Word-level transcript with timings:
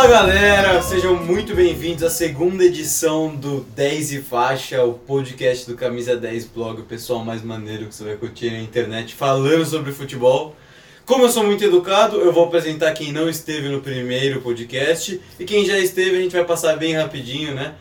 Fala 0.00 0.12
galera, 0.12 0.80
sejam 0.80 1.14
muito 1.14 1.54
bem-vindos 1.54 2.02
à 2.02 2.08
segunda 2.08 2.64
edição 2.64 3.36
do 3.36 3.60
10 3.60 4.12
e 4.12 4.22
Faixa, 4.22 4.82
o 4.82 4.94
podcast 4.94 5.70
do 5.70 5.76
Camisa 5.76 6.16
10 6.16 6.46
Blog, 6.46 6.80
o 6.80 6.84
pessoal 6.84 7.22
mais 7.22 7.42
maneiro 7.42 7.84
que 7.84 7.94
você 7.94 8.04
vai 8.04 8.16
curtir 8.16 8.50
na 8.50 8.60
internet 8.60 9.14
falando 9.14 9.62
sobre 9.66 9.92
futebol. 9.92 10.56
Como 11.04 11.24
eu 11.24 11.28
sou 11.28 11.44
muito 11.44 11.62
educado, 11.62 12.16
eu 12.16 12.32
vou 12.32 12.46
apresentar 12.46 12.94
quem 12.94 13.12
não 13.12 13.28
esteve 13.28 13.68
no 13.68 13.82
primeiro 13.82 14.40
podcast 14.40 15.20
e 15.38 15.44
quem 15.44 15.66
já 15.66 15.78
esteve 15.78 16.16
a 16.16 16.22
gente 16.22 16.32
vai 16.32 16.46
passar 16.46 16.78
bem 16.78 16.94
rapidinho, 16.94 17.54
né? 17.54 17.74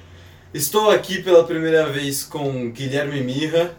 Estou 0.53 0.91
aqui 0.91 1.23
pela 1.23 1.45
primeira 1.45 1.85
vez 1.85 2.25
com 2.25 2.69
Guilherme 2.69 3.21
Mirra. 3.21 3.73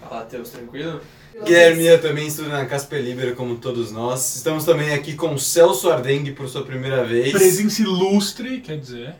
Fala, 0.00 0.24
Teus, 0.24 0.48
tranquilo? 0.48 1.02
Guilherme 1.42 1.82
Mirra 1.82 1.98
também 1.98 2.28
estuda 2.28 2.48
na 2.48 2.64
Casper 2.64 3.02
Libero, 3.02 3.34
como 3.34 3.56
todos 3.56 3.90
nós. 3.90 4.36
Estamos 4.36 4.64
também 4.64 4.94
aqui 4.94 5.14
com 5.14 5.36
Celso 5.36 5.90
Ardengue 5.90 6.30
por 6.30 6.48
sua 6.48 6.62
primeira 6.62 7.04
vez. 7.04 7.32
Presença 7.32 7.82
ilustre, 7.82 8.60
quer 8.60 8.78
dizer, 8.78 9.14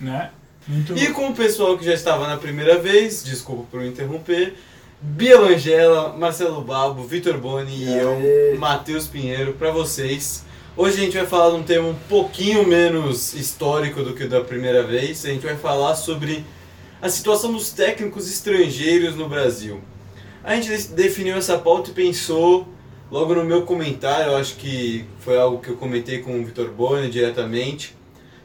né? 0.00 0.30
Muito 0.66 0.96
E 0.96 1.08
com 1.12 1.28
o 1.28 1.34
pessoal 1.34 1.78
que 1.78 1.84
já 1.84 1.94
estava 1.94 2.26
na 2.26 2.36
primeira 2.36 2.78
vez, 2.78 3.22
desculpa 3.22 3.64
por 3.70 3.84
interromper, 3.84 4.54
Bia 5.00 5.38
Langela, 5.38 6.14
Marcelo 6.16 6.60
Babo, 6.60 7.04
Vitor 7.04 7.38
Boni 7.38 7.84
e 7.84 7.96
eu, 7.96 8.58
Matheus 8.58 9.06
Pinheiro, 9.06 9.52
para 9.52 9.70
vocês. 9.70 10.44
Hoje 10.76 10.98
a 10.98 11.04
gente 11.04 11.16
vai 11.16 11.26
falar 11.26 11.50
de 11.50 11.56
um 11.56 11.62
tema 11.62 11.88
um 11.88 11.94
pouquinho 12.08 12.66
menos 12.66 13.32
histórico 13.32 14.02
do 14.02 14.12
que 14.12 14.24
o 14.24 14.28
da 14.28 14.40
primeira 14.40 14.82
vez. 14.82 15.24
A 15.24 15.28
gente 15.28 15.46
vai 15.46 15.56
falar 15.56 15.94
sobre 15.94 16.44
a 17.00 17.08
situação 17.08 17.52
dos 17.52 17.70
técnicos 17.70 18.30
estrangeiros 18.30 19.14
no 19.14 19.28
Brasil. 19.28 19.80
A 20.42 20.56
gente 20.56 20.88
definiu 20.92 21.36
essa 21.36 21.58
pauta 21.58 21.90
e 21.90 21.92
pensou 21.92 22.66
logo 23.10 23.34
no 23.34 23.44
meu 23.44 23.62
comentário, 23.62 24.32
eu 24.32 24.36
acho 24.36 24.56
que 24.56 25.04
foi 25.18 25.38
algo 25.38 25.58
que 25.58 25.68
eu 25.68 25.76
comentei 25.76 26.20
com 26.20 26.40
o 26.40 26.44
Vitor 26.44 26.70
Boni 26.70 27.10
diretamente. 27.10 27.94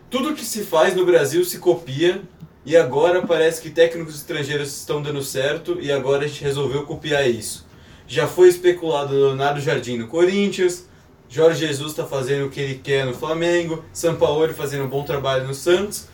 Tudo 0.09 0.33
que 0.33 0.43
se 0.43 0.63
faz 0.63 0.93
no 0.93 1.05
Brasil 1.05 1.45
se 1.45 1.57
copia 1.57 2.21
e 2.65 2.75
agora 2.75 3.25
parece 3.25 3.61
que 3.61 3.69
técnicos 3.69 4.15
estrangeiros 4.15 4.75
estão 4.75 5.01
dando 5.01 5.23
certo 5.23 5.77
e 5.79 5.89
agora 5.89 6.25
a 6.25 6.27
gente 6.27 6.43
resolveu 6.43 6.83
copiar 6.83 7.29
isso. 7.29 7.65
Já 8.07 8.27
foi 8.27 8.49
especulado 8.49 9.13
Leonardo 9.13 9.61
Jardim 9.61 9.97
no 9.97 10.07
Corinthians, 10.07 10.89
Jorge 11.29 11.65
Jesus 11.65 11.91
está 11.91 12.05
fazendo 12.05 12.47
o 12.47 12.49
que 12.49 12.59
ele 12.59 12.75
quer 12.75 13.05
no 13.05 13.13
Flamengo, 13.13 13.85
São 13.93 14.15
Paulo 14.15 14.53
fazendo 14.53 14.83
um 14.83 14.89
bom 14.89 15.03
trabalho 15.03 15.47
no 15.47 15.53
Santos. 15.53 16.07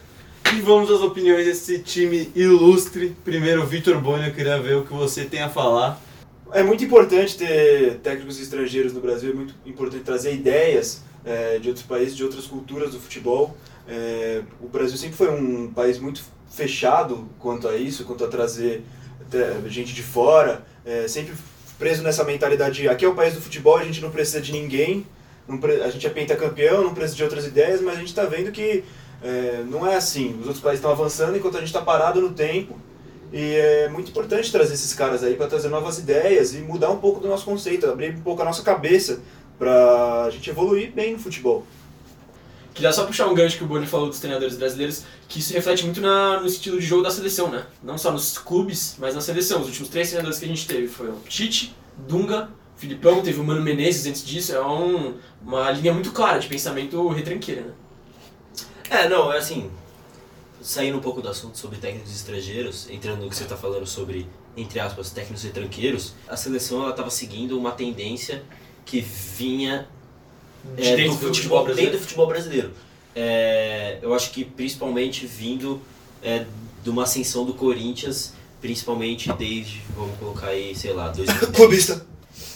E 0.54 0.60
vamos 0.60 0.92
às 0.92 1.00
opiniões 1.00 1.46
desse 1.46 1.80
time 1.80 2.30
ilustre. 2.36 3.16
Primeiro, 3.24 3.66
Vitor 3.66 3.98
Boni, 4.02 4.28
eu 4.28 4.34
queria 4.34 4.60
ver 4.60 4.76
o 4.76 4.84
que 4.84 4.92
você 4.92 5.24
tem 5.24 5.42
a 5.42 5.48
falar. 5.48 5.98
É 6.52 6.62
muito 6.62 6.84
importante 6.84 7.38
ter 7.38 8.00
técnicos 8.00 8.38
estrangeiros 8.38 8.92
no 8.92 9.00
Brasil, 9.00 9.32
é 9.32 9.34
muito 9.34 9.56
importante 9.66 10.04
trazer 10.04 10.34
ideias 10.34 11.04
é, 11.24 11.58
de 11.58 11.70
outros 11.70 11.86
países, 11.86 12.18
de 12.18 12.24
outras 12.26 12.46
culturas 12.48 12.92
do 12.92 13.00
futebol. 13.00 13.56
É, 13.88 14.42
o 14.60 14.68
Brasil 14.68 14.98
sempre 14.98 15.16
foi 15.16 15.30
um 15.30 15.72
país 15.72 15.98
muito 15.98 16.22
fechado 16.50 17.30
quanto 17.40 17.70
a 17.70 17.78
isso, 17.78 18.04
quanto 18.04 18.26
a 18.26 18.28
trazer 18.28 18.84
gente 19.68 19.94
de 19.94 20.04
fora, 20.04 20.66
é, 20.86 21.08
sempre 21.08 21.34
preso 21.80 22.04
nessa 22.04 22.26
mentalidade 22.26 22.82
de 22.82 22.90
aqui 22.90 23.06
é 23.06 23.08
o 23.08 23.16
país 23.16 23.34
do 23.34 23.42
futebol, 23.42 23.78
a 23.78 23.86
gente 23.86 24.02
não 24.02 24.12
precisa 24.12 24.42
de 24.42 24.52
ninguém, 24.52 25.06
a 25.84 25.90
gente 25.90 26.06
é 26.06 26.10
pentacampeão, 26.10 26.84
não 26.84 26.94
precisa 26.94 27.16
de 27.16 27.24
outras 27.24 27.46
ideias, 27.46 27.80
mas 27.82 27.96
a 27.96 28.00
gente 28.00 28.10
está 28.10 28.26
vendo 28.26 28.52
que 28.52 28.84
é, 29.24 29.64
não 29.68 29.86
é 29.86 29.96
assim. 29.96 30.32
Os 30.40 30.48
outros 30.48 30.60
países 30.60 30.80
estão 30.80 30.92
avançando 30.92 31.38
enquanto 31.38 31.56
a 31.56 31.60
gente 31.60 31.68
está 31.68 31.82
parado 31.82 32.20
no 32.22 32.32
tempo. 32.32 32.78
E 33.32 33.56
é 33.56 33.90
muito 33.90 34.10
importante 34.10 34.52
trazer 34.52 34.74
esses 34.74 34.94
caras 34.94 35.24
aí 35.24 35.36
para 35.36 35.48
trazer 35.48 35.70
novas 35.70 36.00
ideias 36.00 36.54
e 36.54 36.58
mudar 36.58 36.90
um 36.90 36.98
pouco 36.98 37.22
do 37.22 37.28
nosso 37.28 37.46
conceito, 37.46 37.90
abrir 37.90 38.14
um 38.14 38.22
pouco 38.22 38.42
a 38.42 38.46
nossa 38.46 38.62
cabeça 38.62 39.22
para 39.58 40.26
a 40.26 40.30
gente 40.30 40.50
evoluir 40.50 40.92
bem 40.92 41.14
no 41.14 41.20
futebol. 41.20 41.66
Queria 42.74 42.92
só 42.92 43.06
puxar 43.06 43.28
um 43.28 43.34
gancho 43.34 43.58
que 43.58 43.64
o 43.64 43.68
Boni 43.68 43.86
falou 43.86 44.08
dos 44.08 44.20
treinadores 44.20 44.56
brasileiros, 44.56 45.04
que 45.28 45.40
isso 45.40 45.54
reflete 45.54 45.84
muito 45.84 46.02
na, 46.02 46.40
no 46.40 46.48
estilo 46.48 46.80
de 46.80 46.86
jogo 46.86 47.04
da 47.04 47.12
seleção, 47.12 47.50
né? 47.50 47.66
Não 47.84 47.98
só 47.98 48.12
nos 48.12 48.38
clubes, 48.38 48.96
mas 48.98 49.14
na 49.14 49.22
seleção. 49.22 49.62
Os 49.62 49.68
últimos 49.68 49.90
três 49.90 50.08
treinadores 50.08 50.40
que 50.40 50.46
a 50.46 50.48
gente 50.48 50.66
teve 50.66 50.88
foram 50.88 51.16
Tite, 51.28 51.76
Dunga, 52.08 52.50
Filipão, 52.78 53.22
teve 53.22 53.40
o 53.40 53.44
Mano 53.44 53.62
Menezes 53.62 54.06
antes 54.08 54.26
disso. 54.26 54.56
É 54.56 54.66
um, 54.66 55.16
uma 55.46 55.70
linha 55.72 55.94
muito 55.94 56.12
clara 56.12 56.40
de 56.40 56.48
pensamento 56.48 57.08
retranqueira, 57.10 57.62
né? 57.62 57.74
É, 58.92 59.08
não, 59.08 59.32
é 59.32 59.38
assim, 59.38 59.72
saindo 60.62 60.98
um 60.98 61.02
pouco 61.02 61.22
do 61.22 61.30
assunto 61.30 61.58
sobre 61.58 61.78
técnicos 61.78 62.14
estrangeiros, 62.14 62.90
entrando 62.90 63.22
no 63.22 63.30
que 63.30 63.36
você 63.38 63.44
está 63.44 63.56
falando 63.56 63.88
sobre, 63.88 64.28
entre 64.58 64.82
aspas, 64.82 65.12
técnicos 65.12 65.44
retranqueiros, 65.44 66.14
a 66.28 66.36
seleção 66.36 66.90
estava 66.90 67.10
seguindo 67.10 67.58
uma 67.58 67.72
tendência 67.72 68.44
que 68.86 69.00
vinha 69.00 69.88
De 70.76 70.86
é, 70.86 70.96
dentro 70.98 71.14
do 71.14 71.20
do 71.22 71.28
futebol, 71.28 71.66
futebol 71.66 71.92
do 71.92 71.98
futebol 72.00 72.28
brasileiro. 72.28 72.72
É, 73.16 73.98
eu 74.02 74.14
acho 74.14 74.30
que 74.32 74.44
principalmente 74.44 75.26
vindo 75.26 75.82
é, 76.22 76.46
de 76.84 76.90
uma 76.90 77.04
ascensão 77.04 77.46
do 77.46 77.54
Corinthians, 77.54 78.34
principalmente 78.60 79.32
desde, 79.32 79.82
vamos 79.96 80.20
colocar 80.20 80.48
aí, 80.48 80.76
sei 80.76 80.92
lá, 80.92 81.08
2010. 81.08 81.56
Clubista! 81.56 82.11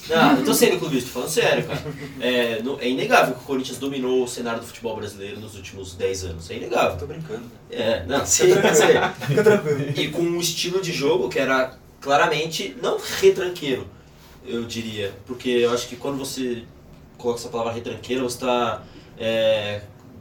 Não, 0.10 0.38
eu 0.38 0.46
tô 0.46 0.54
sendo 0.54 0.78
clubista, 0.78 1.08
tô 1.10 1.14
falando 1.14 1.30
sério, 1.30 1.66
cara. 1.66 1.82
É, 2.22 2.62
no- 2.62 2.80
é 2.80 2.88
inegável 2.90 3.34
que 3.36 3.42
o 3.42 3.44
Corinthians 3.46 3.78
dominou 3.78 4.24
o 4.24 4.28
cenário 4.28 4.60
do 4.62 4.66
futebol 4.68 4.96
brasileiro 4.96 5.40
nos 5.40 5.56
últimos 5.56 5.96
10 5.96 6.24
anos. 6.26 6.50
É 6.52 6.56
inegável. 6.58 6.98
Tô 6.98 7.08
brincando. 7.08 7.44
É, 7.72 8.04
não, 8.06 8.24
sei. 8.26 8.54
Fica 9.28 9.44
tranquilo. 9.44 9.94
E 9.96 10.08
com 10.10 10.22
um 10.22 10.40
estilo 10.40 10.82
de 10.82 10.92
jogo 10.94 11.28
que 11.30 11.40
era 11.40 11.76
claramente 12.00 12.76
não 12.82 13.00
retranqueiro, 13.20 13.88
eu 14.46 14.64
diria. 14.66 15.12
Porque 15.26 15.50
eu 15.50 15.72
acho 15.74 15.88
que 15.88 15.96
quando 15.96 16.18
você 16.20 16.64
coloca 17.18 17.40
essa 17.40 17.50
palavra 17.50 17.74
retranqueiro, 17.74 18.24
você 18.24 18.36
está 18.36 18.84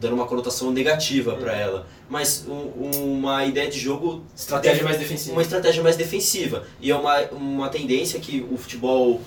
dando 0.01 0.15
uma 0.15 0.27
conotação 0.27 0.71
negativa 0.71 1.35
para 1.37 1.55
ela. 1.55 1.87
Mas 2.09 2.47
um- 2.49 3.17
uma 3.19 3.45
ideia 3.45 3.71
de 3.71 3.79
jogo 3.79 4.25
Estratégia 4.37 4.83
mais 4.85 4.99
defensiva. 4.99 5.33
uma 5.33 5.43
estratégia 5.43 5.83
mais 5.83 5.97
defensiva. 5.97 6.65
E 6.81 6.91
é 6.91 6.97
uma, 6.97 7.21
uma 7.33 7.69
tendência 7.69 8.19
que 8.21 8.47
o 8.51 8.57
futebol 8.57 9.21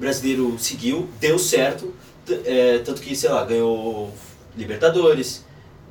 brasileiro 0.00 0.56
seguiu, 0.58 1.08
deu 1.20 1.38
certo, 1.38 1.94
é, 2.44 2.78
tanto 2.78 3.00
que, 3.00 3.14
sei 3.14 3.30
lá, 3.30 3.44
ganhou 3.44 4.12
Libertadores, 4.56 5.44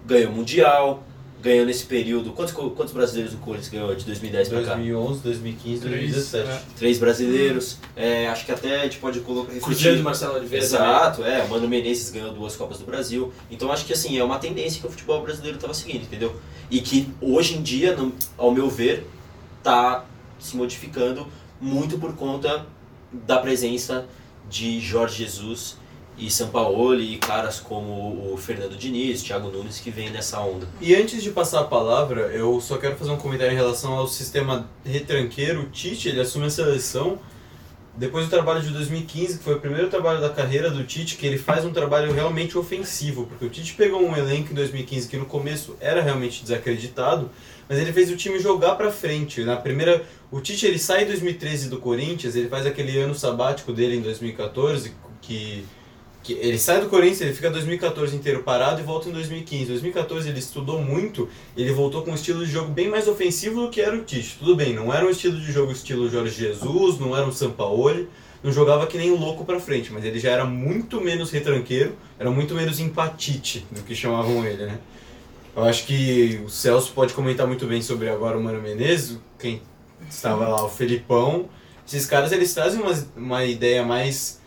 ganhou 0.06 0.32
Mundial, 0.32 1.04
ganhou 1.42 1.66
nesse 1.66 1.86
período. 1.86 2.32
Quantos, 2.32 2.54
quantos 2.54 2.92
brasileiros 2.94 3.34
o 3.34 3.38
Corinthians 3.38 3.70
ganhou 3.72 3.96
de 3.96 4.04
2010 4.06 4.50
pra 4.50 4.62
cá? 4.64 4.74
2011, 4.76 5.20
2015, 5.22 5.82
Três, 5.82 6.12
2017. 6.12 6.50
é. 6.50 6.62
Três 6.78 6.98
brasileiros. 6.98 7.78
É, 7.96 8.28
acho 8.28 8.46
que 8.46 8.52
até 8.52 8.82
a 8.82 8.84
gente 8.84 8.98
pode 8.98 9.20
colocar. 9.22 9.54
Cruzeiro 9.60 9.98
do 9.98 10.04
Marcelo 10.04 10.36
Oliveira 10.36 10.66
também. 10.68 10.86
Exato, 10.86 11.24
é. 11.24 11.42
O 11.44 11.50
Mano 11.50 11.68
Menezes 11.68 12.10
ganhou 12.10 12.34
duas 12.34 12.56
Copas 12.58 12.78
do 12.80 12.86
Brasil. 12.86 13.32
Então 13.50 13.72
acho 13.72 13.86
que 13.86 13.94
assim, 13.94 14.18
é 14.18 14.24
uma 14.24 14.38
tendência 14.40 14.82
que 14.82 14.88
o 14.88 14.90
futebol 14.90 15.22
brasileiro 15.22 15.56
estava 15.58 15.74
seguindo, 15.74 16.04
entendeu? 16.04 16.36
E 16.70 16.82
que 16.82 17.10
hoje 17.22 17.56
em 17.56 17.62
dia, 17.62 17.96
no- 17.96 18.14
ao 18.38 18.52
meu 18.52 18.70
ver, 18.70 19.08
tá 19.64 20.06
se 20.40 20.56
modificando 20.58 21.26
muito 21.62 21.98
por 21.98 22.14
conta 22.16 22.66
da 23.12 23.38
presença 23.38 24.06
de 24.50 24.80
Jorge 24.80 25.24
Jesus 25.24 25.78
e 26.18 26.30
Sampaoli 26.30 27.14
e 27.14 27.18
caras 27.18 27.60
como 27.60 28.34
o 28.34 28.38
Fernando 28.38 28.76
Diniz, 28.76 29.24
Thiago 29.24 29.50
Nunes 29.50 29.80
que 29.80 29.90
vem 29.90 30.10
nessa 30.10 30.40
onda. 30.42 30.68
E 30.82 30.94
antes 30.94 31.24
de 31.24 31.32
passar 31.32 31.62
a 31.62 31.64
palavra, 31.64 32.22
eu 32.28 32.60
só 32.60 32.78
quero 32.78 32.98
fazer 32.98 33.12
um 33.12 33.18
comentário 33.18 33.54
em 33.54 33.56
relação 33.56 33.94
ao 33.94 34.08
sistema 34.08 34.70
retranqueiro. 34.84 35.62
O 35.62 35.70
Tite, 35.70 36.10
ele 36.10 36.20
assume 36.20 36.48
a 36.48 36.50
seleção 36.50 37.20
depois 37.96 38.26
do 38.26 38.30
trabalho 38.30 38.62
de 38.62 38.70
2015, 38.70 39.40
que 39.40 39.44
foi 39.44 39.56
o 39.56 39.60
primeiro 39.60 39.90
trabalho 39.90 40.22
da 40.22 40.30
carreira 40.30 40.70
do 40.70 40.86
Tite, 40.86 41.18
que 41.18 41.26
ele 41.26 41.38
faz 41.38 41.66
um 41.66 41.72
trabalho 41.74 42.14
realmente 42.14 42.58
ofensivo, 42.58 43.26
porque 43.26 43.46
o 43.46 43.50
Tite 43.50 43.74
pegou 43.74 44.02
um 44.02 44.16
elenco 44.16 44.52
em 44.52 44.56
2015 44.56 45.10
que 45.10 45.18
no 45.18 45.26
começo 45.26 45.76
era 45.82 46.02
realmente 46.02 46.42
desacreditado, 46.42 47.30
mas 47.70 47.78
ele 47.78 47.94
fez 47.94 48.12
o 48.12 48.18
time 48.18 48.40
jogar 48.40 48.74
pra 48.76 48.92
frente. 48.92 49.44
Na 49.44 49.56
primeira, 49.56 50.04
o 50.32 50.42
Tite 50.42 50.66
ele 50.66 50.80
sai 50.80 51.04
em 51.04 51.06
2013 51.08 51.70
do 51.70 51.78
Corinthians, 51.78 52.36
ele 52.36 52.50
faz 52.50 52.66
aquele 52.66 52.98
ano 52.98 53.14
sabático 53.14 53.72
dele 53.72 53.98
em 53.98 54.02
2014, 54.02 54.92
que 55.22 55.64
que 56.22 56.34
ele 56.34 56.60
sai 56.60 56.82
do 56.82 56.90
Corinthians, 56.90 57.22
ele 57.22 57.34
fica 57.34 57.50
2014 57.50 58.16
inteiro 58.16 58.44
parado 58.44 58.82
e 58.82 58.84
volta 58.84 59.10
em 59.10 59.12
2015. 59.12 59.66
2014 59.68 60.30
ele 60.30 60.40
estudou 60.40 60.82
muito, 60.82 61.30
ele 61.56 61.72
voltou 61.72 62.04
com 62.04 62.12
um 62.12 62.16
estilo 62.16 62.46
de 62.46 62.52
jogo 62.52 62.72
bem 62.72 62.90
mais 62.90 63.08
ofensivo 63.08 63.62
do 63.62 63.70
que 63.70 63.82
era 63.82 63.96
o 63.96 64.04
Tite. 64.04 64.36
Tudo 64.38 64.56
bem, 64.56 64.74
não 64.74 64.94
era 64.94 65.06
um 65.06 65.10
estilo 65.10 65.40
de 65.40 65.52
jogo 65.52 65.72
estilo 65.72 66.10
Jorge 66.10 66.36
Jesus, 66.36 67.00
não 67.00 67.16
era 67.16 67.26
um 67.26 67.32
Sampaoli, 67.32 68.10
não 68.44 68.52
jogava 68.52 68.86
que 68.86 68.98
nem 68.98 69.12
um 69.12 69.20
louco 69.20 69.46
pra 69.46 69.60
frente, 69.60 69.92
mas 69.92 70.04
ele 70.04 70.20
já 70.20 70.32
era 70.32 70.46
muito 70.46 71.02
menos 71.02 71.32
retranqueiro, 71.32 71.96
era 72.20 72.30
muito 72.30 72.54
menos 72.54 72.80
empatite 72.80 73.66
do 73.72 73.82
que 73.82 73.96
chamavam 73.96 74.46
ele, 74.46 74.66
né? 74.66 74.80
Eu 75.60 75.66
acho 75.66 75.86
que 75.86 76.40
o 76.46 76.50
Celso 76.50 76.94
pode 76.94 77.14
comentar 77.14 77.46
muito 77.46 77.66
bem 77.66 77.82
sobre 77.82 78.10
agora 78.10 78.38
o 78.38 78.42
Mano 78.42 78.62
Menezes, 78.62 79.18
quem 79.38 79.62
estava 80.10 80.48
lá, 80.48 80.64
o 80.64 80.70
Felipão. 80.70 81.50
Esses 81.86 82.06
caras 82.06 82.32
eles 82.32 82.54
trazem 82.54 82.82
uma, 82.82 82.94
uma 83.18 83.44
ideia 83.44 83.84
mais 83.84 84.40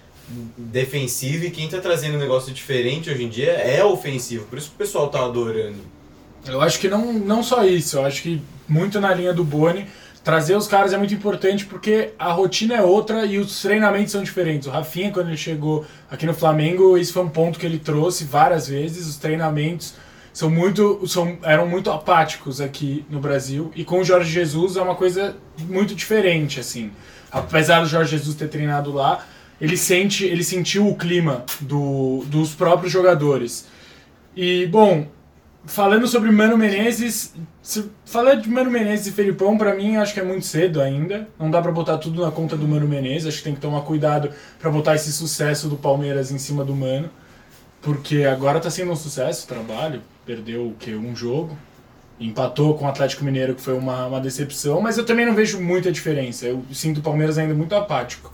defensiva 0.57 1.45
e 1.45 1.51
quem 1.51 1.69
tá 1.69 1.81
trazendo 1.81 2.17
um 2.17 2.19
negócio 2.19 2.51
diferente 2.51 3.11
hoje 3.11 3.25
em 3.25 3.29
dia 3.29 3.51
é 3.51 3.85
ofensivo. 3.85 4.47
Por 4.47 4.57
isso 4.57 4.71
que 4.71 4.75
o 4.77 4.79
pessoal 4.79 5.11
tá 5.11 5.23
adorando. 5.23 5.81
Eu 6.47 6.63
acho 6.63 6.81
que 6.81 6.89
não, 6.89 7.13
não 7.13 7.43
só 7.43 7.63
isso, 7.63 7.99
eu 7.99 8.07
acho 8.07 8.23
que 8.23 8.41
muito 8.67 8.99
na 8.99 9.13
linha 9.13 9.35
do 9.35 9.45
Boni, 9.45 9.87
trazer 10.25 10.57
os 10.57 10.67
caras 10.67 10.95
é 10.95 10.97
muito 10.97 11.13
importante 11.13 11.67
porque 11.67 12.15
a 12.19 12.33
rotina 12.33 12.77
é 12.77 12.83
outra 12.83 13.27
e 13.27 13.39
os 13.39 13.61
treinamentos 13.61 14.13
são 14.13 14.23
diferentes. 14.23 14.67
O 14.67 14.71
Rafinha, 14.71 15.13
quando 15.13 15.29
ele 15.29 15.37
chegou 15.37 15.85
aqui 16.11 16.25
no 16.25 16.33
Flamengo, 16.33 16.97
esse 16.97 17.13
foi 17.13 17.23
um 17.23 17.29
ponto 17.29 17.59
que 17.59 17.67
ele 17.67 17.79
trouxe 17.79 18.25
várias 18.25 18.67
vezes, 18.67 19.07
os 19.07 19.17
treinamentos 19.17 19.93
são 20.33 20.49
muito, 20.49 21.07
são, 21.07 21.37
eram 21.43 21.67
muito 21.67 21.91
apáticos 21.91 22.61
aqui 22.61 23.05
no 23.11 23.21
Brasil. 23.21 23.71
E 23.75 23.85
com 23.85 24.01
o 24.01 24.05
Jorge 24.05 24.31
Jesus 24.31 24.77
é 24.77 24.83
uma 24.83 24.95
coisa 24.95 25.37
muito 25.69 25.95
diferente, 25.95 26.59
assim. 26.59 26.91
Apesar 27.31 27.81
do 27.81 27.87
Jorge 27.87 28.17
Jesus 28.17 28.35
ter 28.35 28.49
treinado 28.49 28.93
lá, 28.93 29.25
ele 29.61 29.77
sente, 29.77 30.25
ele 30.25 30.43
sentiu 30.43 30.89
o 30.89 30.97
clima 30.97 31.45
do, 31.61 32.25
dos 32.27 32.55
próprios 32.55 32.93
jogadores. 32.93 33.67
E 34.35 34.67
bom, 34.67 35.07
falando 35.65 36.07
sobre 36.09 36.31
Mano 36.31 36.57
Menezes, 36.57 37.35
se 37.61 37.91
falar 38.05 38.35
de 38.35 38.49
Mano 38.49 38.71
Menezes 38.71 39.09
e 39.09 39.13
Felipão, 39.13 39.57
pra 39.57 39.75
mim, 39.75 39.97
acho 39.97 40.15
que 40.15 40.21
é 40.21 40.25
muito 40.25 40.47
cedo 40.47 40.81
ainda. 40.81 41.29
Não 41.39 41.51
dá 41.51 41.61
pra 41.61 41.71
botar 41.71 41.99
tudo 41.99 42.23
na 42.23 42.31
conta 42.31 42.57
do 42.57 42.67
Mano 42.67 42.89
Menezes. 42.89 43.29
Acho 43.29 43.39
que 43.39 43.45
tem 43.45 43.55
que 43.55 43.61
tomar 43.61 43.83
cuidado 43.83 44.31
pra 44.59 44.71
botar 44.71 44.95
esse 44.95 45.13
sucesso 45.13 45.69
do 45.69 45.77
Palmeiras 45.77 46.33
em 46.33 46.39
cima 46.39 46.65
do 46.65 46.75
Mano. 46.75 47.11
Porque 47.83 48.25
agora 48.25 48.61
tá 48.61 48.71
sendo 48.71 48.93
um 48.93 48.97
sucesso 48.97 49.45
o 49.45 49.49
trabalho. 49.49 50.01
Perdeu 50.25 50.69
o 50.69 50.75
quê? 50.79 50.95
Um 50.95 51.15
jogo. 51.15 51.59
Empatou 52.19 52.79
com 52.79 52.85
o 52.85 52.89
Atlético 52.89 53.25
Mineiro, 53.25 53.55
que 53.55 53.61
foi 53.61 53.75
uma, 53.75 54.07
uma 54.07 54.21
decepção. 54.21 54.81
Mas 54.81 54.97
eu 54.97 55.05
também 55.05 55.27
não 55.27 55.35
vejo 55.35 55.61
muita 55.61 55.91
diferença. 55.91 56.47
Eu 56.47 56.63
sinto 56.73 56.99
o 56.99 57.03
Palmeiras 57.03 57.37
ainda 57.37 57.53
muito 57.53 57.75
apático. 57.75 58.33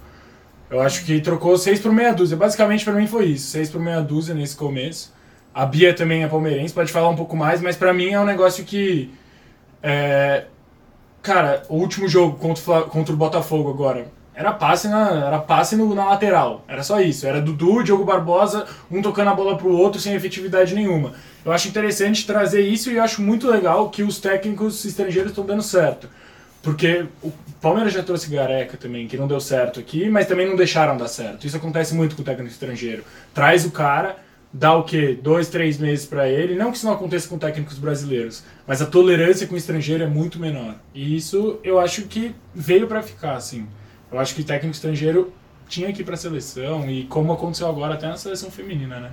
Eu 0.70 0.82
acho 0.82 1.04
que 1.04 1.20
trocou 1.20 1.56
6 1.56 1.80
por 1.80 1.92
meia 1.92 2.12
dúzia. 2.12 2.36
Basicamente, 2.36 2.84
pra 2.84 2.92
mim, 2.92 3.06
foi 3.06 3.26
isso. 3.26 3.50
6 3.50 3.70
por 3.70 3.80
meia 3.80 4.02
dúzia 4.02 4.34
nesse 4.34 4.54
começo. 4.54 5.12
A 5.54 5.64
Bia 5.64 5.94
também 5.94 6.22
é 6.22 6.28
palmeirense, 6.28 6.72
pode 6.72 6.92
falar 6.92 7.08
um 7.08 7.16
pouco 7.16 7.36
mais, 7.36 7.60
mas 7.60 7.74
pra 7.76 7.92
mim 7.92 8.10
é 8.10 8.20
um 8.20 8.24
negócio 8.24 8.64
que. 8.64 9.10
É, 9.82 10.44
cara, 11.22 11.64
o 11.68 11.76
último 11.76 12.06
jogo 12.06 12.38
contra 12.38 13.12
o 13.12 13.16
Botafogo 13.16 13.70
agora. 13.70 14.06
Era 14.38 14.52
passe, 14.52 14.86
na, 14.86 15.26
era 15.26 15.40
passe 15.40 15.74
no, 15.74 15.92
na 15.96 16.10
lateral. 16.10 16.64
Era 16.68 16.84
só 16.84 17.00
isso. 17.00 17.26
Era 17.26 17.40
Dudu, 17.40 17.82
Diogo 17.82 18.04
Barbosa, 18.04 18.66
um 18.88 19.02
tocando 19.02 19.30
a 19.30 19.34
bola 19.34 19.58
pro 19.58 19.76
outro 19.76 20.00
sem 20.00 20.14
efetividade 20.14 20.76
nenhuma. 20.76 21.14
Eu 21.44 21.50
acho 21.50 21.66
interessante 21.66 22.24
trazer 22.24 22.60
isso 22.60 22.88
e 22.88 23.00
acho 23.00 23.20
muito 23.20 23.50
legal 23.50 23.90
que 23.90 24.04
os 24.04 24.20
técnicos 24.20 24.84
estrangeiros 24.84 25.32
estão 25.32 25.44
dando 25.44 25.60
certo. 25.60 26.08
Porque 26.62 27.04
o 27.20 27.32
Palmeiras 27.60 27.92
já 27.92 28.00
trouxe 28.00 28.30
Gareca 28.30 28.76
também, 28.76 29.08
que 29.08 29.16
não 29.16 29.26
deu 29.26 29.40
certo 29.40 29.80
aqui, 29.80 30.08
mas 30.08 30.28
também 30.28 30.48
não 30.48 30.54
deixaram 30.54 30.96
dar 30.96 31.08
certo. 31.08 31.44
Isso 31.44 31.56
acontece 31.56 31.92
muito 31.92 32.14
com 32.14 32.22
o 32.22 32.24
técnico 32.24 32.52
estrangeiro. 32.52 33.02
Traz 33.34 33.64
o 33.64 33.72
cara, 33.72 34.18
dá 34.52 34.72
o 34.72 34.84
quê? 34.84 35.18
Dois, 35.20 35.48
três 35.48 35.78
meses 35.78 36.06
pra 36.06 36.28
ele. 36.28 36.54
Não 36.54 36.70
que 36.70 36.76
isso 36.76 36.86
não 36.86 36.92
aconteça 36.92 37.26
com 37.28 37.38
técnicos 37.38 37.76
brasileiros, 37.76 38.44
mas 38.68 38.80
a 38.80 38.86
tolerância 38.86 39.48
com 39.48 39.56
o 39.56 39.58
estrangeiro 39.58 40.04
é 40.04 40.06
muito 40.06 40.38
menor. 40.38 40.76
E 40.94 41.16
isso 41.16 41.58
eu 41.64 41.80
acho 41.80 42.02
que 42.02 42.36
veio 42.54 42.86
pra 42.86 43.02
ficar, 43.02 43.34
assim. 43.34 43.66
Eu 44.10 44.18
acho 44.18 44.34
que 44.34 44.42
técnico 44.42 44.74
estrangeiro 44.74 45.32
tinha 45.68 45.92
que 45.92 46.00
ir 46.00 46.04
pra 46.04 46.16
seleção, 46.16 46.88
e 46.90 47.04
como 47.04 47.32
aconteceu 47.32 47.68
agora 47.68 47.94
até 47.94 48.06
na 48.06 48.16
seleção 48.16 48.50
feminina, 48.50 48.98
né? 49.00 49.12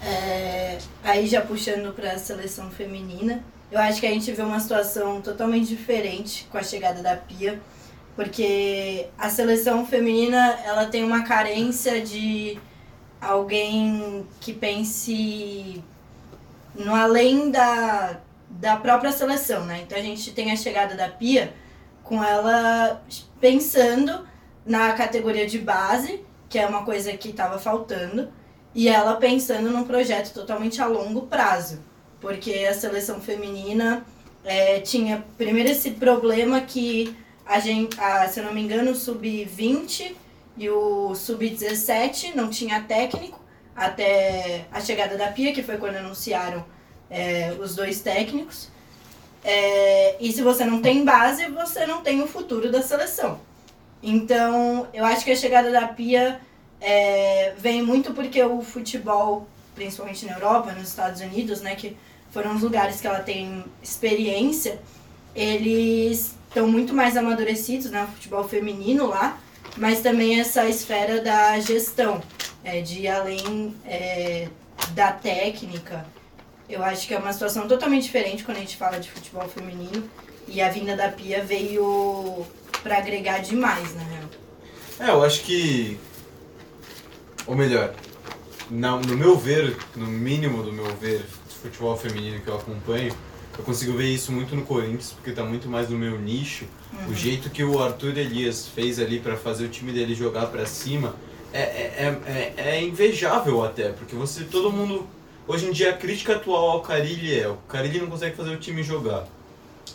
É, 0.00 0.78
aí 1.02 1.26
já 1.26 1.40
puxando 1.40 1.92
para 1.92 2.12
a 2.12 2.18
seleção 2.18 2.70
feminina, 2.70 3.42
eu 3.72 3.80
acho 3.80 3.98
que 3.98 4.06
a 4.06 4.10
gente 4.10 4.30
vê 4.30 4.42
uma 4.42 4.60
situação 4.60 5.20
totalmente 5.20 5.66
diferente 5.66 6.46
com 6.50 6.58
a 6.58 6.62
chegada 6.62 7.02
da 7.02 7.16
Pia, 7.16 7.60
porque 8.14 9.08
a 9.18 9.28
seleção 9.28 9.84
feminina 9.84 10.58
ela 10.64 10.86
tem 10.86 11.02
uma 11.02 11.24
carência 11.24 12.00
de 12.00 12.58
alguém 13.20 14.26
que 14.40 14.52
pense 14.52 15.82
no 16.74 16.94
além 16.94 17.50
da, 17.50 18.20
da 18.48 18.76
própria 18.76 19.10
seleção, 19.10 19.64
né? 19.64 19.80
Então 19.82 19.98
a 19.98 20.02
gente 20.02 20.30
tem 20.30 20.52
a 20.52 20.56
chegada 20.56 20.94
da 20.94 21.08
Pia 21.08 21.52
com 22.04 22.22
ela 22.22 23.02
pensando 23.40 24.26
na 24.64 24.92
categoria 24.92 25.46
de 25.46 25.58
base, 25.58 26.24
que 26.48 26.58
é 26.58 26.66
uma 26.66 26.84
coisa 26.84 27.16
que 27.16 27.30
estava 27.30 27.58
faltando, 27.58 28.28
e 28.74 28.88
ela 28.88 29.16
pensando 29.16 29.70
num 29.70 29.84
projeto 29.84 30.32
totalmente 30.34 30.82
a 30.82 30.86
longo 30.86 31.22
prazo, 31.22 31.80
porque 32.20 32.66
a 32.68 32.74
seleção 32.74 33.20
feminina 33.20 34.04
é, 34.44 34.80
tinha 34.80 35.24
primeiro 35.38 35.70
esse 35.70 35.92
problema 35.92 36.60
que 36.60 37.16
a 37.44 37.58
gente, 37.58 37.98
a, 38.00 38.28
se 38.28 38.40
eu 38.40 38.44
não 38.44 38.52
me 38.52 38.60
engano, 38.60 38.90
o 38.90 38.94
sub-20 38.94 40.14
e 40.56 40.68
o 40.68 41.14
sub-17 41.14 42.34
não 42.34 42.50
tinha 42.50 42.82
técnico 42.82 43.40
até 43.74 44.66
a 44.72 44.80
chegada 44.80 45.16
da 45.16 45.28
Pia, 45.28 45.52
que 45.52 45.62
foi 45.62 45.76
quando 45.76 45.96
anunciaram 45.96 46.64
é, 47.10 47.54
os 47.60 47.76
dois 47.76 48.00
técnicos. 48.00 48.68
É, 49.48 50.16
e 50.18 50.32
se 50.32 50.42
você 50.42 50.64
não 50.64 50.82
tem 50.82 51.04
base, 51.04 51.46
você 51.46 51.86
não 51.86 52.02
tem 52.02 52.20
o 52.20 52.26
futuro 52.26 52.68
da 52.68 52.82
seleção. 52.82 53.38
Então, 54.02 54.88
eu 54.92 55.04
acho 55.04 55.24
que 55.24 55.30
a 55.30 55.36
chegada 55.36 55.70
da 55.70 55.86
Pia 55.86 56.40
é, 56.80 57.54
vem 57.56 57.80
muito 57.80 58.12
porque 58.12 58.42
o 58.42 58.60
futebol, 58.60 59.46
principalmente 59.76 60.26
na 60.26 60.32
Europa, 60.32 60.72
nos 60.72 60.88
Estados 60.88 61.20
Unidos, 61.20 61.60
né, 61.60 61.76
que 61.76 61.96
foram 62.32 62.56
os 62.56 62.62
lugares 62.62 63.00
que 63.00 63.06
ela 63.06 63.20
tem 63.20 63.64
experiência, 63.80 64.80
eles 65.32 66.34
estão 66.48 66.66
muito 66.66 66.92
mais 66.92 67.16
amadurecidos, 67.16 67.88
né, 67.88 68.02
o 68.02 68.12
futebol 68.14 68.48
feminino 68.48 69.06
lá, 69.06 69.38
mas 69.76 70.00
também 70.00 70.40
essa 70.40 70.68
esfera 70.68 71.20
da 71.20 71.60
gestão, 71.60 72.20
é, 72.64 72.80
de 72.80 73.02
ir 73.02 73.08
além 73.08 73.76
é, 73.86 74.48
da 74.90 75.12
técnica. 75.12 76.04
Eu 76.68 76.82
acho 76.82 77.06
que 77.06 77.14
é 77.14 77.18
uma 77.18 77.32
situação 77.32 77.68
totalmente 77.68 78.04
diferente 78.04 78.42
quando 78.44 78.56
a 78.56 78.60
gente 78.60 78.76
fala 78.76 78.98
de 78.98 79.10
futebol 79.10 79.48
feminino 79.48 80.08
e 80.48 80.60
a 80.60 80.68
vinda 80.70 80.96
da 80.96 81.08
Pia 81.08 81.44
veio 81.44 82.44
para 82.82 82.98
agregar 82.98 83.38
demais, 83.38 83.94
na 83.94 84.02
real. 84.02 84.24
É, 84.98 85.10
eu 85.10 85.22
acho 85.22 85.42
que. 85.42 85.98
Ou 87.46 87.54
melhor, 87.54 87.94
na- 88.70 88.96
no 88.98 89.16
meu 89.16 89.36
ver, 89.36 89.76
no 89.94 90.06
mínimo 90.06 90.62
do 90.62 90.72
meu 90.72 90.86
ver, 90.96 91.18
de 91.48 91.54
futebol 91.62 91.96
feminino 91.96 92.40
que 92.40 92.48
eu 92.48 92.56
acompanho, 92.56 93.14
eu 93.56 93.62
consigo 93.64 93.92
ver 93.96 94.06
isso 94.12 94.32
muito 94.32 94.54
no 94.56 94.62
Corinthians, 94.62 95.12
porque 95.12 95.30
tá 95.32 95.44
muito 95.44 95.68
mais 95.68 95.88
no 95.88 95.96
meu 95.96 96.18
nicho. 96.18 96.64
O 97.08 97.14
jeito 97.14 97.48
que 97.50 97.62
o 97.62 97.80
Arthur 97.82 98.16
Elias 98.18 98.66
fez 98.68 98.98
ali 98.98 99.20
pra 99.20 99.36
fazer 99.36 99.66
o 99.66 99.68
time 99.68 99.92
dele 99.92 100.14
jogar 100.14 100.46
pra 100.46 100.66
cima 100.66 101.14
é, 101.52 101.60
é, 101.60 102.20
é, 102.26 102.54
é- 102.56 102.68
é 102.76 102.82
invejável 102.82 103.62
até, 103.64 103.90
porque 103.90 104.14
você, 104.16 104.44
todo 104.44 104.72
mundo. 104.72 105.06
Hoje 105.48 105.66
em 105.66 105.72
dia 105.72 105.90
a 105.90 105.96
crítica 105.96 106.34
atual 106.36 106.70
ao 106.70 106.80
Carilli 106.82 107.38
é: 107.38 107.48
o 107.48 107.56
Carilli 107.68 108.00
não 108.00 108.08
consegue 108.08 108.36
fazer 108.36 108.50
o 108.50 108.58
time 108.58 108.82
jogar. 108.82 109.26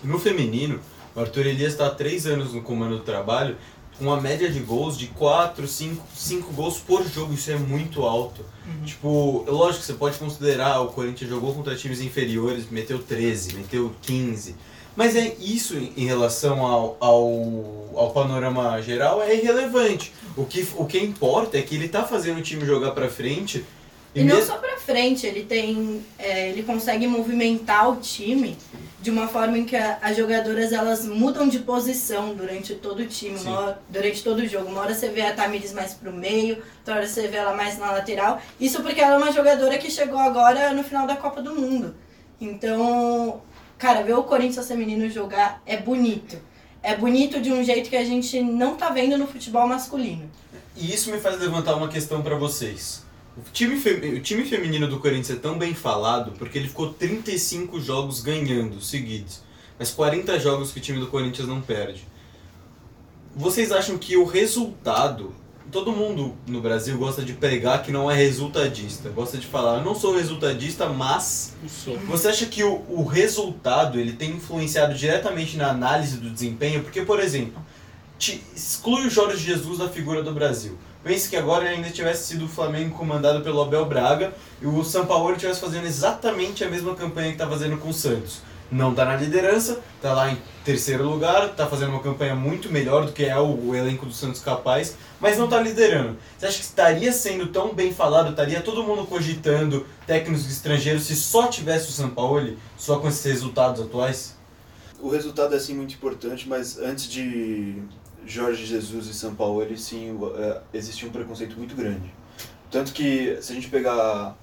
No 0.03 0.17
feminino, 0.17 0.79
o 1.15 1.19
Arthur 1.19 1.45
Elias 1.47 1.73
está 1.73 1.87
há 1.87 1.91
três 1.91 2.25
anos 2.25 2.53
no 2.53 2.61
comando 2.61 2.97
do 2.97 3.03
trabalho, 3.03 3.57
com 3.97 4.05
uma 4.05 4.19
média 4.19 4.49
de 4.49 4.59
gols 4.59 4.97
de 4.97 5.07
4, 5.07 5.67
5, 5.67 6.03
5 6.15 6.53
gols 6.53 6.79
por 6.79 7.03
jogo. 7.07 7.33
Isso 7.33 7.51
é 7.51 7.55
muito 7.57 8.03
alto. 8.03 8.43
Tipo, 8.85 9.43
lógico 9.47 9.81
que 9.81 9.85
você 9.87 9.93
pode 9.93 10.17
considerar 10.17 10.79
o 10.81 10.87
Corinthians 10.87 11.29
jogou 11.29 11.53
contra 11.53 11.75
times 11.75 11.99
inferiores, 11.99 12.69
meteu 12.71 12.99
13, 12.99 13.53
meteu 13.55 13.91
15. 14.01 14.55
Mas 14.95 15.15
é 15.15 15.35
isso 15.39 15.75
em 15.77 16.05
relação 16.05 16.65
ao, 16.65 16.97
ao, 16.99 17.91
ao 17.95 18.11
panorama 18.11 18.81
geral 18.81 19.21
é 19.21 19.35
irrelevante. 19.35 20.13
O 20.37 20.45
que, 20.45 20.67
o 20.75 20.85
que 20.85 20.97
importa 20.99 21.57
é 21.57 21.61
que 21.61 21.75
ele 21.75 21.87
tá 21.89 22.03
fazendo 22.03 22.39
o 22.39 22.41
time 22.41 22.65
jogar 22.65 22.91
pra 22.91 23.09
frente. 23.09 23.65
E 24.13 24.19
não 24.23 24.35
mesmo- 24.35 24.51
só 24.51 24.57
pra 24.57 24.70
frente, 24.85 25.25
ele 25.25 25.43
tem. 25.43 26.03
é, 26.19 26.49
ele 26.49 26.63
consegue 26.63 27.07
movimentar 27.07 27.89
o 27.89 27.97
time 27.97 28.57
de 29.01 29.09
uma 29.09 29.27
forma 29.27 29.57
em 29.57 29.65
que 29.65 29.75
a- 29.75 29.97
as 30.01 30.15
jogadoras 30.15 30.71
elas 30.71 31.05
mudam 31.07 31.47
de 31.47 31.59
posição 31.59 32.35
durante 32.35 32.75
todo 32.75 32.99
o 32.99 33.07
time, 33.07 33.39
hora- 33.47 33.79
durante 33.89 34.23
todo 34.23 34.39
o 34.39 34.47
jogo. 34.47 34.69
Uma 34.69 34.81
hora 34.81 34.93
você 34.93 35.09
vê 35.09 35.21
a 35.21 35.33
Tamires 35.33 35.73
mais 35.73 35.93
pro 35.93 36.13
meio, 36.13 36.57
outra 36.79 36.95
hora 36.95 37.07
você 37.07 37.27
vê 37.27 37.37
ela 37.37 37.55
mais 37.55 37.77
na 37.79 37.91
lateral. 37.91 38.39
Isso 38.59 38.81
porque 38.83 39.01
ela 39.01 39.15
é 39.15 39.17
uma 39.17 39.31
jogadora 39.31 39.77
que 39.77 39.89
chegou 39.89 40.19
agora 40.19 40.71
no 40.73 40.83
final 40.83 41.07
da 41.07 41.15
Copa 41.15 41.41
do 41.41 41.55
Mundo. 41.55 41.95
Então, 42.39 43.41
cara, 43.77 44.03
ver 44.03 44.13
o 44.13 44.23
Corinthians 44.23 44.67
feminino 44.67 45.09
jogar 45.09 45.61
é 45.65 45.77
bonito. 45.77 46.37
É 46.83 46.95
bonito 46.95 47.39
de 47.39 47.51
um 47.51 47.63
jeito 47.63 47.89
que 47.89 47.95
a 47.95 48.03
gente 48.03 48.41
não 48.41 48.75
tá 48.75 48.89
vendo 48.89 49.17
no 49.17 49.25
futebol 49.27 49.67
masculino. 49.67 50.29
E 50.75 50.93
isso 50.93 51.11
me 51.11 51.19
faz 51.19 51.39
levantar 51.39 51.75
uma 51.75 51.87
questão 51.87 52.21
pra 52.21 52.35
vocês. 52.35 53.03
O 53.47 53.51
time, 53.51 53.75
o 53.75 54.21
time 54.21 54.45
feminino 54.45 54.87
do 54.87 54.99
Corinthians 54.99 55.31
é 55.31 55.35
tão 55.35 55.57
bem 55.57 55.73
falado 55.73 56.33
porque 56.37 56.57
ele 56.57 56.67
ficou 56.67 56.93
35 56.93 57.79
jogos 57.81 58.21
ganhando 58.21 58.79
seguidos. 58.81 59.41
Mas 59.79 59.89
40 59.91 60.39
jogos 60.39 60.71
que 60.71 60.77
o 60.77 60.81
time 60.81 60.99
do 60.99 61.07
Corinthians 61.07 61.47
não 61.47 61.59
perde. 61.59 62.07
Vocês 63.35 63.71
acham 63.71 63.97
que 63.97 64.15
o 64.15 64.25
resultado. 64.25 65.33
Todo 65.71 65.91
mundo 65.91 66.35
no 66.45 66.59
Brasil 66.59 66.97
gosta 66.97 67.23
de 67.23 67.33
pregar 67.33 67.81
que 67.81 67.91
não 67.91 68.11
é 68.11 68.15
resultadista. 68.15 69.09
Gosta 69.09 69.37
de 69.37 69.47
falar, 69.47 69.77
eu 69.77 69.85
não 69.85 69.95
sou 69.95 70.15
resultadista, 70.15 70.87
mas. 70.89 71.55
Você 72.07 72.27
acha 72.27 72.45
que 72.45 72.63
o, 72.63 72.83
o 72.89 73.03
resultado 73.05 73.97
ele 73.97 74.13
tem 74.13 74.31
influenciado 74.31 74.93
diretamente 74.93 75.55
na 75.57 75.69
análise 75.69 76.17
do 76.17 76.29
desempenho? 76.29 76.83
Porque, 76.83 77.03
por 77.03 77.19
exemplo, 77.19 77.63
exclui 78.19 79.07
o 79.07 79.09
Jorge 79.09 79.43
Jesus 79.43 79.79
da 79.79 79.89
figura 79.89 80.21
do 80.21 80.33
Brasil. 80.33 80.77
Pense 81.03 81.27
que 81.27 81.35
agora 81.35 81.67
ainda 81.67 81.89
tivesse 81.89 82.27
sido 82.27 82.45
o 82.45 82.49
Flamengo 82.49 82.95
comandado 82.95 83.41
pelo 83.41 83.61
Abel 83.61 83.85
Braga 83.85 84.33
e 84.61 84.67
o 84.67 84.83
São 84.83 85.05
Paulo 85.07 85.31
estivesse 85.31 85.59
fazendo 85.59 85.87
exatamente 85.87 86.63
a 86.63 86.69
mesma 86.69 86.93
campanha 86.93 87.29
que 87.29 87.33
está 87.33 87.47
fazendo 87.47 87.77
com 87.77 87.89
o 87.89 87.93
Santos. 87.93 88.41
não 88.71 88.93
tá 88.93 89.03
na 89.03 89.17
liderança, 89.17 89.81
tá 89.99 90.13
lá 90.13 90.31
em 90.31 90.37
terceiro 90.63 91.03
lugar, 91.03 91.49
tá 91.55 91.67
fazendo 91.67 91.89
uma 91.89 92.03
campanha 92.03 92.35
muito 92.35 92.71
melhor 92.71 93.05
do 93.05 93.11
que 93.11 93.25
é 93.25 93.37
o, 93.37 93.75
elenco 93.75 94.05
do 94.05 94.13
Santos 94.13 94.41
capaz, 94.41 94.95
mas 95.19 95.37
não 95.37 95.49
tá 95.49 95.59
liderando. 95.59 96.17
Você 96.37 96.45
acha 96.45 96.57
que 96.57 96.63
estaria 96.63 97.11
sendo 97.11 97.47
tão 97.47 97.73
bem 97.73 97.91
falado, 97.91 98.29
estaria 98.29 98.61
todo 98.61 98.83
mundo 98.83 99.05
cogitando 99.07 99.85
técnicos 100.05 100.49
estrangeiros 100.49 101.03
se 101.03 101.15
só 101.15 101.47
tivesse 101.47 101.89
o 101.89 101.91
São 101.91 102.11
Paulo, 102.11 102.55
só 102.77 102.99
com 102.99 103.09
esses 103.09 103.25
resultados 103.25 103.81
atuais? 103.81 104.37
O 104.99 105.09
resultado 105.09 105.55
é 105.55 105.59
sim 105.59 105.73
muito 105.73 105.95
importante, 105.95 106.47
mas 106.47 106.77
antes 106.77 107.09
de 107.09 107.81
Jorge 108.25 108.65
Jesus 108.65 109.07
e 109.07 109.13
São 109.13 109.35
Paulo, 109.35 109.61
ele 109.61 109.77
sim 109.77 110.17
é, 110.37 110.61
existia 110.73 111.07
um 111.07 111.11
preconceito 111.11 111.57
muito 111.57 111.75
grande. 111.75 112.13
Tanto 112.69 112.93
que 112.93 113.37
se 113.41 113.51
a 113.51 113.55
gente 113.55 113.69
pegar, 113.69 114.35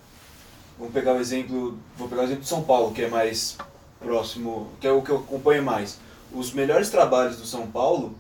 vamos 0.79 0.93
pegar 0.93 1.15
o 1.15 1.19
exemplo, 1.19 1.79
vou 1.97 2.09
pegar 2.09 2.23
o 2.23 2.25
exemplo 2.25 2.43
de 2.43 2.49
São 2.49 2.63
Paulo, 2.63 2.93
que 2.93 3.03
é 3.03 3.09
mais 3.09 3.57
próximo, 3.99 4.69
que 4.81 4.87
é 4.87 4.93
o 4.93 5.03
que 5.03 5.11
eu 5.11 5.19
acompanho 5.19 5.63
mais. 5.63 5.99
Os 6.33 6.53
melhores 6.53 6.91
trabalhos 6.91 7.39
do 7.39 7.47
São 7.47 7.67
Paulo 7.67 8.15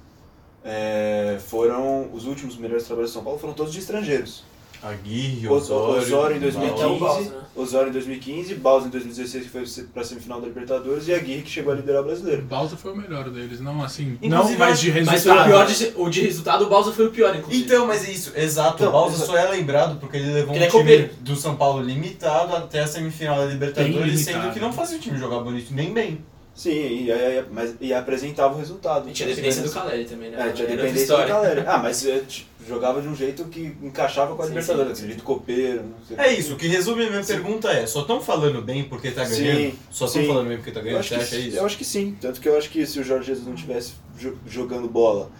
é, 0.65 1.38
foram, 1.47 2.09
os 2.12 2.27
últimos 2.27 2.57
melhores 2.57 2.85
trabalhos 2.85 3.11
do 3.11 3.15
São 3.15 3.25
Paulo 3.25 3.38
foram 3.38 3.55
todos 3.55 3.73
de 3.73 3.79
estrangeiros. 3.79 4.45
Aguirre, 4.81 5.49
Os- 5.49 5.69
Osório, 5.71 6.03
Osório 6.03 6.37
em 6.37 6.39
Até 6.39 6.47
o 6.47 6.51
2015, 6.61 7.01
Balsa, 7.01 7.31
né? 7.31 7.41
Osório 7.57 7.89
em 7.89 7.93
2015, 7.93 8.55
Baus 8.55 8.87
em 8.87 8.89
2016 8.91 9.45
que 9.45 9.51
foi 9.51 9.65
para 9.93 10.05
semifinal 10.05 10.41
da 10.41 10.47
Libertadores 10.47 11.09
e 11.09 11.13
Aguirre 11.15 11.43
que 11.43 11.51
chegou 11.51 11.73
a 11.73 11.77
liderar 11.77 12.03
o 12.03 12.05
brasileiro. 12.05 12.43
Balsa 12.43 12.77
foi 12.77 12.93
o 12.93 12.97
melhor 12.97 13.29
deles, 13.29 13.59
não 13.61 13.83
assim. 13.83 14.17
Inclusive, 14.23 14.29
não, 14.53 14.59
mas 14.59 14.79
de 14.81 14.93
Mas 14.93 15.09
resultado. 15.11 15.25
foi 15.25 15.33
o 15.43 15.45
pior 15.47 15.67
de, 15.67 15.93
o 15.97 16.09
de 16.11 16.21
resultado, 16.21 16.65
o 16.65 16.69
Balsa 16.69 16.93
foi 16.93 17.07
o 17.07 17.11
pior, 17.11 17.35
inclusive. 17.35 17.65
Então, 17.65 17.87
mas 17.89 18.07
é 18.09 18.13
isso, 18.13 18.33
exato. 18.37 18.75
Então, 18.77 18.89
o 18.89 18.93
Balsa 18.93 19.17
exato. 19.17 19.31
só 19.33 19.37
é 19.37 19.49
lembrado 19.51 19.99
porque 19.99 20.17
ele 20.17 20.33
levou 20.33 20.55
Ele 20.55 20.63
um 20.65 20.67
é 20.67 20.71
time 20.71 20.83
copeiro. 20.83 21.11
do 21.23 21.35
São 21.35 21.57
Paulo 21.57 21.83
limitado 21.83 22.55
até 22.55 22.79
a 22.81 22.87
semifinal 22.87 23.39
da 23.39 23.47
Libertadores, 23.47 24.21
sendo 24.21 24.53
que 24.53 24.61
não 24.61 24.73
fazia 24.73 24.97
o 24.97 25.01
time 25.01 25.19
jogar 25.19 25.41
bonito 25.41 25.75
nem 25.75 25.93
bem. 25.93 26.21
Sim, 26.59 27.05
e, 27.05 27.12
aí- 27.12 27.45
mas, 27.53 27.77
e 27.81 27.95
apresentava 27.95 28.53
o 28.53 28.59
resultado. 28.59 29.09
E 29.09 29.12
tinha 29.12 29.29
dependência 29.29 29.62
do 29.62 29.71
Caleri 29.71 30.05
também, 30.07 30.29
né? 30.29 30.49
É, 30.49 30.50
tinha 30.53 30.67
dependência 30.67 31.17
do 31.17 31.29
galera. 31.29 31.65
Ah, 31.69 31.79
mas 31.79 32.05
é, 32.05 32.21
jogava 32.67 33.00
de 33.00 33.07
um 33.07 33.15
jeito 33.15 33.45
que 33.45 33.77
encaixava 33.81 34.35
com 34.35 34.43
a 34.43 34.45
Sim, 34.45 34.50
Libertadores, 34.50 34.88
sim, 34.88 34.95
aquele 35.05 35.09
jeito 35.12 35.23
copeiro, 35.23 35.85
não 35.85 36.05
sei 36.05 36.17
o 36.17 36.21
É 36.21 36.33
isso, 36.33 36.55
o 36.55 36.57
que 36.57 36.67
resume 36.67 37.05
a 37.07 37.11
minha 37.11 37.23
pergunta 37.25 37.71
é, 37.71 37.87
só 37.87 38.00
estão 38.00 38.21
falando 38.21 38.61
bem 38.61 38.83
porque 38.83 39.12
tá 39.12 39.25
Sim, 39.25 39.45
ganhando? 39.45 39.79
Só 39.88 40.07
estão 40.07 40.21
sim. 40.23 40.27
falando 40.27 40.49
bem 40.49 40.57
porque 40.57 40.73
tá 40.73 40.81
Eu 40.81 40.85
ganhando? 40.85 40.99
acho, 40.99 41.09
Você 41.11 41.15
que, 41.15 41.23
acha 41.23 41.37
isso? 41.37 41.57
eu 41.59 41.65
acho 41.65 41.79
que 41.79 41.85
sim. 41.85 42.17
Tanto 42.21 42.41
que 42.41 42.49
eu 42.49 42.59
acho 42.59 42.71
que 42.71 42.85
se 42.85 42.99
o 42.99 43.05
Jorge 43.05 43.29
Jesus 43.29 43.47
não 43.47 43.55
tivesse 43.55 43.93
jo- 44.19 44.37
jogando 44.45 44.88
bola, 44.88 45.31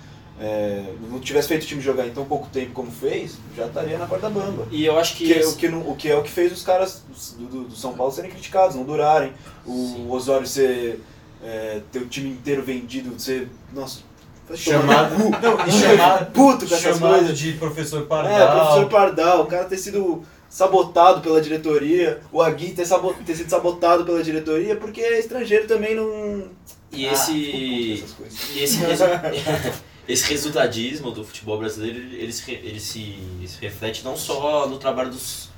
é, 0.41 0.85
não 1.11 1.19
tivesse 1.21 1.49
feito 1.49 1.65
o 1.65 1.67
time 1.67 1.81
jogar 1.81 2.07
em 2.07 2.11
tão 2.11 2.25
pouco 2.25 2.47
tempo 2.49 2.73
como 2.73 2.91
fez, 2.91 3.37
já 3.57 3.67
estaria 3.67 3.99
na 3.99 4.07
corda 4.07 4.31
bamba. 4.31 4.67
E 4.71 4.85
eu 4.85 4.99
acho 4.99 5.17
que. 5.17 5.27
Que 5.27 5.33
é, 5.35 5.39
esse- 5.41 5.55
o, 5.55 5.57
que 5.57 5.69
não- 5.69 5.89
o 5.89 5.97
que 5.97 6.09
é 6.09 6.17
o 6.17 6.23
que 6.23 6.31
fez 6.31 6.53
os 6.53 6.63
caras 6.63 7.03
do, 7.37 7.45
do- 7.47 7.65
do 7.65 7.77
São 7.77 7.95
Paulo 7.95 8.13
serem 8.13 8.31
criticados, 8.31 8.77
não 8.77 8.85
durarem. 8.85 9.33
O 9.67 9.73
Sim. 9.73 10.07
Osório 10.11 10.47
ser. 10.47 11.01
É, 11.43 11.81
ter 11.93 12.01
o 12.01 12.07
time 12.07 12.31
inteiro 12.31 12.63
vendido, 12.63 13.19
ser. 13.21 13.49
Nossa. 13.73 14.01
Chamado, 14.55 15.15
não, 15.19 15.67
e 15.67 15.71
chamado, 15.71 16.33
Puto 16.33 16.67
com 16.67 16.75
essas 16.75 16.81
chamado 16.97 17.19
coisas. 17.19 17.39
de 17.39 17.53
professor 17.53 18.01
É, 18.03 18.07
Pardal. 18.07 18.57
professor 18.57 18.89
Pardal, 18.89 19.43
o 19.43 19.47
cara 19.47 19.65
ter 19.67 19.77
sido 19.77 20.23
sabotado 20.49 21.21
pela 21.21 21.39
diretoria, 21.41 22.21
o 22.33 22.41
Agui 22.41 22.71
ter, 22.71 22.87
sabo- 22.87 23.13
ter 23.27 23.37
sido 23.37 23.51
sabotado 23.51 24.05
pela 24.07 24.23
diretoria, 24.23 24.75
porque 24.75 25.03
estrangeiro 25.03 25.67
também 25.67 25.95
não. 25.95 26.45
E 26.91 27.07
Ah, 27.07 27.13
esse. 27.13 27.33
E 27.35 28.05
esse, 28.57 28.79
esse 30.09 30.29
resultadismo 30.31 31.11
do 31.11 31.23
futebol 31.23 31.59
brasileiro, 31.59 31.99
ele, 31.99 32.33
se, 32.33 32.51
ele 32.51 32.81
se, 32.81 33.17
se 33.47 33.61
reflete 33.61 34.03
não 34.03 34.17
só 34.17 34.67
no 34.67 34.79
trabalho 34.79 35.11
dos, 35.11 35.51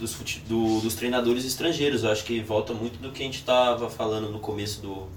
dos, 0.00 0.14
fute- 0.14 0.40
do- 0.48 0.80
dos 0.80 0.94
treinadores 0.94 1.44
estrangeiros, 1.44 2.04
eu 2.04 2.10
acho 2.12 2.24
que 2.24 2.40
volta 2.40 2.72
muito 2.72 2.98
do 3.00 3.10
que 3.10 3.22
a 3.22 3.26
gente 3.26 3.38
estava 3.40 3.90
falando 3.90 4.30
no 4.30 4.38
começo 4.38 4.80
do, 4.80 5.08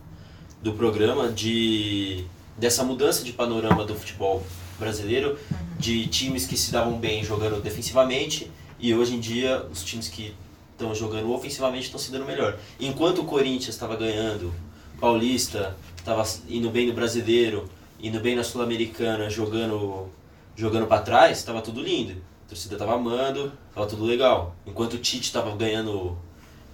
do 0.63 0.73
programa, 0.73 1.29
de, 1.31 2.25
dessa 2.57 2.83
mudança 2.83 3.23
de 3.23 3.31
panorama 3.31 3.85
do 3.85 3.93
futebol 3.93 4.43
brasileiro, 4.79 5.37
de 5.77 6.07
times 6.07 6.45
que 6.47 6.57
se 6.57 6.71
davam 6.71 6.97
bem 6.97 7.23
jogando 7.23 7.61
defensivamente, 7.61 8.49
e 8.79 8.93
hoje 8.93 9.13
em 9.13 9.19
dia 9.19 9.65
os 9.71 9.83
times 9.83 10.07
que 10.07 10.33
estão 10.71 10.95
jogando 10.95 11.31
ofensivamente 11.31 11.85
estão 11.85 11.99
se 11.99 12.09
dando 12.11 12.25
melhor. 12.25 12.57
Enquanto 12.79 13.21
o 13.21 13.25
Corinthians 13.25 13.75
estava 13.75 13.95
ganhando 13.97 14.53
Paulista, 14.99 15.75
estava 15.97 16.23
indo 16.49 16.69
bem 16.69 16.87
no 16.87 16.93
Brasileiro, 16.93 17.69
indo 18.01 18.19
bem 18.19 18.35
na 18.35 18.43
Sul-Americana, 18.43 19.29
jogando 19.29 20.07
jogando 20.55 20.87
para 20.87 21.01
trás, 21.01 21.37
estava 21.37 21.61
tudo 21.61 21.81
lindo. 21.81 22.21
A 22.45 22.49
torcida 22.49 22.75
estava 22.75 22.95
amando, 22.95 23.51
estava 23.69 23.87
tudo 23.87 24.03
legal. 24.03 24.55
Enquanto 24.65 24.93
o 24.93 24.97
Tite 24.97 25.23
estava 25.25 25.55
ganhando 25.55 26.17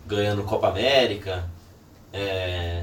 ganhando 0.08 0.44
Copa 0.44 0.68
América, 0.70 1.50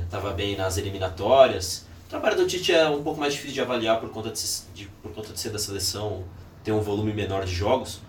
estava 0.05 0.33
bem 0.33 0.57
nas 0.57 0.77
eliminatórias. 0.77 1.87
O 2.07 2.11
trabalho 2.11 2.37
do 2.37 2.47
Tite 2.47 2.73
é 2.73 2.89
um 2.89 3.03
pouco 3.03 3.19
mais 3.19 3.33
difícil 3.33 3.55
de 3.55 3.61
avaliar 3.61 3.99
por 4.01 4.11
conta 4.11 4.31
de, 4.31 4.43
de- 4.75 4.87
por 5.03 5.13
conta 5.13 5.33
de 5.33 5.41
ser 5.41 5.51
da 5.51 5.59
seleção, 5.59 6.25
ter 6.63 6.73
um 6.73 6.81
volume 6.81 7.13
menor 7.13 7.45
de 7.45 7.55
jogos, 7.55 8.01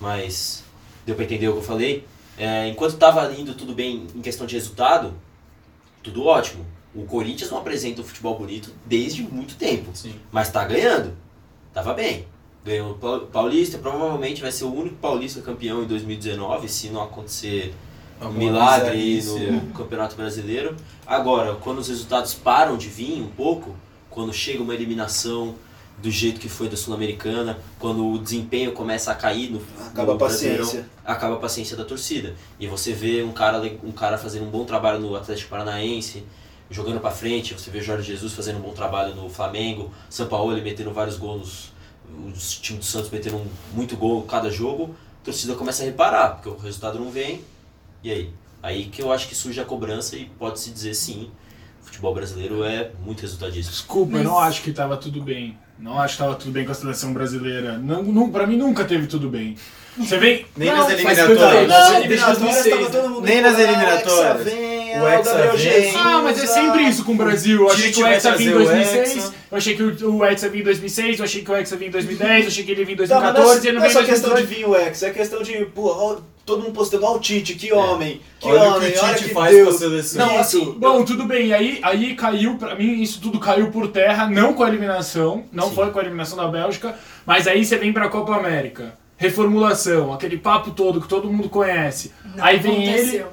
mas 0.00 0.64
deu 1.06 1.14
para 1.14 1.24
entender 1.24 1.48
o 1.48 1.52
que 1.52 1.58
eu 1.58 1.62
falei. 1.62 2.06
É, 2.36 2.66
enquanto 2.68 2.94
estava 2.94 3.32
indo 3.32 3.54
tudo 3.54 3.72
bem 3.74 4.06
em 4.14 4.20
questão 4.20 4.46
de 4.46 4.54
resultado, 4.56 5.14
tudo 6.02 6.24
ótimo. 6.24 6.66
O 6.94 7.04
Corinthians 7.04 7.50
não 7.50 7.58
apresenta 7.58 8.00
um 8.00 8.04
futebol 8.04 8.38
bonito 8.38 8.70
desde 8.86 9.22
muito 9.22 9.54
tempo, 9.56 9.90
Sim. 9.94 10.14
mas 10.30 10.50
tá 10.50 10.64
ganhando. 10.64 11.12
Tava 11.72 11.94
bem. 11.94 12.26
Ganhou 12.64 12.92
o 12.92 12.94
Pau- 12.94 13.20
Paulista, 13.20 13.78
provavelmente 13.78 14.40
vai 14.42 14.52
ser 14.52 14.64
o 14.64 14.72
único 14.74 14.96
paulista 14.96 15.40
campeão 15.40 15.82
em 15.82 15.86
2019, 15.86 16.68
se 16.68 16.90
não 16.90 17.02
acontecer 17.02 17.74
um 18.20 18.26
Alguma 18.26 18.38
milagre 18.44 19.22
no 19.22 19.72
Campeonato 19.72 20.14
Brasileiro. 20.16 20.76
Agora, 21.06 21.54
quando 21.56 21.78
os 21.78 21.88
resultados 21.88 22.34
param 22.34 22.76
de 22.76 22.88
vir 22.88 23.20
um 23.20 23.26
pouco, 23.28 23.74
quando 24.10 24.32
chega 24.32 24.62
uma 24.62 24.74
eliminação 24.74 25.54
do 26.00 26.10
jeito 26.10 26.38
que 26.40 26.48
foi 26.48 26.68
da 26.68 26.76
Sul-Americana, 26.76 27.58
quando 27.78 28.06
o 28.06 28.18
desempenho 28.18 28.72
começa 28.72 29.10
a 29.10 29.14
cair 29.14 29.50
no, 29.50 29.60
Acaba 29.86 30.12
no 30.12 30.16
a 30.16 30.18
paciência. 30.18 30.86
acaba 31.04 31.34
a 31.34 31.38
paciência 31.38 31.76
da 31.76 31.84
torcida. 31.84 32.34
E 32.60 32.66
você 32.66 32.92
vê 32.92 33.22
um 33.22 33.32
cara, 33.32 33.60
um 33.82 33.92
cara 33.92 34.16
fazendo 34.18 34.44
um 34.46 34.50
bom 34.50 34.64
trabalho 34.64 35.00
no 35.00 35.14
Atlético 35.16 35.50
Paranaense, 35.50 36.24
jogando 36.72 37.00
pra 37.00 37.10
frente, 37.10 37.54
você 37.54 37.70
vê 37.70 37.80
Jorge 37.80 38.06
Jesus 38.12 38.32
fazendo 38.32 38.58
um 38.58 38.62
bom 38.62 38.72
trabalho 38.72 39.14
no 39.14 39.28
Flamengo, 39.28 39.90
São 40.10 40.26
Paulo 40.26 40.56
metendo 40.62 40.90
vários 40.92 41.16
gols, 41.16 41.72
nos- 42.10 42.36
os 42.36 42.58
times 42.58 42.80
do 42.80 42.84
Santos 42.86 43.10
metendo 43.10 43.36
um- 43.36 43.46
muito 43.74 43.96
gol 43.96 44.22
cada 44.22 44.50
jogo, 44.50 44.94
a 45.22 45.24
torcida 45.24 45.54
começa 45.54 45.82
a 45.82 45.86
reparar, 45.86 46.30
porque 46.36 46.48
o 46.48 46.56
resultado 46.56 46.98
não 46.98 47.10
vem. 47.10 47.42
E 48.02 48.10
aí? 48.10 48.30
Aí 48.62 48.84
que 48.86 49.02
eu 49.02 49.12
acho 49.12 49.28
que 49.28 49.34
surge 49.34 49.60
a 49.60 49.64
cobrança 49.64 50.16
e 50.16 50.26
pode-se 50.38 50.70
dizer 50.70 50.94
sim, 50.94 51.30
o 51.82 51.84
futebol 51.84 52.14
brasileiro 52.14 52.62
é 52.64 52.90
muito 53.04 53.20
resultadista. 53.22 53.70
Desculpa, 53.72 54.16
eu 54.18 54.24
não 54.24 54.38
acho 54.38 54.62
que 54.62 54.72
tava 54.72 54.96
tudo 54.96 55.20
bem. 55.22 55.58
Não 55.78 55.98
acho 55.98 56.14
que 56.16 56.22
tava 56.22 56.34
tudo 56.36 56.52
bem 56.52 56.64
com 56.64 56.70
a 56.70 56.74
seleção 56.74 57.12
brasileira. 57.12 57.76
Não, 57.76 58.02
não, 58.04 58.30
pra 58.30 58.46
mim 58.46 58.56
nunca 58.56 58.84
teve 58.84 59.06
tudo 59.08 59.28
bem. 59.28 59.56
Você 59.98 60.16
vem. 60.16 60.46
Nem 60.56 60.68
Não, 60.70 60.76
nas 60.78 60.90
eliminatórias. 60.92 61.68
Não, 61.68 61.68
Nas 61.68 62.06
desde 62.06 62.24
2006, 62.26 62.74
tava 62.76 62.90
todo 62.90 63.10
mundo 63.10 63.24
Nem 63.26 63.42
nas 63.42 63.58
eliminatórias. 63.58 64.46
O 65.00 65.06
Hexa 65.08 65.34
vem, 65.34 65.42
O 65.42 65.50
ah, 65.50 65.54
Hexa 65.54 65.56
Gabriel. 65.56 65.58
Jesus, 65.58 65.96
Ah, 65.96 66.20
mas 66.22 66.42
é 66.42 66.46
sempre 66.46 66.82
isso 66.82 67.04
com 67.04 67.12
o 67.12 67.16
Brasil. 67.16 67.60
Eu 67.62 67.70
achei 67.70 67.92
que 67.92 68.02
o 68.02 68.06
Hexa 68.06 68.36
vinha 68.36 68.50
em 68.50 68.54
trazer 68.54 68.70
o 68.70 68.74
2006, 68.74 69.16
Hexa. 69.16 69.34
eu 69.50 69.58
achei 69.58 69.74
que 69.76 69.82
o 69.82 70.16
o 70.16 70.24
Hexa 70.24 70.48
vinha 70.48 70.60
em 70.60 70.64
2006, 70.64 71.18
eu 71.18 71.24
achei 71.24 71.42
que 71.42 71.50
o 71.50 71.56
Hexa 71.56 71.76
vinha 71.76 71.88
em 71.88 71.92
2010, 71.92 72.40
eu 72.42 72.48
achei 72.48 72.64
que 72.64 72.70
ele 72.72 72.84
vinha 72.84 73.04
em 73.04 73.06
Tá, 73.08 73.20
mas 73.20 73.34
2014 73.34 73.64
e 73.64 73.68
ele 73.68 73.74
não 73.76 73.80
não 73.82 73.86
é 73.88 73.92
só 73.92 74.02
questão 74.04 74.30
de 74.30 74.42
2018. 74.42 74.58
vir 74.58 74.68
o 74.68 74.76
ex, 74.88 75.02
é 75.02 75.10
questão 75.10 75.42
de, 75.42 75.64
pô, 75.66 76.20
todo 76.44 76.62
mundo 76.62 76.72
postando, 76.72 77.04
ó 77.06 77.14
o 77.16 77.20
Tite, 77.20 77.54
que 77.54 77.72
homem, 77.72 78.20
que 78.40 78.48
Olha 78.48 78.62
homem, 78.74 78.88
o 78.90 78.92
que 78.92 78.98
o 78.98 79.02
olha 79.04 79.14
Tite 79.14 79.28
que 79.28 79.34
faz 79.34 79.54
Deus. 79.54 79.68
com 79.68 79.74
a 79.74 79.78
seleção. 79.78 80.26
Não, 80.26 80.38
assim, 80.38 80.74
Bom, 80.78 81.04
tudo 81.04 81.24
bem. 81.24 81.46
E 81.48 81.54
aí, 81.54 81.78
aí 81.82 82.14
caiu, 82.14 82.56
pra 82.56 82.74
mim, 82.74 83.00
isso 83.00 83.20
tudo 83.20 83.38
caiu 83.38 83.70
por 83.70 83.88
terra, 83.88 84.28
não 84.28 84.52
com 84.54 84.62
a 84.64 84.68
eliminação, 84.68 85.44
não 85.52 85.68
Sim. 85.68 85.74
foi 85.76 85.90
com 85.90 85.98
a 85.98 86.02
eliminação 86.02 86.36
da 86.36 86.48
Bélgica, 86.48 86.94
mas 87.24 87.46
aí 87.46 87.64
você 87.64 87.76
vem 87.76 87.92
pra 87.92 88.08
Copa 88.08 88.34
América. 88.34 88.94
Reformulação, 89.16 90.12
aquele 90.12 90.36
papo 90.36 90.72
todo 90.72 91.00
que 91.00 91.06
todo 91.08 91.30
mundo 91.30 91.48
conhece. 91.48 92.12
Não 92.36 92.44
aí 92.44 92.58
vem 92.58 92.82
ele 92.82 92.98
aconteceu. 93.00 93.26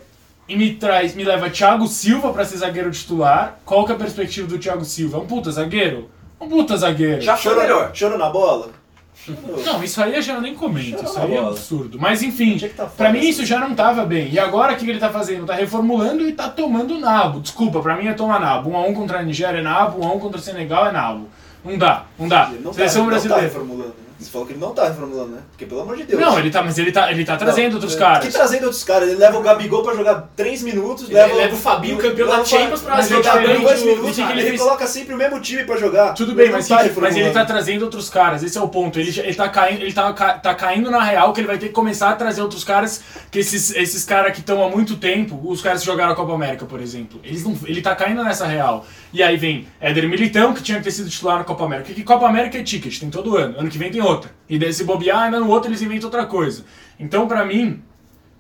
E 0.49 0.57
me 0.57 0.73
traz, 0.73 1.13
me 1.15 1.23
leva 1.23 1.49
Thiago 1.49 1.87
Silva 1.87 2.33
pra 2.33 2.43
ser 2.43 2.57
zagueiro 2.57 2.89
titular. 2.91 3.59
Qual 3.63 3.85
que 3.85 3.91
é 3.91 3.95
a 3.95 3.97
perspectiva 3.97 4.47
do 4.47 4.57
Thiago 4.57 4.83
Silva? 4.83 5.17
É 5.17 5.21
um 5.21 5.27
puta 5.27 5.51
zagueiro? 5.51 6.09
Um 6.41 6.49
puta 6.49 6.75
zagueiro. 6.75 7.21
Já 7.21 7.37
chorou, 7.37 7.61
melhor. 7.61 7.91
chorou 7.93 8.17
na 8.17 8.29
bola? 8.29 8.71
Chorou. 9.13 9.63
Não, 9.63 9.83
isso 9.83 10.01
aí 10.01 10.15
eu 10.15 10.21
já 10.21 10.41
nem 10.41 10.55
comento, 10.55 11.03
isso 11.03 11.19
aí 11.19 11.33
é 11.33 11.37
bola. 11.37 11.49
absurdo. 11.49 11.99
Mas 11.99 12.23
enfim, 12.23 12.57
que 12.57 12.69
tá 12.69 12.85
pra 12.85 13.07
fora, 13.07 13.11
mim 13.11 13.19
isso 13.19 13.45
já 13.45 13.59
não 13.59 13.75
tava 13.75 14.05
bem. 14.05 14.29
E 14.31 14.39
agora 14.39 14.73
o 14.73 14.75
que 14.75 14.85
que 14.85 14.89
ele 14.91 14.99
tá 14.99 15.09
fazendo? 15.09 15.45
Tá 15.45 15.53
reformulando 15.53 16.27
e 16.27 16.31
tá 16.31 16.49
tomando 16.49 16.97
nabo. 16.97 17.41
Desculpa, 17.41 17.79
pra 17.79 17.95
mim 17.95 18.07
é 18.07 18.13
tomar 18.13 18.39
nabo. 18.39 18.71
1x1 18.71 18.93
contra 18.95 19.19
a 19.19 19.23
Nigéria 19.23 19.59
é 19.59 19.61
nabo, 19.61 19.99
1x1 19.99 20.19
contra 20.19 20.39
o 20.39 20.43
Senegal 20.43 20.87
é 20.87 20.91
nabo. 20.91 21.29
Não 21.63 21.77
dá, 21.77 22.05
não 22.17 22.27
dá. 22.27 22.51
Não 22.59 22.73
Seleção 22.73 23.03
tá, 23.03 23.09
brasileira. 23.09 23.43
Não 23.43 23.49
tá 23.49 23.53
reformulando, 23.53 23.89
né? 23.89 24.08
Você 24.19 24.29
falou 24.29 24.45
que 24.45 24.51
ele 24.53 24.59
não 24.59 24.73
tá 24.73 24.85
reformulando, 24.89 25.29
né? 25.29 25.41
Porque 25.51 25.65
pelo 25.65 25.79
amor 25.81 25.95
de 25.95 26.03
Deus. 26.03 26.19
Não, 26.21 26.37
ele 26.37 26.49
tá, 26.51 26.61
mas 26.61 26.77
ele 26.77 26.91
tá, 26.91 27.09
ele 27.09 27.23
tá 27.23 27.37
trazendo 27.37 27.69
Não, 27.69 27.75
outros 27.75 27.95
é, 27.95 27.99
caras. 27.99 28.25
Que 28.25 28.31
trazendo 28.33 28.63
outros 28.65 28.83
caras? 28.83 29.07
Ele 29.09 29.17
leva 29.17 29.37
o 29.37 29.41
Gabigol 29.41 29.81
pra 29.81 29.93
jogar 29.95 30.29
3 30.35 30.61
minutos, 30.63 31.05
Ele 31.05 31.13
leva, 31.13 31.35
leva 31.35 31.55
o 31.55 31.57
Fabinho, 31.57 31.97
campeão 31.97 32.27
da 32.27 32.43
Champions, 32.43 32.81
pra 32.81 33.01
jogar 33.01 33.41
ele 33.43 33.53
banco 33.53 33.61
dois 33.65 33.79
do- 33.79 33.85
minutos, 33.85 34.17
ele 34.19 34.31
Ele 34.33 34.41
fez- 34.49 34.61
coloca 34.61 34.85
sempre 34.87 35.13
o 35.13 35.17
mesmo 35.17 35.39
time 35.39 35.63
pra 35.63 35.77
jogar. 35.77 36.13
Tudo 36.13 36.33
bem, 36.35 36.45
Ele 36.47 36.53
mas, 36.53 36.67
tá 36.67 36.83
mas 36.97 37.15
ele 37.15 37.31
tá 37.31 37.45
trazendo 37.45 37.83
outros 37.83 38.09
caras, 38.09 38.43
esse 38.43 38.57
é 38.57 38.61
o 38.61 38.67
ponto. 38.67 38.99
Ele, 38.99 39.17
ele, 39.21 39.33
tá, 39.35 39.47
caindo, 39.47 39.81
ele 39.83 39.93
tá, 39.93 40.11
tá 40.11 40.53
caindo 40.53 40.91
na 40.91 41.01
real 41.01 41.31
que 41.31 41.39
ele 41.39 41.47
vai 41.47 41.57
ter 41.57 41.67
que 41.67 41.73
começar 41.73 42.09
a 42.09 42.15
trazer 42.15 42.41
outros 42.41 42.65
caras, 42.65 43.01
que 43.31 43.39
esses, 43.39 43.73
esses 43.73 44.03
caras 44.03 44.33
que 44.33 44.39
estão 44.41 44.61
há 44.61 44.69
muito 44.69 44.97
tempo, 44.97 45.39
os 45.45 45.61
caras 45.61 45.79
que 45.79 45.85
jogaram 45.85 46.11
a 46.11 46.15
Copa 46.15 46.33
América, 46.33 46.65
por 46.65 46.81
exemplo, 46.81 47.19
eles 47.23 47.43
não, 47.45 47.57
ele 47.65 47.81
tá 47.81 47.95
caindo 47.95 48.21
nessa 48.23 48.45
real. 48.45 48.85
E 49.13 49.23
aí 49.23 49.37
vem 49.37 49.65
Éder 49.79 50.07
Militão, 50.09 50.53
que 50.53 50.61
tinha 50.61 50.77
que 50.77 50.83
ter 50.83 50.91
sido 50.91 51.09
titular 51.09 51.37
na 51.37 51.43
Copa 51.43 51.63
América. 51.63 51.93
Que 51.93 52.03
Copa 52.03 52.27
América 52.27 52.57
é 52.57 52.63
ticket, 52.63 52.99
tem 52.99 53.09
todo 53.09 53.37
ano. 53.37 53.55
Ano 53.59 53.69
que 53.69 53.77
vem 53.77 53.89
tem 53.89 54.01
outra. 54.09 54.31
E 54.49 54.57
daí 54.57 54.73
se 54.73 54.83
bobear, 54.83 55.23
ainda 55.23 55.39
no 55.39 55.49
outro 55.49 55.69
eles 55.69 55.81
inventam 55.81 56.07
outra 56.07 56.25
coisa. 56.25 56.65
Então, 56.99 57.27
pra 57.27 57.45
mim, 57.45 57.81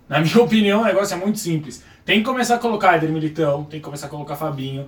na 0.07 0.19
minha 0.19 0.37
opinião, 0.41 0.81
o 0.81 0.85
negócio 0.85 1.13
é 1.13 1.17
muito 1.17 1.39
simples. 1.39 1.83
Tem 2.05 2.19
que 2.19 2.25
começar 2.25 2.55
a 2.55 2.59
colocar 2.59 2.95
Éder 2.95 3.11
Militão, 3.11 3.63
tem 3.65 3.79
que 3.79 3.85
começar 3.85 4.07
a 4.07 4.09
colocar 4.09 4.35
Fabinho, 4.35 4.87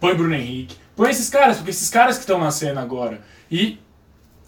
põe 0.00 0.14
Bruno 0.14 0.34
Henrique, 0.34 0.76
põe 0.96 1.10
esses 1.10 1.28
caras, 1.28 1.58
porque 1.58 1.70
esses 1.70 1.90
caras 1.90 2.16
que 2.16 2.22
estão 2.22 2.38
na 2.38 2.50
cena 2.50 2.80
agora. 2.80 3.20
E 3.50 3.78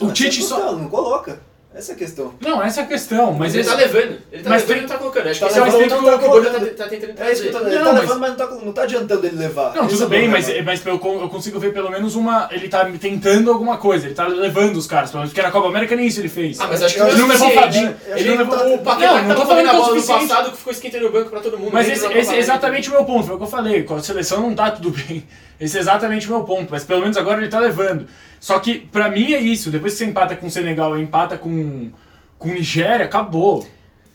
o 0.01 0.07
Mas 0.07 0.19
Tite 0.19 0.43
só. 0.43 0.73
Não 0.73 0.89
coloca. 0.89 1.41
Essa 1.77 1.91
é 1.91 1.95
a 1.95 1.99
questão. 1.99 2.35
Não, 2.41 2.63
essa 2.63 2.81
é 2.81 2.85
a 2.85 2.87
questão, 2.87 3.33
mas 3.33 3.53
ele 3.53 3.63
esse- 3.63 3.71
tá 3.71 3.77
levando. 3.77 4.19
Ele 4.31 4.43
tá 4.45 4.51
Mas 4.51 4.63
levando 4.63 4.67
tem- 4.69 4.77
e 4.79 4.81
não 4.83 4.89
tá 4.89 4.97
colocando. 4.99 5.27
Acho 5.29 5.35
que 5.35 5.41
Tá 5.41 5.47
esse 5.51 5.59
é 5.59 5.61
o 5.61 5.65
levando, 5.65 5.83
aspecto 5.83 5.95
não 6.05 6.13
que 6.13 6.19
tá 6.21 6.27
o 6.27 6.31
Bolha 6.31 6.51
tá, 6.51 6.59
tá 6.85 6.89
tentando 6.91 7.11
É 7.11 7.11
isso 7.11 7.17
trazer. 7.17 7.41
que 7.43 7.49
eu 7.49 7.53
tô 7.53 7.59
dizendo. 7.59 7.67
Ele 7.75 7.79
Não, 7.79 7.85
tá 7.85 7.93
mas- 7.93 8.01
levando, 8.03 8.21
mas 8.21 8.31
não 8.31 8.37
tá, 8.37 8.47
não 8.65 8.73
tá 8.73 8.83
adiantando 8.83 9.27
ele 9.27 9.37
levar. 9.37 9.75
Não, 9.75 9.87
Esse 9.87 9.95
tudo 9.95 10.05
é 10.05 10.09
bem, 10.09 10.29
mas, 10.29 10.65
mas 10.65 10.87
eu, 10.87 10.99
con- 11.01 11.21
eu 11.21 11.29
consigo 11.29 11.59
ver 11.59 11.73
pelo 11.73 11.91
menos 11.91 12.15
uma. 12.15 12.49
Ele 12.53 12.69
tá 12.69 12.89
tentando 13.01 13.51
alguma 13.51 13.77
coisa, 13.77 14.07
ele 14.07 14.15
tá 14.15 14.27
levando 14.29 14.77
os 14.77 14.87
caras, 14.87 15.11
pelo 15.11 15.23
menos, 15.23 15.33
porque 15.33 15.43
na 15.45 15.51
Copa 15.51 15.67
América 15.67 15.97
nem 15.97 16.07
isso 16.07 16.21
ele 16.21 16.29
fez. 16.29 16.61
Ah, 16.61 16.69
mas 16.69 16.81
acho 16.81 16.95
que 16.95 17.01
Ele 17.01 17.11
não, 17.11 17.19
não 17.19 17.27
é 17.27 17.29
levou 17.33 17.49
o. 17.49 17.53
Fabinho. 17.53 17.97
Ele 18.07 18.15
achei 18.15 18.37
levou 18.37 18.57
que 18.57 18.63
tá- 18.63 18.69
o 18.69 18.79
Paquetá 18.79 19.13
Não, 19.13 19.21
que 19.21 19.27
não 19.29 19.35
tô 19.35 19.47
falando 19.47 19.69
que 19.71 19.75
é 19.77 19.79
o 19.79 19.85
suficiente. 19.85 20.29
passado 20.29 20.51
que 20.53 20.57
ficou 20.59 20.73
esquentando 20.73 21.07
o 21.09 21.11
banco 21.13 21.31
pra 21.31 21.41
todo 21.41 21.59
mundo. 21.59 21.71
Mas 21.73 21.89
esse, 21.89 22.07
é 22.07 22.39
exatamente 22.39 22.89
o 22.89 22.93
meu 22.93 23.05
ponto, 23.05 23.27
foi 23.27 23.35
o 23.35 23.39
que 23.39 23.45
eu 23.45 23.49
falei. 23.49 23.83
Com 23.83 23.97
a 23.97 24.01
seleção 24.03 24.41
não 24.43 24.55
tá 24.55 24.71
tudo 24.71 24.91
bem. 24.91 25.27
Esse 25.59 25.77
é 25.79 25.81
exatamente 25.81 26.27
o 26.27 26.31
meu 26.31 26.45
ponto, 26.45 26.69
mas 26.71 26.85
pelo 26.85 27.01
menos 27.01 27.17
agora 27.17 27.41
ele 27.41 27.51
tá 27.51 27.61
levando. 27.61 28.07
Só 28.41 28.59
que 28.59 28.81
pra 28.81 29.09
mim 29.09 29.33
é 29.33 29.41
isso, 29.41 29.71
depois 29.71 29.93
que 29.93 29.99
você 29.99 30.05
empata 30.05 30.37
com 30.37 30.47
o 30.47 30.51
Senegal 30.51 30.99
e 30.99 31.03
empata 31.03 31.39
com, 31.39 31.91
com 32.39 32.49
Nigéria, 32.49 33.07
acabou. 33.07 33.67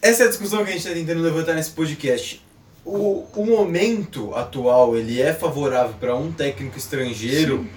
Essa 0.01 0.24
é 0.24 0.25
a 0.25 0.29
discussão 0.29 0.63
que 0.63 0.69
a 0.69 0.74
gente 0.74 0.86
está 0.86 0.93
tentando 0.93 1.22
levantar 1.22 1.53
nesse 1.53 1.72
podcast. 1.72 2.46
O, 2.86 3.25
o 3.36 3.46
momento 3.46 4.34
atual 4.36 4.98
ele 4.98 5.22
é 5.22 5.34
favorável 5.34 5.96
para 6.00 6.15
um 6.15 6.31
técnico 6.31 6.77
estrangeiro 6.77 7.67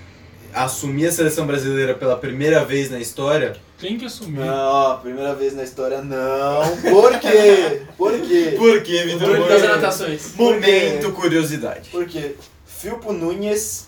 assumir 0.55 1.07
a 1.07 1.13
seleção 1.13 1.47
brasileira 1.47 1.95
pela 1.95 2.17
primeira 2.17 2.65
vez 2.65 2.91
na 2.91 3.01
história? 3.01 3.57
Tem 3.81 3.99
que 3.99 4.05
assumir. 4.05 4.45
Não, 4.45 4.99
primeira 5.01 5.35
vez 5.35 5.55
na 5.55 5.65
história 5.65 6.03
não. 6.03 6.77
Por 6.77 7.19
quê? 7.19 7.83
Por 7.97 8.21
quê? 8.21 8.55
Por 8.57 8.83
quê, 8.83 9.05
Vitor? 9.05 9.31
Bruno 9.31 9.49
das 9.49 9.63
anotações. 9.63 10.35
Momento 10.37 11.13
curiosidade. 11.13 11.89
Porque 11.91 12.37
Filpo 12.83 13.13
Nunes, 13.13 13.87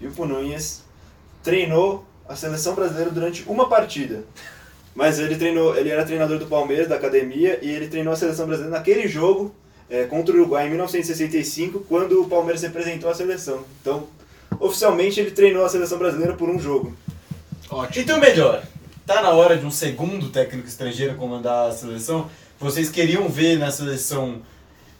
Filpo 0.00 0.26
Nunes 0.26 0.82
treinou 1.40 2.04
a 2.28 2.34
seleção 2.34 2.74
brasileira 2.74 3.12
durante 3.12 3.44
uma 3.46 3.68
partida. 3.68 4.24
Mas 4.92 5.20
ele 5.20 5.36
treinou, 5.36 5.76
ele 5.76 5.88
era 5.88 6.04
treinador 6.04 6.40
do 6.40 6.46
Palmeiras, 6.46 6.88
da 6.88 6.96
academia, 6.96 7.60
e 7.62 7.70
ele 7.70 7.86
treinou 7.86 8.12
a 8.12 8.16
seleção 8.16 8.46
brasileira 8.48 8.76
naquele 8.76 9.06
jogo 9.06 9.54
é, 9.88 10.02
contra 10.02 10.34
o 10.34 10.38
Uruguai 10.40 10.66
em 10.66 10.70
1965, 10.70 11.86
quando 11.88 12.22
o 12.22 12.28
Palmeiras 12.28 12.60
representou 12.60 13.08
a 13.08 13.14
seleção. 13.14 13.62
Então, 13.80 14.08
oficialmente 14.58 15.20
ele 15.20 15.30
treinou 15.30 15.64
a 15.64 15.68
seleção 15.68 15.96
brasileira 15.96 16.34
por 16.34 16.48
um 16.48 16.58
jogo. 16.58 16.92
Ótimo. 17.70 18.02
Então, 18.02 18.18
melhor, 18.18 18.64
tá 19.06 19.22
na 19.22 19.30
hora 19.30 19.56
de 19.56 19.64
um 19.64 19.70
segundo 19.70 20.28
técnico 20.30 20.66
estrangeiro 20.66 21.14
comandar 21.14 21.68
a 21.68 21.72
seleção? 21.72 22.28
Vocês 22.58 22.90
queriam 22.90 23.28
ver 23.28 23.60
na 23.60 23.70
seleção. 23.70 24.42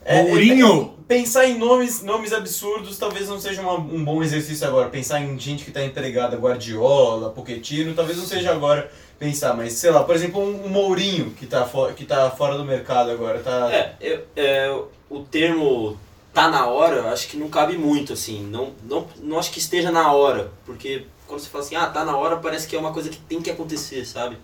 É, 0.05 0.23
Mourinho? 0.23 0.95
é, 1.01 1.05
pensar 1.09 1.47
em 1.47 1.59
nomes, 1.59 2.03
nomes 2.03 2.33
absurdos 2.33 2.97
talvez 2.99 3.29
não 3.29 3.39
seja 3.41 3.61
uma- 3.63 3.75
um 3.79 4.05
bom 4.05 4.23
exercício 4.23 4.67
agora. 4.67 4.89
Pensar 4.89 5.21
em 5.21 5.39
gente 5.39 5.65
que 5.65 5.71
está 5.71 5.83
empregada, 5.85 6.37
Guardiola, 6.37 7.31
Pochettino, 7.31 7.95
talvez 7.95 8.19
não 8.19 8.25
seja 8.25 8.51
agora 8.53 8.91
pensar, 9.19 9.55
mas 9.55 9.75
sei 9.75 9.91
lá, 9.91 10.03
por 10.05 10.15
exemplo, 10.15 10.41
um, 10.43 10.67
um 10.67 10.69
Mourinho 10.69 11.31
que 11.31 11.45
está 11.45 11.69
que 11.97 12.05
tá 12.05 12.31
fora 12.31 12.57
do 12.57 12.65
mercado 12.65 13.11
agora. 13.11 13.39
Tá... 13.41 13.71
É, 13.73 13.95
eu- 14.01 14.25
é, 14.37 14.81
o 15.11 15.21
termo 15.21 15.99
tá 16.33 16.49
na 16.49 16.67
hora, 16.67 17.11
acho 17.13 17.29
que 17.29 17.37
não 17.37 17.49
cabe 17.49 17.79
muito, 17.79 18.13
assim. 18.13 18.43
Não, 18.43 18.73
não, 18.85 19.07
não 19.23 19.39
acho 19.39 19.51
que 19.53 19.59
esteja 19.61 19.91
na 19.93 20.13
hora, 20.13 20.51
porque 20.67 21.05
quando 21.29 21.41
você 21.41 21.49
fala 21.49 21.65
assim, 21.65 21.77
ah, 21.77 21.87
tá 21.87 22.05
na 22.05 22.17
hora, 22.17 22.37
parece 22.37 22.67
que 22.67 22.75
é 22.75 22.79
uma 22.79 22.93
coisa 22.93 23.09
que 23.09 23.17
tem 23.19 23.41
que 23.41 23.51
acontecer, 23.51 24.05
sabe? 24.05 24.37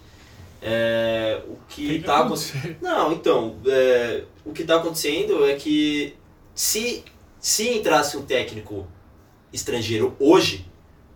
É, 0.62 1.40
o 1.48 1.56
que, 1.68 1.86
Tem 1.88 1.98
que 2.00 2.04
tá 2.06 2.18
acontecendo. 2.18 2.58
acontecer. 2.58 2.78
Não, 2.82 3.12
então, 3.12 3.56
é, 3.66 4.22
o 4.44 4.52
que 4.52 4.64
tá 4.64 4.76
acontecendo 4.76 5.44
é 5.44 5.54
que 5.54 6.14
se, 6.54 7.04
se 7.40 7.68
entrasse 7.68 8.16
um 8.16 8.22
técnico 8.22 8.86
estrangeiro 9.52 10.16
hoje, 10.18 10.66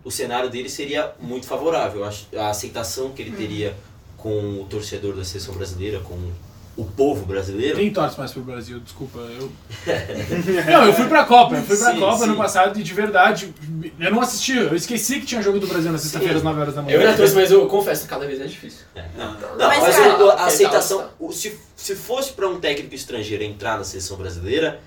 o 0.04 0.10
cenário 0.10 0.50
dele 0.50 0.68
seria 0.68 1.14
muito 1.20 1.46
favorável. 1.46 2.04
A 2.04 2.48
aceitação 2.48 3.12
que 3.12 3.22
ele 3.22 3.36
teria 3.36 3.76
com 4.16 4.60
o 4.60 4.66
torcedor 4.66 5.14
da 5.16 5.24
seleção 5.24 5.54
brasileira, 5.54 6.00
com 6.00 6.32
o 6.76 6.84
povo 6.84 7.24
brasileiro. 7.24 7.76
Quem 7.76 7.92
torce 7.92 8.18
mais 8.18 8.32
pro 8.32 8.42
Brasil? 8.42 8.80
Desculpa, 8.80 9.18
eu. 9.20 9.50
não, 10.70 10.84
eu 10.86 10.92
fui 10.92 11.06
pra 11.06 11.24
Copa, 11.24 11.54
eu 11.56 11.62
fui 11.62 11.76
pra 11.76 11.92
Sim, 11.92 12.00
Copa 12.00 12.18
sim. 12.18 12.24
ano 12.24 12.36
passado 12.36 12.80
e 12.80 12.82
de 12.82 12.92
verdade, 12.94 13.54
eu 14.00 14.10
não 14.10 14.20
assisti, 14.20 14.56
eu 14.56 14.74
esqueci 14.74 15.20
que 15.20 15.26
tinha 15.26 15.40
jogo 15.40 15.60
do 15.60 15.66
Brasil 15.68 15.92
na 15.92 15.98
sexta-feira 15.98 16.36
às 16.36 16.42
9 16.42 16.60
horas 16.60 16.74
da 16.74 16.82
manhã. 16.82 16.96
Eu 16.96 17.00
ainda 17.00 17.14
trouxe, 17.14 17.34
mas 17.34 17.50
eu 17.50 17.66
confesso 17.68 18.02
que 18.02 18.08
cada 18.08 18.26
vez 18.26 18.40
é 18.40 18.46
difícil. 18.46 18.80
Não, 19.16 19.34
não, 19.34 19.56
Mas, 19.58 19.80
mas, 19.82 19.96
cara, 19.96 20.32
a 20.32 20.46
aceitação. 20.46 21.08
o- 21.20 21.30
Se, 21.32 21.56
se 21.76 21.94
fosse 21.94 22.32
para 22.32 22.48
um 22.48 22.58
técnico 22.58 22.94
estrangeiro 22.94 23.44
entrar 23.44 23.78
na 23.78 23.84
seleção 23.84 24.16
brasileira, 24.16 24.80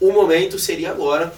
o 0.00 0.12
momento 0.12 0.58
seria 0.58 0.90
agora, 0.92 1.32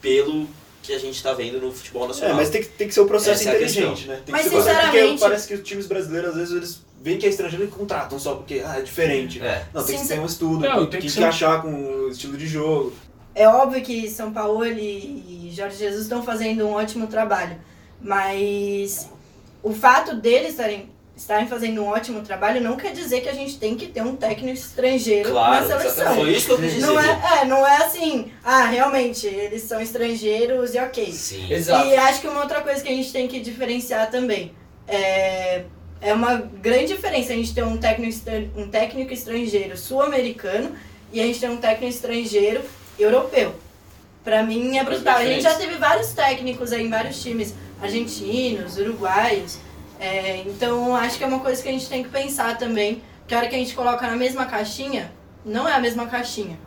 pelo 0.00 0.46
que 0.82 0.92
a 0.92 0.98
gente 1.00 1.16
está 1.16 1.32
vendo 1.32 1.60
no 1.60 1.72
futebol 1.72 2.04
É, 2.04 2.08
nacional. 2.08 2.36
mas 2.36 2.48
tem 2.48 2.62
que, 2.62 2.68
tem 2.68 2.86
que 2.86 2.94
ser 2.94 3.00
um 3.00 3.08
processo 3.08 3.40
Essa 3.40 3.50
é 3.50 3.56
inteligente, 3.56 3.88
questão. 3.96 4.14
né? 4.14 4.22
Tem 4.24 4.32
Mas, 4.32 4.42
que 4.44 4.48
ser 4.50 4.54
um 4.54 4.58
processo- 4.62 4.76
sinceramente- 4.80 5.08
Porque 5.08 5.20
parece 5.24 5.48
que 5.48 5.54
os 5.54 5.62
times 5.68 5.86
brasileiros, 5.88 6.30
às 6.30 6.36
vezes, 6.36 6.54
eles 6.54 6.85
veem 7.02 7.18
que 7.18 7.26
é 7.26 7.28
estrangeiro 7.28 7.64
e 7.64 7.68
contratam 7.68 8.18
só 8.18 8.34
porque 8.36 8.62
ah, 8.64 8.78
é 8.78 8.82
diferente. 8.82 9.40
É. 9.40 9.64
Não, 9.72 9.82
tem 9.84 9.94
que 9.94 10.00
Sincer- 10.02 10.16
ter 10.16 10.22
um 10.22 10.26
estudo, 10.26 10.60
Não, 10.60 10.76
tem, 10.82 10.86
tem 10.90 11.00
que 11.00 11.06
que 11.06 11.12
ser- 11.12 11.20
encaixar 11.20 11.62
com 11.62 11.70
o 11.72 12.08
estilo 12.08 12.36
de 12.36 12.46
jogo. 12.46 12.92
É 13.34 13.46
óbvio 13.48 13.82
que 13.82 14.08
São 14.08 14.32
Paulo 14.32 14.64
e 14.66 15.50
Jorge 15.54 15.76
Jesus 15.76 16.02
estão 16.02 16.22
fazendo 16.22 16.66
um 16.66 16.72
ótimo 16.72 17.06
trabalho, 17.06 17.56
mas 18.00 19.10
o 19.62 19.72
fato 19.72 20.16
deles 20.16 20.50
estarem, 20.52 20.88
estarem 21.14 21.46
fazendo 21.46 21.82
um 21.82 21.86
ótimo 21.88 22.22
trabalho 22.22 22.60
não 22.62 22.76
quer 22.76 22.92
dizer 22.92 23.20
que 23.20 23.28
a 23.28 23.32
gente 23.34 23.58
tem 23.58 23.74
que 23.76 23.86
ter 23.88 24.02
um 24.02 24.16
técnico 24.16 24.56
estrangeiro 24.56 25.30
Claro, 25.30 25.68
na 25.68 25.78
seleção. 25.78 26.14
foi 26.14 26.32
isso 26.32 26.46
que 26.46 26.52
eu 26.52 26.58
quis 26.58 26.74
dizer. 26.74 26.86
Não 26.86 26.98
é, 27.00 27.40
é, 27.40 27.44
não 27.44 27.66
é 27.66 27.76
assim, 27.84 28.30
ah, 28.42 28.64
realmente, 28.66 29.26
eles 29.26 29.62
são 29.62 29.80
estrangeiros 29.80 30.74
e 30.74 30.78
ok. 30.78 31.12
Sim. 31.12 31.52
Exato. 31.52 31.88
E 31.88 31.94
acho 31.96 32.20
que 32.22 32.28
uma 32.28 32.40
outra 32.40 32.62
coisa 32.62 32.82
que 32.82 32.88
a 32.88 32.94
gente 32.94 33.12
tem 33.12 33.28
que 33.28 33.40
diferenciar 33.40 34.10
também 34.10 34.52
é, 34.88 35.64
é 36.00 36.12
uma 36.12 36.36
grande 36.36 36.94
diferença 36.94 37.32
a 37.32 37.36
gente 37.36 37.54
ter 37.54 37.64
um 37.64 37.76
técnico, 37.76 38.18
um 38.56 38.68
técnico 38.68 39.12
estrangeiro 39.12 39.76
sul-americano 39.76 40.72
e 41.12 41.20
a 41.20 41.24
gente 41.24 41.40
ter 41.40 41.50
um 41.50 41.56
técnico 41.56 41.94
estrangeiro 41.94 42.62
europeu. 42.98 43.54
Pra 44.22 44.42
mim 44.42 44.76
é 44.76 44.84
brutal. 44.84 45.16
A 45.16 45.24
gente 45.24 45.42
já 45.42 45.54
teve 45.54 45.76
vários 45.76 46.08
técnicos 46.12 46.72
aí 46.72 46.84
em 46.84 46.90
vários 46.90 47.22
times, 47.22 47.54
argentinos, 47.80 48.76
uruguaios. 48.76 49.58
é, 50.00 50.38
então 50.46 50.94
acho 50.96 51.16
que 51.16 51.24
é 51.24 51.26
uma 51.26 51.40
coisa 51.40 51.62
que 51.62 51.68
a 51.68 51.72
gente 51.72 51.88
tem 51.88 52.02
que 52.02 52.10
pensar 52.10 52.58
também, 52.58 53.02
que 53.26 53.34
a 53.34 53.38
hora 53.38 53.48
que 53.48 53.54
a 53.54 53.58
gente 53.58 53.74
coloca 53.74 54.06
na 54.06 54.16
mesma 54.16 54.46
caixinha, 54.46 55.12
não 55.44 55.68
é 55.68 55.72
a 55.72 55.78
mesma 55.78 56.06
caixinha. 56.06 56.58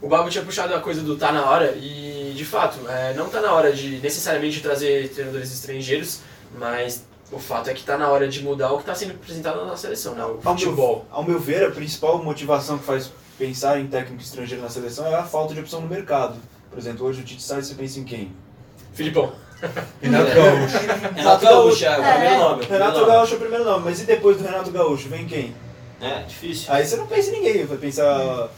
O 0.00 0.08
Babo 0.08 0.28
tinha 0.28 0.42
puxado 0.42 0.74
a 0.74 0.80
coisa 0.80 1.00
do 1.00 1.16
tá 1.16 1.30
na 1.30 1.48
hora 1.48 1.76
e, 1.76 2.32
de 2.34 2.44
fato, 2.44 2.78
é, 2.88 3.14
não 3.14 3.28
tá 3.28 3.40
na 3.40 3.52
hora 3.52 3.72
de 3.72 3.98
necessariamente 3.98 4.60
trazer 4.60 5.10
treinadores 5.10 5.52
estrangeiros, 5.52 6.20
mas 6.58 7.04
o 7.32 7.38
fato 7.38 7.70
é 7.70 7.74
que 7.74 7.82
tá 7.82 7.96
na 7.96 8.08
hora 8.08 8.28
de 8.28 8.42
mudar 8.42 8.72
o 8.72 8.78
que 8.78 8.84
tá 8.84 8.94
sendo 8.94 9.12
apresentado 9.12 9.64
na 9.64 9.76
seleção, 9.76 10.14
né? 10.14 10.24
O 10.24 10.38
Ao 10.44 10.56
futebol. 10.56 11.06
meu, 11.08 11.16
ao 11.18 11.24
meu 11.24 11.38
ver, 11.40 11.64
a 11.66 11.70
principal 11.70 12.22
motivação 12.22 12.78
que 12.78 12.84
faz 12.84 13.10
pensar 13.38 13.80
em 13.80 13.86
técnico 13.86 14.22
estrangeiro 14.22 14.62
na 14.62 14.68
seleção 14.68 15.06
é 15.06 15.14
a 15.14 15.22
falta 15.24 15.54
de 15.54 15.60
opção 15.60 15.80
no 15.80 15.88
mercado. 15.88 16.36
Por 16.70 16.78
exemplo, 16.78 17.06
hoje 17.06 17.20
o 17.22 17.24
Tite 17.24 17.42
sai 17.42 17.60
e 17.60 17.64
você 17.64 17.74
pensa 17.74 17.98
em 17.98 18.04
quem? 18.04 18.32
Filipão. 18.92 19.32
Renato 20.00 20.30
Gaúcho. 20.34 20.78
Renato 21.14 21.44
Gaúcho 21.44 21.84
é 21.84 21.98
o 21.98 22.02
É. 22.02 22.12
primeiro 22.12 22.38
nome. 22.38 22.54
o 22.54 22.58
primeiro 22.58 22.84
Renato 22.84 22.98
nome. 23.00 23.12
Gaúcho 23.12 23.32
é 23.32 23.36
o 23.36 23.40
primeiro 23.40 23.64
nome, 23.64 23.84
mas 23.84 24.00
e 24.00 24.04
depois 24.04 24.36
do 24.36 24.44
Renato 24.44 24.70
Gaúcho? 24.70 25.08
Vem 25.08 25.26
quem? 25.26 25.54
É, 26.00 26.22
difícil. 26.24 26.72
Aí 26.72 26.84
você 26.84 26.96
não 26.96 27.06
pensa 27.06 27.30
em 27.30 27.32
ninguém, 27.40 27.64
vai 27.64 27.78
pensar 27.78 28.48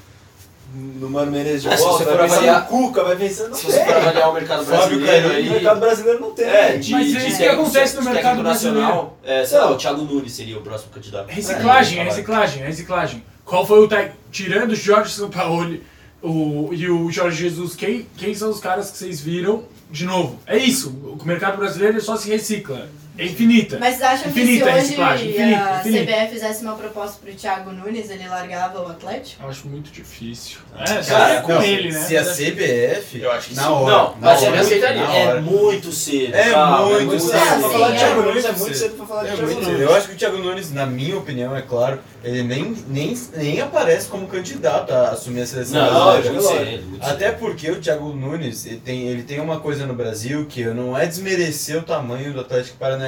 no 0.74 1.08
Mano 1.08 1.30
Menezes 1.30 1.62
de 1.62 1.68
É, 1.68 1.76
se 1.76 1.82
volta, 1.82 1.98
você 1.98 2.04
vai 2.04 2.14
for 2.14 2.22
pensar 2.22 2.34
avaliar- 2.37 2.60
no 2.62 2.66
Cuca, 2.66 3.04
vai 3.04 3.16
pensar 3.16 3.48
no 3.48 3.54
Se 3.54 3.66
você 3.66 3.84
for 3.84 3.94
avaliar 3.96 4.30
o 4.30 4.34
mercado 4.34 4.64
Fábio 4.64 4.78
brasileiro 4.98 5.28
Carilli, 5.28 5.28
O 5.28 5.32
aí... 5.32 5.50
mercado 5.50 5.80
brasileiro 5.80 6.20
não 6.20 6.30
tem. 6.32 6.44
É, 6.46 6.76
de, 6.76 6.92
Mas 6.92 7.06
de 7.06 7.16
é 7.16 7.28
isso 7.28 7.37
que 7.38 7.46
acontece 7.46 7.96
no 7.96 8.02
mercado 8.02 8.42
nacional. 8.42 9.18
É, 9.24 9.44
sei 9.44 9.58
lá, 9.58 9.66
Não. 9.66 9.72
o 9.74 9.76
Thiago 9.76 10.02
Nunes 10.02 10.32
seria 10.32 10.58
o 10.58 10.62
próximo 10.62 10.90
candidato. 10.92 11.28
Reciclagem, 11.28 11.98
é 11.98 12.02
É, 12.02 12.04
reciclagem, 12.04 12.62
é 12.62 12.66
reciclagem. 12.66 13.24
Qual 13.44 13.66
foi 13.66 13.84
o? 13.84 13.88
Tirando 14.32 14.72
o 14.72 14.76
Jorge 14.76 15.12
Sampaoli 15.12 15.82
o, 16.22 16.70
e 16.72 16.88
o 16.88 17.10
Jorge 17.10 17.42
Jesus, 17.42 17.74
quem, 17.76 18.06
quem 18.16 18.34
são 18.34 18.50
os 18.50 18.58
caras 18.58 18.90
que 18.90 18.98
vocês 18.98 19.20
viram? 19.20 19.64
De 19.90 20.04
novo, 20.06 20.38
é 20.46 20.56
isso. 20.56 20.88
O 20.90 21.18
mercado 21.24 21.56
brasileiro 21.58 22.00
só 22.00 22.16
se 22.16 22.28
recicla. 22.28 22.88
É 23.16 23.24
infinita. 23.27 23.79
Mas 23.79 24.03
acham 24.03 24.29
Infinita 24.29 24.64
que 24.72 24.81
se 24.83 25.00
a 25.00 25.12
hoje 25.12 25.29
infinita, 25.29 25.64
a 25.64 25.81
infinita. 25.81 26.12
CBF 26.12 26.33
fizesse 26.33 26.62
uma 26.64 26.74
proposta 26.74 27.18
pro 27.22 27.33
Thiago 27.33 27.70
Nunes, 27.70 28.11
ele 28.11 28.27
largava 28.29 28.81
o 28.83 28.88
Atlético? 28.88 29.42
Eu 29.44 29.48
acho 29.50 29.68
muito 29.68 29.90
difícil. 29.92 30.59
É, 30.77 31.03
Cara, 31.03 31.35
é 31.35 31.40
com 31.40 31.53
não, 31.53 31.62
ele, 31.62 31.92
né? 31.92 32.00
Se 32.00 32.16
a 32.16 32.24
CBF, 32.24 33.20
Eu 33.22 33.31
acho 33.31 33.48
que 33.50 33.55
na 33.55 33.70
hora. 33.70 33.92
Não, 33.96 34.05
na 34.11 34.16
mas 34.20 34.42
hora, 34.42 34.61
aceitaria. 34.61 35.00
É 35.03 35.27
hora. 35.29 35.40
muito 35.40 35.92
cedo. 35.92 36.35
É 36.35 36.50
calma, 36.50 36.87
muito 36.88 37.05
Muito 37.07 37.20
cedo. 37.22 37.38
cedo 37.38 37.61
pra 37.61 37.68
falar 37.70 37.94
é 37.94 37.96
Thiago 37.98 38.14
muito 38.14 38.29
Nunes, 38.29 38.44
é 38.44 38.53
muito 38.53 38.74
cedo. 38.77 38.96
pra 38.96 39.07
falar 39.07 39.22
de 39.22 39.29
É 39.29 39.33
Thiago 39.37 39.50
Nunes. 39.53 39.66
cedo. 39.66 39.81
Eu 39.83 39.94
acho 39.94 40.09
que 40.09 40.14
o 40.14 40.16
Thiago 40.16 40.38
Nunes, 40.38 40.72
na 40.72 40.87
minha 40.87 41.16
opinião, 41.16 41.57
é 41.57 41.62
claro, 41.62 42.00
ele 42.24 42.42
nem, 42.42 42.77
nem, 42.88 43.18
nem 43.37 43.61
aparece 43.61 44.09
como 44.09 44.27
candidato 44.27 44.90
a 44.92 45.11
assumir 45.11 45.42
a 45.42 45.46
seleção 45.46 45.81
Não, 45.81 46.14
é 46.16 46.20
brasileira. 46.20 46.83
muito 46.83 47.05
Até 47.07 47.31
porque 47.31 47.70
o 47.70 47.81
Thiago 47.81 48.09
Nunes 48.12 48.66
ele 48.66 48.79
tem, 48.85 49.03
ele 49.07 49.22
tem 49.22 49.38
uma 49.38 49.61
coisa 49.61 49.87
no 49.87 49.94
Brasil 49.94 50.46
que 50.46 50.64
não 50.64 50.98
é 50.98 51.07
desmerecer 51.07 51.79
o 51.79 51.83
tamanho 51.83 52.33
do 52.33 52.40
Atlético 52.40 52.77
Paranaense. 52.77 53.03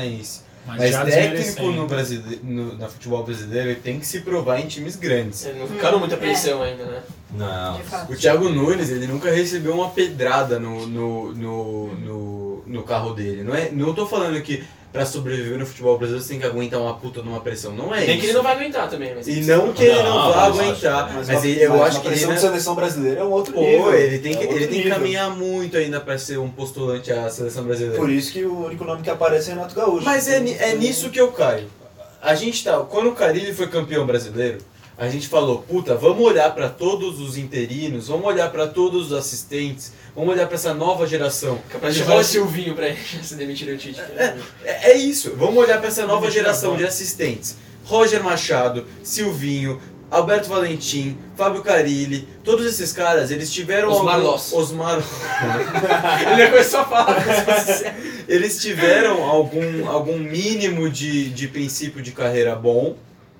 Mas, 0.66 0.90
já 0.90 1.04
técnico 1.04 1.70
no 1.70 1.86
brasile... 1.86 2.40
no, 2.42 2.76
na 2.76 2.88
futebol 2.88 3.22
brasileiro 3.22 3.70
ele 3.70 3.80
tem 3.80 4.00
que 4.00 4.06
se 4.06 4.20
provar 4.20 4.58
em 4.58 4.66
times 4.66 4.96
grandes. 4.96 5.46
Ele 5.46 5.60
não 5.60 5.68
ficaram 5.68 5.98
muita 6.00 6.16
pressão 6.16 6.60
ainda, 6.60 6.84
né? 6.84 7.02
Não. 7.30 7.80
O 8.08 8.16
Thiago 8.16 8.48
Nunes, 8.48 8.90
ele 8.90 9.06
nunca 9.06 9.30
recebeu 9.30 9.74
uma 9.74 9.90
pedrada 9.90 10.58
no, 10.58 10.86
no, 10.86 11.32
no, 11.32 11.94
no, 11.94 12.64
no 12.66 12.82
carro 12.82 13.14
dele. 13.14 13.44
Não, 13.44 13.54
é, 13.54 13.70
não 13.70 13.94
tô 13.94 14.06
falando 14.06 14.40
que 14.42 14.64
pra 14.96 15.04
sobreviver 15.06 15.58
no 15.58 15.66
futebol 15.66 15.98
brasileiro 15.98 16.24
você 16.24 16.30
tem 16.32 16.40
que 16.40 16.46
aguentar 16.46 16.80
uma 16.80 16.94
puta 16.94 17.20
numa 17.22 17.40
pressão. 17.40 17.72
Não 17.72 17.94
é 17.94 18.00
Nem 18.00 18.10
isso. 18.12 18.18
que 18.20 18.26
ele 18.26 18.32
não 18.32 18.42
vai 18.42 18.54
aguentar 18.54 18.88
também, 18.88 19.14
mas... 19.14 19.28
E 19.28 19.40
não 19.42 19.72
que 19.74 19.82
ele 19.84 20.02
não, 20.02 20.04
Não, 20.04 20.32
vá 20.32 20.48
mas 20.48 20.58
aguentar. 20.60 21.12
Mas, 21.14 21.28
Mas, 21.28 21.44
ele- 21.44 21.62
eu 21.64 21.70
mas 21.76 21.80
acho 21.82 22.00
que 22.00 22.06
ele 22.08 22.20
ainda... 22.20 22.34
de 22.34 22.40
seleção 22.40 22.74
brasileira 22.74 23.20
é 23.20 23.24
um 23.24 23.30
outro 23.30 23.52
Pô, 23.52 23.60
nível. 23.60 23.92
ele 23.94 24.18
tem, 24.18 24.32
É 24.32 24.36
que, 24.36 24.42
outro 24.44 24.56
ele 24.56 24.66
tem 24.66 24.76
que 24.78 24.84
nível. 24.84 24.98
caminhar 24.98 25.30
muito 25.36 25.76
ainda 25.76 26.00
pra 26.00 26.16
ser 26.16 26.38
um 26.38 26.48
postulante 26.48 27.12
à 27.12 27.28
seleção 27.28 27.64
brasileira. 27.64 27.98
Por 27.98 28.08
isso 28.10 28.32
que 28.32 28.44
o 28.44 28.64
único 28.66 28.84
nome 28.84 29.02
que 29.02 29.10
aparece 29.10 29.50
é 29.50 29.54
Renato 29.54 29.74
Gaúcho. 29.74 30.04
Mas 30.06 30.26
é, 30.28 30.36
é 30.38 30.74
nisso 30.74 31.10
que 31.10 31.20
eu 31.20 31.30
caio. 31.32 31.66
A 32.22 32.34
gente 32.34 32.64
tá. 32.64 32.78
Quando 32.80 33.10
o 33.10 33.12
Carilli 33.14 33.52
foi 33.52 33.66
campeão 33.68 34.06
brasileiro, 34.06 34.58
a 34.98 35.08
gente 35.08 35.28
falou, 35.28 35.58
puta, 35.68 35.94
vamos 35.94 36.24
olhar 36.24 36.54
pra 36.54 36.68
todos 36.68 37.20
os 37.20 37.36
interinos, 37.36 38.08
vamos 38.08 38.26
olhar 38.26 38.50
pra 38.50 38.66
todos 38.66 39.06
os 39.06 39.12
assistentes, 39.12 39.92
vamos 40.14 40.32
olhar 40.34 40.46
pra 40.46 40.54
essa 40.56 40.72
nova 40.72 41.06
geração. 41.06 41.58
Capaz 41.68 41.94
de 41.94 42.00
levar 42.00 42.16
o 42.16 42.24
Silvinho 42.24 42.74
pra 42.74 42.88
ele 42.88 42.98
se 43.22 43.34
demitir 43.34 43.68
o 43.68 43.76
Tite. 43.76 44.00
É, 44.00 44.36
é 44.92 44.96
isso, 44.96 45.34
vamos 45.36 45.56
olhar 45.56 45.78
pra 45.78 45.88
essa 45.88 46.06
nova 46.06 46.30
geração 46.30 46.76
de 46.76 46.84
assistentes. 46.84 47.56
Roger 47.84 48.22
Machado, 48.24 48.84
Silvinho, 49.02 49.80
Alberto 50.10 50.48
Valentim, 50.48 51.18
Fábio 51.36 51.62
Carilli, 51.62 52.26
todos 52.42 52.64
esses 52.64 52.90
caras, 52.92 53.30
eles 53.30 53.52
tiveram 53.52 53.90
Osmar 53.90 54.14
algum- 54.14 54.26
Loss. 54.28 54.52
Osmar 54.54 54.98
Ele 56.32 56.48
começou 56.50 56.80
a 56.80 56.84
falar. 56.84 57.24
eles 58.28 58.60
tiveram 58.60 59.22
algum, 59.24 59.88
algum 59.88 60.16
mínimo 60.18 60.88
de, 60.88 61.28
de 61.30 61.48
princípio 61.48 62.02
de 62.02 62.12
carreira 62.12 62.54
bom. 62.56 62.96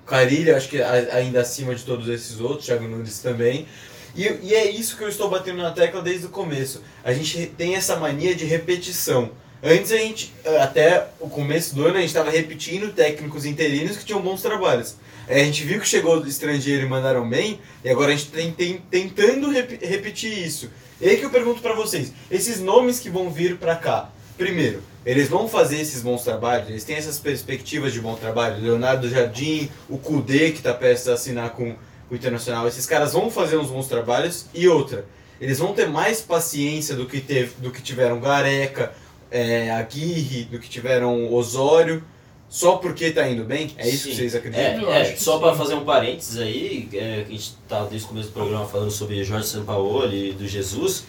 Carilli, 0.07 0.51
acho 0.51 0.69
que 0.69 0.81
ainda 0.81 1.41
acima 1.41 1.75
de 1.75 1.83
todos 1.83 2.07
esses 2.07 2.39
outros, 2.39 2.65
Thiago 2.65 2.87
Nunes 2.87 3.19
também. 3.19 3.67
E, 4.15 4.23
e 4.41 4.55
é 4.55 4.69
isso 4.71 4.97
que 4.97 5.03
eu 5.03 5.09
estou 5.09 5.29
batendo 5.29 5.61
na 5.61 5.71
tecla 5.71 6.01
desde 6.01 6.25
o 6.25 6.29
começo. 6.29 6.81
A 7.03 7.13
gente 7.13 7.45
tem 7.57 7.75
essa 7.75 7.95
mania 7.97 8.33
de 8.33 8.45
repetição. 8.45 9.29
Antes 9.61 9.91
a 9.91 9.97
gente, 9.97 10.33
até 10.61 11.07
o 11.19 11.29
começo 11.29 11.75
do 11.75 11.85
ano, 11.85 11.97
a 11.97 11.99
gente 11.99 12.09
estava 12.09 12.31
repetindo 12.31 12.93
técnicos 12.93 13.45
interinos 13.45 13.97
que 13.97 14.05
tinham 14.05 14.21
bons 14.21 14.41
trabalhos. 14.41 14.95
A 15.27 15.37
gente 15.39 15.63
viu 15.63 15.79
que 15.79 15.87
chegou 15.87 16.21
do 16.21 16.27
estrangeiro 16.27 16.85
e 16.85 16.89
mandaram 16.89 17.27
bem, 17.27 17.59
e 17.83 17.89
agora 17.89 18.13
a 18.13 18.15
gente 18.15 18.29
tem, 18.31 18.51
tem 18.51 18.77
tentando 18.89 19.49
rep- 19.51 19.83
repetir 19.85 20.31
isso. 20.31 20.69
E 21.01 21.09
aí 21.09 21.17
que 21.17 21.25
eu 21.25 21.29
pergunto 21.29 21.61
pra 21.61 21.73
vocês, 21.73 22.13
esses 22.31 22.61
nomes 22.61 22.99
que 22.99 23.09
vão 23.09 23.29
vir 23.29 23.57
pra 23.57 23.75
cá, 23.75 24.09
primeiro, 24.37 24.81
eles 25.07 25.29
vão 25.29 25.47
fazer 25.47 25.79
esses 25.79 26.01
bons 26.01 26.21
trabalhos, 26.21 26.67
eles 26.67 26.83
têm 26.83 26.97
essas 26.97 27.17
perspectivas 27.17 27.93
de 27.93 28.01
bom 28.01 28.13
trabalho, 28.15 28.61
Leonardo 28.61 29.09
Jardim, 29.09 29.69
o 29.89 29.97
Kudê 29.97 30.51
que 30.51 30.61
tá 30.61 30.73
prestes 30.73 31.07
a 31.07 31.13
assinar 31.13 31.51
com 31.51 31.73
o 32.11 32.15
Internacional, 32.15 32.67
esses 32.67 32.85
caras 32.85 33.13
vão 33.13 33.31
fazer 33.31 33.55
uns 33.57 33.69
bons 33.69 33.87
trabalhos, 33.87 34.47
e 34.53 34.67
outra, 34.67 35.05
eles 35.39 35.59
vão 35.59 35.73
ter 35.73 35.87
mais 35.87 36.19
paciência 36.19 36.93
do 36.93 37.05
que, 37.05 37.21
teve, 37.21 37.53
do 37.59 37.71
que 37.71 37.81
tiveram 37.81 38.19
Gareca, 38.19 38.91
é, 39.31 39.71
Aguirre, 39.71 40.43
do 40.43 40.59
que 40.59 40.67
tiveram 40.67 41.33
Osório, 41.33 42.03
só 42.49 42.75
porque 42.75 43.09
tá 43.11 43.25
indo 43.29 43.45
bem? 43.45 43.73
É 43.77 43.87
isso 43.87 44.03
Sim. 44.03 44.09
que 44.09 44.15
vocês 44.17 44.35
acreditam? 44.35 44.91
É, 44.91 45.01
acho 45.01 45.11
é 45.11 45.13
que 45.13 45.23
só 45.23 45.39
para 45.39 45.55
fazer 45.55 45.75
um 45.75 45.85
parênteses 45.85 46.37
aí, 46.37 46.89
é, 46.91 47.23
a 47.25 47.31
gente 47.31 47.55
tá 47.65 47.85
desde 47.85 48.05
o 48.05 48.09
começo 48.09 48.27
do 48.27 48.33
programa 48.33 48.65
falando 48.65 48.91
sobre 48.91 49.23
Jorge 49.23 49.47
Sampaoli 49.47 50.31
e 50.31 50.33
do 50.33 50.45
Jesus. 50.45 51.05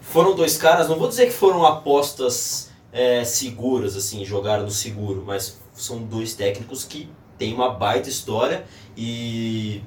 Foram 0.00 0.36
dois 0.36 0.56
caras, 0.56 0.88
não 0.88 0.96
vou 0.96 1.08
dizer 1.08 1.26
que 1.26 1.32
foram 1.32 1.66
apostas 1.66 2.69
é, 2.92 3.24
seguras, 3.24 3.96
assim, 3.96 4.24
jogaram 4.24 4.64
no 4.64 4.70
seguro, 4.70 5.22
mas 5.26 5.58
são 5.74 5.98
dois 6.02 6.34
técnicos 6.34 6.84
que 6.84 7.08
têm 7.38 7.54
uma 7.54 7.70
baita 7.70 8.08
história 8.08 8.64
e 8.96 9.80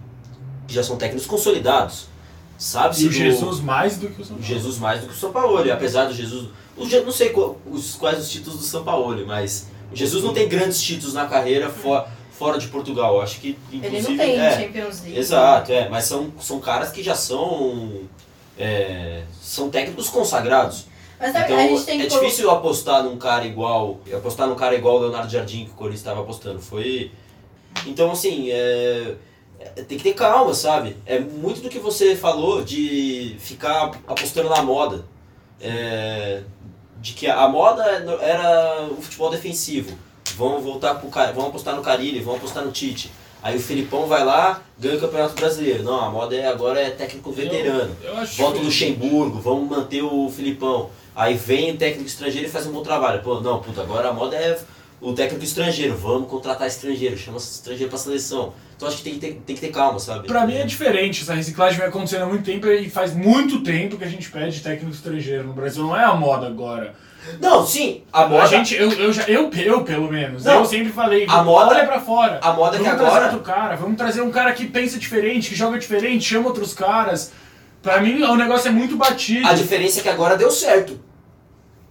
já 0.67 0.83
são 0.83 0.95
técnicos 0.97 1.27
consolidados. 1.27 2.05
Sabe-se 2.57 3.03
E 3.03 3.07
o 3.07 3.09
do- 3.09 3.15
Jesus 3.15 3.59
mais 3.59 3.97
do 3.97 4.07
que 4.09 4.21
o 4.21 4.25
São 4.25 4.35
Paulo. 4.37 4.43
Jesus 4.43 4.77
mais 4.77 5.01
do 5.01 5.07
que 5.07 5.13
o 5.13 5.17
São 5.17 5.31
Paulo, 5.31 5.71
apesar 5.71 6.05
do 6.05 6.13
Jesus. 6.13 6.49
O, 6.77 6.85
Je- 6.87 7.01
não 7.01 7.11
sei 7.11 7.29
qual- 7.29 7.57
os, 7.69 7.95
quais 7.95 8.19
os 8.19 8.29
títulos 8.29 8.59
do 8.59 8.65
São 8.65 8.83
Paulo, 8.83 9.25
mas 9.27 9.67
o 9.91 9.95
Jesus 9.95 10.23
não 10.23 10.33
tem 10.33 10.47
grandes 10.47 10.81
títulos 10.81 11.13
na 11.13 11.25
carreira 11.25 11.69
fo- 11.69 12.03
fora 12.31 12.57
de 12.57 12.67
Portugal. 12.67 13.21
Acho 13.21 13.39
que 13.41 13.57
inclusive. 13.71 13.97
Ele 13.97 14.07
não 14.07 14.17
tem 14.17 14.39
é, 14.39 14.61
Champions 14.61 15.01
League. 15.01 15.19
Exato, 15.19 15.71
é, 15.71 15.89
mas 15.89 16.05
são, 16.05 16.31
são 16.39 16.59
caras 16.59 16.89
que 16.91 17.03
já 17.03 17.15
são. 17.15 18.01
é, 18.57 19.23
são 19.41 19.69
técnicos 19.69 20.09
consagrados. 20.09 20.85
Mas 21.23 21.31
sabe, 21.31 21.45
Então 21.45 21.57
a 21.57 21.67
gente 21.67 21.85
tem 21.85 22.01
é 22.01 22.03
que 22.03 22.09
colo- 22.09 22.21
difícil 22.21 22.51
apostar 22.51 23.01
num 23.03 23.17
cara 23.17 23.45
igual. 23.45 23.99
Apostar 24.13 24.45
num 24.47 24.55
cara 24.55 24.75
igual 24.75 24.97
o 24.97 24.99
Leonardo 24.99 25.31
Jardim 25.31 25.63
que 25.65 25.71
o 25.71 25.75
Corinthians 25.75 26.01
estava 26.01 26.19
apostando. 26.19 26.59
Foi. 26.59 27.11
Então 27.87 28.11
assim, 28.11 28.51
é, 28.51 29.15
é, 29.57 29.83
tem 29.83 29.97
que 29.97 30.03
ter 30.03 30.13
calma, 30.13 30.53
sabe? 30.53 30.97
É 31.05 31.17
muito 31.19 31.61
do 31.61 31.69
que 31.69 31.79
você 31.79 32.13
falou 32.13 32.61
de 32.61 33.37
ficar 33.39 33.91
apostando 34.05 34.49
na 34.49 34.61
moda. 34.61 35.05
É, 35.61 36.41
de 36.99 37.13
que 37.13 37.25
a 37.27 37.47
moda 37.47 37.83
era 38.21 38.87
o 38.91 39.01
futebol 39.01 39.29
defensivo. 39.29 39.97
Vão 40.35 40.59
voltar 40.61 40.95
pro 40.95 41.09
vão 41.33 41.47
apostar 41.47 41.75
no 41.75 41.81
Carilli, 41.81 42.19
vão 42.19 42.35
apostar 42.35 42.65
no 42.65 42.71
Tite. 42.71 43.11
Aí 43.41 43.57
o 43.57 43.59
Felipão 43.59 44.07
vai 44.07 44.23
lá, 44.23 44.61
ganha 44.79 44.95
o 44.95 44.99
Campeonato 44.99 45.35
Brasileiro. 45.35 45.83
Não, 45.83 45.99
a 45.99 46.09
moda 46.09 46.33
é, 46.35 46.47
agora 46.47 46.79
é 46.81 46.89
técnico 46.91 47.31
veterano. 47.31 47.93
Eu 48.01 48.17
acho 48.17 48.37
Volta 48.41 48.59
o 48.59 48.63
Luxemburgo, 48.63 49.39
vamos 49.39 49.69
manter 49.69 50.01
o 50.01 50.29
Filipão. 50.29 50.89
Aí 51.15 51.35
vem 51.35 51.71
o 51.71 51.77
técnico 51.77 52.07
estrangeiro 52.07 52.47
e 52.47 52.49
faz 52.51 52.65
um 52.67 52.71
bom 52.71 52.81
trabalho. 52.81 53.21
Pô, 53.21 53.39
não, 53.39 53.59
puta, 53.59 53.81
agora 53.81 54.09
a 54.09 54.13
moda 54.13 54.35
é 54.35 54.57
o 54.99 55.13
técnico 55.13 55.43
estrangeiro, 55.43 55.95
vamos 55.97 56.29
contratar 56.29 56.67
estrangeiro, 56.67 57.17
chama 57.17 57.37
estrangeiro 57.37 57.89
pra 57.89 57.99
seleção. 57.99 58.53
Então 58.75 58.87
acho 58.87 58.97
que 58.97 59.03
tem 59.03 59.13
que 59.13 59.19
ter, 59.19 59.33
tem 59.45 59.55
que 59.55 59.61
ter 59.61 59.67
calma, 59.71 59.99
sabe? 59.99 60.27
Pra 60.27 60.45
mim 60.47 60.55
é 60.55 60.63
diferente, 60.65 61.21
essa 61.21 61.33
reciclagem 61.33 61.77
vem 61.77 61.87
acontecendo 61.87 62.23
há 62.23 62.25
muito 62.25 62.43
tempo 62.43 62.67
e 62.67 62.89
faz 62.89 63.13
muito 63.13 63.61
tempo 63.61 63.97
que 63.97 64.03
a 64.03 64.07
gente 64.09 64.29
pede 64.31 64.59
técnico 64.61 64.93
estrangeiro 64.95 65.43
no 65.45 65.53
Brasil. 65.53 65.83
Não 65.83 65.95
é 65.95 66.03
a 66.03 66.15
moda 66.15 66.47
agora. 66.47 66.95
Não, 67.39 67.65
sim, 67.65 68.03
a 68.11 68.25
moda. 68.25 68.43
A 68.43 68.47
gente, 68.47 68.75
eu, 68.75 68.91
eu, 68.93 69.13
já, 69.13 69.23
eu, 69.23 69.49
eu 69.53 69.83
pelo 69.83 70.11
menos, 70.11 70.43
Não. 70.43 70.55
eu 70.59 70.65
sempre 70.65 70.91
falei, 70.91 71.25
A 71.29 71.41
moda- 71.43 71.71
olha 71.75 71.85
pra 71.85 71.99
fora. 72.01 72.39
A 72.41 72.51
moda 72.51 72.77
que 72.77 72.83
vamos 72.83 72.97
trazer 72.99 73.11
agora. 73.15 73.25
outro 73.31 73.39
cara, 73.41 73.75
vamos 73.77 73.97
trazer 73.97 74.21
um 74.21 74.31
cara 74.31 74.51
que 74.51 74.65
pensa 74.67 74.97
diferente, 74.99 75.49
que 75.49 75.55
joga 75.55 75.77
diferente, 75.79 76.23
chama 76.25 76.47
outros 76.47 76.73
caras. 76.73 77.31
Pra 77.83 78.01
mim 78.01 78.23
o 78.23 78.35
negócio 78.35 78.69
é 78.69 78.71
muito 78.71 78.95
batido. 78.97 79.47
A 79.47 79.53
diferença 79.53 79.99
é 79.99 80.03
que 80.03 80.09
agora 80.09 80.35
deu 80.37 80.49
certo. 80.49 80.99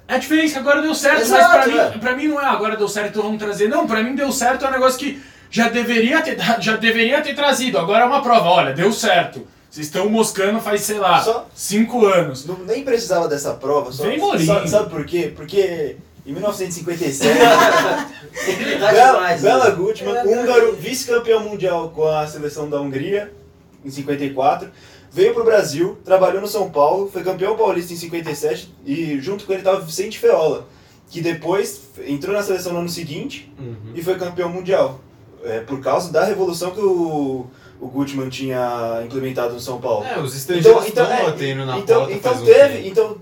É 0.09 0.15
a 0.17 0.19
diferença 0.19 0.55
que 0.55 0.59
agora 0.59 0.83
deu 0.83 0.95
certo, 0.95 1.21
Exato, 1.23 1.43
mas 1.43 1.65
pra, 1.65 1.73
é. 1.85 1.91
mim, 1.93 1.99
pra 2.01 2.17
mim 2.17 2.27
não 2.29 2.41
é 2.41 2.47
agora 2.47 2.77
deu 2.77 2.89
certo, 2.89 3.11
então 3.11 3.23
vamos 3.23 3.39
trazer. 3.39 3.69
Não, 3.69 3.87
pra 3.87 4.03
mim 4.03 4.15
deu 4.17 4.33
certo 4.33 4.65
é 4.65 4.69
um 4.69 4.73
negócio 4.73 4.99
que 4.99 5.23
já 5.51 5.69
deveria 5.69 6.21
ter, 6.23 6.37
já 6.61 6.77
deveria 6.77 7.21
ter 7.23 7.35
trazido. 7.35 7.79
Agora 7.79 8.05
é 8.05 8.07
uma 8.07 8.23
prova, 8.23 8.49
olha, 8.49 8.73
deu 8.73 8.93
certo. 8.93 9.47
Vocês 9.71 9.87
estão 9.87 10.09
moscando 10.09 10.61
faz, 10.61 10.81
sei 10.83 10.99
lá, 10.99 11.21
Só- 11.23 11.47
cinco 11.55 12.05
anos. 12.07 12.45
Não, 12.47 12.57
nem 12.59 12.83
precisava 12.85 13.29
dessa 13.29 13.53
prova, 13.55 13.93
só, 13.93 14.03
Vem 14.03 14.19
Mourinho. 14.19 14.45
só- 14.47 14.67
sabe 14.67 14.91
por 14.91 15.05
quê? 15.07 15.33
Porque 15.35 15.97
em 16.27 16.33
1957, 16.35 17.29
Habilidade 18.53 18.95
Bela, 18.95 19.13
demais, 19.15 19.43
Bela 19.43 19.65
né? 19.71 19.71
Gutmann, 19.77 20.27
húngaro, 20.27 20.77
vice-campeão 20.77 21.41
mundial 21.41 21.91
com 21.91 22.07
a 22.07 22.27
seleção 22.27 22.69
da 22.69 22.81
Hungria 22.81 23.33
em 23.85 23.91
54, 23.91 24.69
veio 25.13 25.35
pro 25.35 25.45
Brasil, 25.45 25.99
trabalhou 26.05 26.41
no 26.41 26.49
São 26.49 26.71
Paulo, 26.71 27.09
foi 27.13 27.23
campeão 27.23 27.57
paulista 27.57 27.93
em 27.93 27.97
57 27.97 28.75
e 28.85 29.21
junto 29.21 29.45
com 29.45 29.53
ele 29.53 29.61
estava 29.61 29.81
Vicente 29.81 30.19
Feola, 30.19 30.67
que 31.11 31.21
depois 31.21 31.83
entrou 32.07 32.35
na 32.35 32.43
seleção 32.43 32.73
no 32.73 32.79
ano 32.81 32.89
seguinte 32.89 33.53
Uhum. 33.59 33.93
e 33.95 34.03
foi 34.03 34.17
campeão 34.17 34.49
mundial. 34.49 35.01
É, 35.45 35.59
por 35.61 35.81
causa 35.81 36.13
da 36.13 36.25
revolução 36.25 36.71
que 36.71 36.81
o, 36.81 37.47
o 37.81 37.87
Gutmann 37.89 38.29
tinha 38.31 39.03
implementado 39.05 39.55
no 39.55 39.61
São 39.61 39.81
Paulo. 39.81 40.05
É, 40.07 40.19
os 40.21 40.37
estrangeiros 40.37 40.87
Então, 40.87 41.05
então, 41.05 41.05
estão 41.05 41.19
é, 41.27 41.31
batendo 41.31 41.67
na 41.67 41.79
então, 41.79 41.99
porta 42.01 42.15
então 42.15 42.33
faz 42.33 42.43
um 42.43 42.47
teve, 42.47 42.75
tempo. 42.77 42.89
então, 42.89 43.17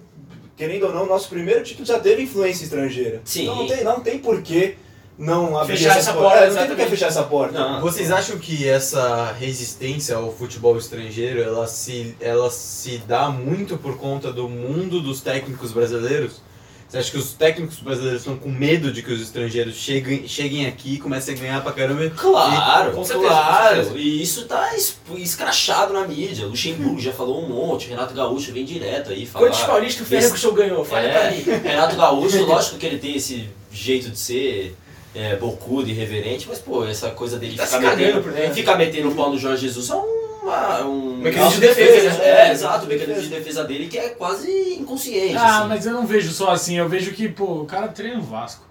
querendo 0.55 0.87
ou 0.87 0.93
não, 0.95 1.07
nosso 1.07 1.31
primeiro 1.31 1.63
título 1.65 1.87
já 1.87 1.99
teve 1.99 2.23
influência 2.25 2.65
estrangeira. 2.65 3.23
Sim. 3.25 3.45
Então 3.45 3.57
não 3.57 3.67
tem, 3.67 3.85
não 3.85 4.01
tem 4.01 4.19
porquê 4.19 4.77
não 5.21 5.57
abrir 5.59 5.77
Fechar 5.77 5.99
essa 5.99 6.15
porta, 6.15 6.39
É, 6.39 6.51
não 6.51 6.67
tem 6.67 6.85
que 6.85 6.91
fechar 6.91 7.07
essa 7.09 7.23
porta. 7.23 7.59
Não. 7.59 7.81
Vocês 7.83 8.11
acham 8.11 8.39
que 8.39 8.67
essa 8.67 9.33
resistência 9.39 10.17
ao 10.17 10.33
futebol 10.33 10.77
estrangeiro, 10.79 11.43
ela 11.43 11.67
se, 11.67 12.17
ela 12.21 12.51
se 12.51 12.99
dá 13.07 13.29
muito 13.29 13.77
por 13.77 13.97
conta 13.99 14.33
do 14.33 14.49
mundo 14.49 15.01
dos 15.01 15.21
técnicos 15.21 15.73
brasileiros? 15.73 16.41
Você 16.89 16.99
acha 16.99 17.11
que 17.13 17.19
os 17.19 17.33
técnicos 17.35 17.79
brasileiros 17.79 18.23
estão 18.23 18.37
com 18.37 18.49
medo 18.49 18.93
de 18.93 19.01
que 19.01 19.13
os 19.13 19.21
estrangeiros 19.23 19.77
cheguem, 19.77 20.27
cheguem 20.27 20.67
aqui 20.67 20.95
e 20.95 20.99
comecem 20.99 21.37
a 21.37 21.39
ganhar 21.39 21.63
pra 21.63 21.71
caramba? 21.71 22.11
Claro, 22.11 22.91
Com 22.93 23.05
certeza, 23.05 23.29
claro. 23.29 23.77
com 23.77 23.83
certeza. 23.85 23.99
E 23.99 24.21
isso 24.23 24.45
tá 24.47 24.75
es- 24.75 24.97
escrachado 25.19 25.93
na 25.93 26.05
mídia. 26.09 26.47
O 26.47 26.49
Luxemburgo 26.49 26.99
já 26.99 27.13
falou 27.13 27.45
um 27.45 27.49
monte, 27.49 27.87
Renato 27.89 28.13
Gaúcho 28.13 28.53
vem 28.53 28.65
direto 28.65 29.11
aí 29.11 29.25
falar. 29.25 29.47
Quantos 29.47 29.63
paulistas 29.63 30.05
o 30.05 30.09
Ferreira 30.11 30.37
Show 30.37 30.53
ganhou? 30.53 30.85
Fala 30.85 31.03
pra 31.09 31.25
É, 31.27 31.31
mim. 31.37 31.43
Renato 31.63 31.95
Gaúcho, 31.95 32.43
lógico 32.45 32.77
que 32.77 32.87
ele 32.87 32.99
tem 32.99 33.15
esse 33.15 33.49
jeito 33.71 34.11
de 34.11 34.19
ser 34.19 34.75
é, 35.15 35.37
bocudo 35.37 35.89
e 35.89 35.93
irreverente, 35.93 36.47
mas 36.49 36.59
pô, 36.59 36.85
essa 36.85 37.11
coisa 37.11 37.39
dele 37.39 37.57
Tá 37.57 37.67
ficar, 37.67 37.97
metendo, 37.97 38.23
por 38.23 38.33
ficar 38.55 38.77
metendo 38.77 39.09
o 39.11 39.15
pau 39.15 39.31
no 39.31 39.39
Jorge 39.39 39.67
Jesus 39.67 39.91
é 39.91 39.95
uma, 39.95 40.85
um 40.85 41.17
mecanismo 41.17 41.61
de 41.61 41.61
defesa, 41.61 42.19
né? 42.19 42.49
É, 42.49 42.53
exato, 42.53 42.87
o 42.87 42.89
mecanismo 42.89 43.23
de 43.23 43.29
defesa 43.29 43.65
dele 43.65 43.89
que 43.89 43.99
é 43.99 44.11
quase 44.11 44.75
inconsciente. 44.75 45.37
Ah, 45.37 45.61
assim. 45.61 45.69
mas 45.69 45.87
eu 45.87 45.93
não 45.93 46.07
vejo 46.07 46.31
só 46.31 46.51
assim, 46.51 46.79
eu 46.79 46.89
vejo 46.89 47.13
que, 47.13 47.29
pô, 47.29 47.63
o 47.63 47.67
cara 47.67 47.89
treina 47.89 48.19
o 48.19 48.23
Vasco. 48.23 48.70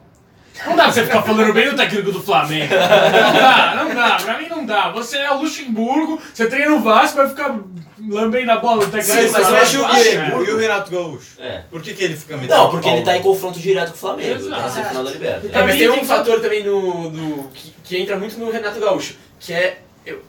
Não 0.66 0.76
dá 0.76 0.84
pra 0.84 0.92
você 0.92 1.04
ficar 1.04 1.22
falando 1.22 1.54
bem 1.54 1.70
do 1.70 1.76
técnico 1.76 2.12
do 2.12 2.22
Flamengo. 2.22 2.74
Não 2.74 3.34
dá, 3.34 3.76
não 3.84 3.96
dá, 3.96 4.16
pra 4.18 4.38
mim 4.38 4.48
não 4.50 4.66
dá. 4.66 4.90
Você 4.92 5.18
é 5.18 5.32
o 5.32 5.40
Luxemburgo, 5.42 6.22
você 6.34 6.48
treina 6.48 6.74
o 6.76 6.82
Vasco, 6.82 7.18
vai 7.18 7.30
ficar 7.30 7.58
lambendo 8.08 8.52
a 8.52 8.58
bola 8.58 8.86
do 8.86 8.92
técnico 8.92 9.20
Sim, 9.20 9.28
do 9.28 9.32
mas 9.32 9.42
eu 9.42 9.46
Flamengo. 9.48 9.64
acho 9.64 9.76
e 9.76 9.80
o 9.80 9.82
Vasco, 9.82 10.04
Diego? 10.04 10.44
E 10.46 10.52
o 10.52 10.58
Renato 10.58 10.92
Gaúcho? 10.92 11.28
É. 11.40 11.64
Por 11.70 11.82
que, 11.82 11.94
que 11.94 12.04
ele 12.04 12.16
fica 12.16 12.36
metendo 12.38 12.54
Não, 12.60 12.70
porque 12.72 12.90
ele 12.90 13.02
tá 13.04 13.16
em 13.18 13.22
confronto 13.22 13.60
direto 13.60 13.90
com 13.92 13.96
o 13.96 14.00
Flamengo, 14.00 14.36
Exato. 14.36 14.50
tá 14.50 14.62
na 14.62 14.70
semifinal 14.70 15.04
da 15.04 15.12
Libertadores. 15.12 15.56
É, 15.56 15.64
mas 15.64 15.78
tem 15.78 15.90
um 15.90 15.94
tem 15.96 16.06
fator 16.06 16.40
também 16.42 16.64
no, 16.64 17.10
no- 17.12 17.48
que, 17.50 17.74
que 17.84 17.98
entra 17.98 18.18
muito 18.18 18.38
no 18.38 18.52
Renato 18.52 18.80
Gaúcho, 18.80 19.16
que 19.40 19.54
é, 19.54 19.80
eu, 20.06 20.22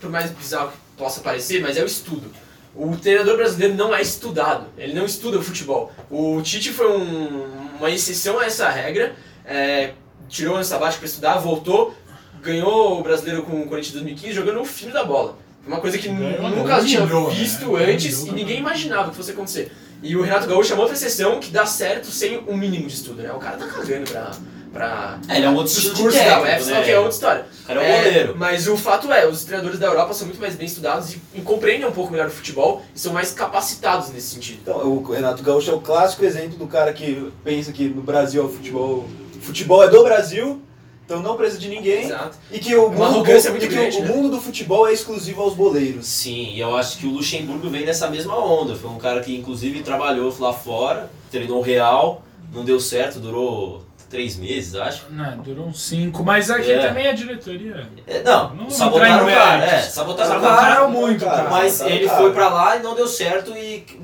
por 0.00 0.10
mais 0.10 0.30
bizarro 0.30 0.70
que 0.70 0.76
possa 0.96 1.20
parecer, 1.20 1.60
mas 1.60 1.76
é 1.76 1.82
o 1.82 1.86
estudo. 1.86 2.30
O 2.74 2.96
treinador 2.96 3.36
brasileiro 3.36 3.74
não 3.74 3.94
é 3.94 4.00
estudado, 4.00 4.66
ele 4.78 4.92
não 4.94 5.04
estuda 5.04 5.38
o 5.38 5.42
futebol. 5.42 5.92
O 6.10 6.40
Tite 6.42 6.70
foi 6.72 6.90
um- 6.90 7.68
uma 7.78 7.90
exceção 7.90 8.38
a 8.38 8.44
essa 8.46 8.68
regra, 8.68 9.14
é, 9.48 9.92
tirou 10.28 10.56
ano 10.56 10.64
sabático 10.64 11.00
para 11.00 11.08
estudar, 11.08 11.38
voltou, 11.38 11.94
ganhou 12.42 13.00
o 13.00 13.02
brasileiro 13.02 13.42
com 13.42 13.62
o 13.62 13.66
Corinthians 13.66 13.94
em 13.96 13.98
2015 14.04 14.32
jogando 14.34 14.60
o 14.60 14.64
filho 14.64 14.92
da 14.92 15.04
bola. 15.04 15.36
Foi 15.62 15.72
uma 15.72 15.80
coisa 15.80 15.98
que 15.98 16.08
Ganhou, 16.08 16.50
nunca 16.50 16.78
não, 16.78 16.84
tinha 16.84 17.04
né? 17.04 17.26
visto 17.30 17.76
antes 17.76 18.18
Humilhou, 18.18 18.36
e 18.36 18.40
ninguém 18.40 18.56
né? 18.56 18.60
imaginava 18.60 19.10
que 19.10 19.16
fosse 19.16 19.32
acontecer. 19.32 19.72
E 20.02 20.16
o 20.16 20.22
Renato 20.22 20.46
Gaúcho 20.46 20.72
é 20.72 20.74
uma 20.74 20.82
outra 20.82 20.96
exceção 20.96 21.40
que 21.40 21.50
dá 21.50 21.66
certo 21.66 22.06
sem 22.06 22.38
um 22.46 22.56
mínimo 22.56 22.86
de 22.86 22.94
estudo, 22.94 23.20
né? 23.22 23.32
O 23.32 23.38
cara 23.38 23.56
tá 23.56 23.66
cagando 23.66 24.08
pra, 24.08 24.30
pra 24.72 25.18
É, 25.28 25.36
ele 25.36 25.46
é 25.46 25.50
um 25.50 25.56
outro 25.56 25.74
discurso 25.74 26.16
da 26.16 26.40
UEFA, 26.40 26.64
né? 26.70 26.84
que 26.84 26.90
é 26.90 26.96
outra 26.98 27.12
história. 27.12 27.46
O 27.64 27.66
cara 27.66 27.82
é 27.82 28.00
um 28.00 28.04
goleiro. 28.04 28.36
Mas 28.38 28.68
o 28.68 28.76
fato 28.76 29.12
é, 29.12 29.26
os 29.26 29.42
treinadores 29.42 29.78
da 29.78 29.86
Europa 29.88 30.14
são 30.14 30.26
muito 30.28 30.40
mais 30.40 30.54
bem 30.54 30.66
estudados 30.66 31.14
e, 31.14 31.20
e 31.34 31.40
compreendem 31.40 31.86
um 31.88 31.92
pouco 31.92 32.12
melhor 32.12 32.28
o 32.28 32.30
futebol 32.30 32.80
e 32.94 32.98
são 32.98 33.12
mais 33.12 33.32
capacitados 33.32 34.10
nesse 34.10 34.28
sentido. 34.34 34.60
Então, 34.62 34.76
o 34.76 35.02
Renato 35.12 35.42
Gaúcho 35.42 35.72
é 35.72 35.74
o 35.74 35.80
clássico 35.80 36.24
exemplo 36.24 36.56
do 36.56 36.68
cara 36.68 36.92
que 36.92 37.30
pensa 37.42 37.72
que 37.72 37.88
no 37.88 38.00
Brasil 38.00 38.40
é 38.42 38.46
o 38.46 38.48
futebol. 38.48 39.08
Futebol 39.40 39.82
é 39.82 39.88
do 39.88 40.02
Brasil, 40.04 40.60
então 41.04 41.20
não 41.20 41.36
precisa 41.36 41.60
de 41.60 41.68
ninguém. 41.68 42.04
Exato. 42.04 42.36
E 42.50 42.58
que 42.58 42.74
o, 42.74 42.86
Uma 42.86 42.94
mundo, 42.94 43.04
arrogância 43.04 43.50
muito 43.50 43.66
que 43.66 43.74
grande, 43.74 43.96
o, 43.98 44.02
né? 44.04 44.10
o 44.10 44.16
mundo 44.16 44.28
do 44.30 44.40
futebol 44.40 44.86
é 44.88 44.92
exclusivo 44.92 45.42
aos 45.42 45.54
boleiros. 45.54 46.06
Sim, 46.06 46.52
e 46.54 46.60
eu 46.60 46.76
acho 46.76 46.98
que 46.98 47.06
o 47.06 47.10
Luxemburgo 47.10 47.68
vem 47.70 47.84
nessa 47.86 48.08
mesma 48.10 48.36
onda. 48.38 48.74
Foi 48.76 48.90
um 48.90 48.98
cara 48.98 49.20
que 49.20 49.34
inclusive 49.36 49.82
trabalhou 49.82 50.34
lá 50.38 50.52
fora, 50.52 51.10
treinou 51.30 51.58
o 51.58 51.62
Real, 51.62 52.22
não 52.52 52.64
deu 52.64 52.78
certo, 52.80 53.18
durou 53.20 53.86
três 54.10 54.36
meses, 54.36 54.74
acho. 54.74 55.04
Não, 55.10 55.36
durou 55.38 55.66
uns 55.66 55.82
cinco, 55.82 56.24
mas 56.24 56.50
aqui 56.50 56.72
É. 56.72 56.78
também 56.88 57.06
a 57.06 57.12
diretoria. 57.12 57.86
É, 58.06 58.22
não, 58.22 58.54
Não 58.54 58.70
sabotaram 58.70 59.26
o 59.26 59.28
cara, 59.30 59.64
é, 59.66 59.82
sabotaram 59.82 60.30
o 60.30 60.32
Sabotaram 60.32 60.74
cara. 60.76 60.88
muito, 60.88 61.24
cara. 61.26 61.50
Mas 61.50 61.72
Sabotaram 61.74 61.96
ele 62.00 62.08
cara. 62.08 62.18
foi 62.22 62.32
pra 62.32 62.48
lá 62.48 62.76
e 62.76 62.82
não 62.82 62.94
deu 62.94 63.06
certo 63.06 63.50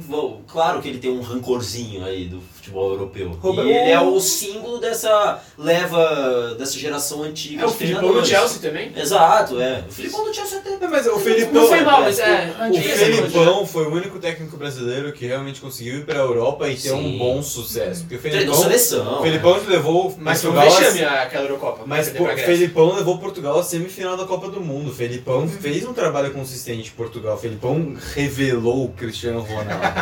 bom, 0.06 0.42
claro 0.46 0.80
que 0.80 0.88
ele 0.88 0.98
tem 0.98 1.10
um 1.10 1.20
rancorzinho 1.20 2.04
aí 2.04 2.26
do 2.26 2.40
futebol 2.40 2.90
europeu. 2.92 3.30
Roberto- 3.40 3.68
E 3.68 3.72
ele 3.72 3.90
é 3.90 4.00
o 4.00 4.18
símbolo 4.20 4.78
dessa 4.78 5.40
leva, 5.58 6.54
dessa 6.58 6.78
geração 6.78 7.22
antiga 7.22 7.62
É 7.62 7.66
o 7.66 7.70
Filipão 7.70 8.12
do 8.12 8.24
Chelsea 8.24 8.58
também. 8.60 8.92
Exato, 8.96 9.60
é. 9.60 9.84
O 9.88 9.92
Filipão 9.92 10.24
do 10.24 10.34
Chelsea 10.34 10.58
até 10.58 10.86
mas 10.86 11.06
o 11.06 11.18
Felipão. 11.18 11.52
Não 11.62 11.68
foi 11.68 11.80
mal, 11.82 12.02
mas 12.02 12.18
é. 12.18 12.54
O 12.68 12.70
tinha 12.72 12.92
essa 12.94 13.04
coisa, 13.04 13.20
né? 13.22 13.28
Felipão 13.28 13.66
foi 13.66 13.84
o 13.86 13.92
único 13.94 14.18
técnico 14.18 14.56
brasileiro 14.56 15.12
que 15.12 15.26
realmente 15.26 15.60
conseguiu 15.60 15.96
ir 15.96 16.04
pra 16.04 16.16
Europa 16.18 16.68
e 16.68 16.74
ter 16.74 16.90
Sim. 16.90 16.94
um 16.94 17.18
bom 17.18 17.42
sucesso. 17.42 18.02
Porque 18.02 18.16
o 18.16 18.18
Felipão, 18.18 18.54
seleção. 18.54 19.18
o 19.20 19.22
Felipão 19.22 19.60
levou 19.66 20.14
Mas 20.18 20.40
foi 20.40 20.50
um 20.50 20.54
Portugal. 20.54 20.76
a- 20.78 20.80
vexame 20.80 21.04
aquela 21.04 21.44
Eurocopa. 21.44 21.82
Mas 21.86 22.08
o. 22.08 22.36
Felipão 22.36 22.94
levou 22.94 23.18
Portugal 23.18 23.58
à 23.58 23.62
semifinal 23.62 24.16
da 24.16 24.24
Copa 24.24 24.48
do 24.48 24.60
Mundo. 24.60 24.90
O 24.90 24.94
Felipão 24.94 25.48
fez 25.48 25.84
um 25.84 25.92
trabalho 25.92 26.32
consistente 26.32 26.90
em 26.90 26.96
Portugal. 26.96 27.34
O 27.36 27.38
Felipão 27.38 27.94
revelou 28.14 28.84
o 28.84 28.88
Cristiano 28.90 29.40
Ronaldo. 29.40 29.93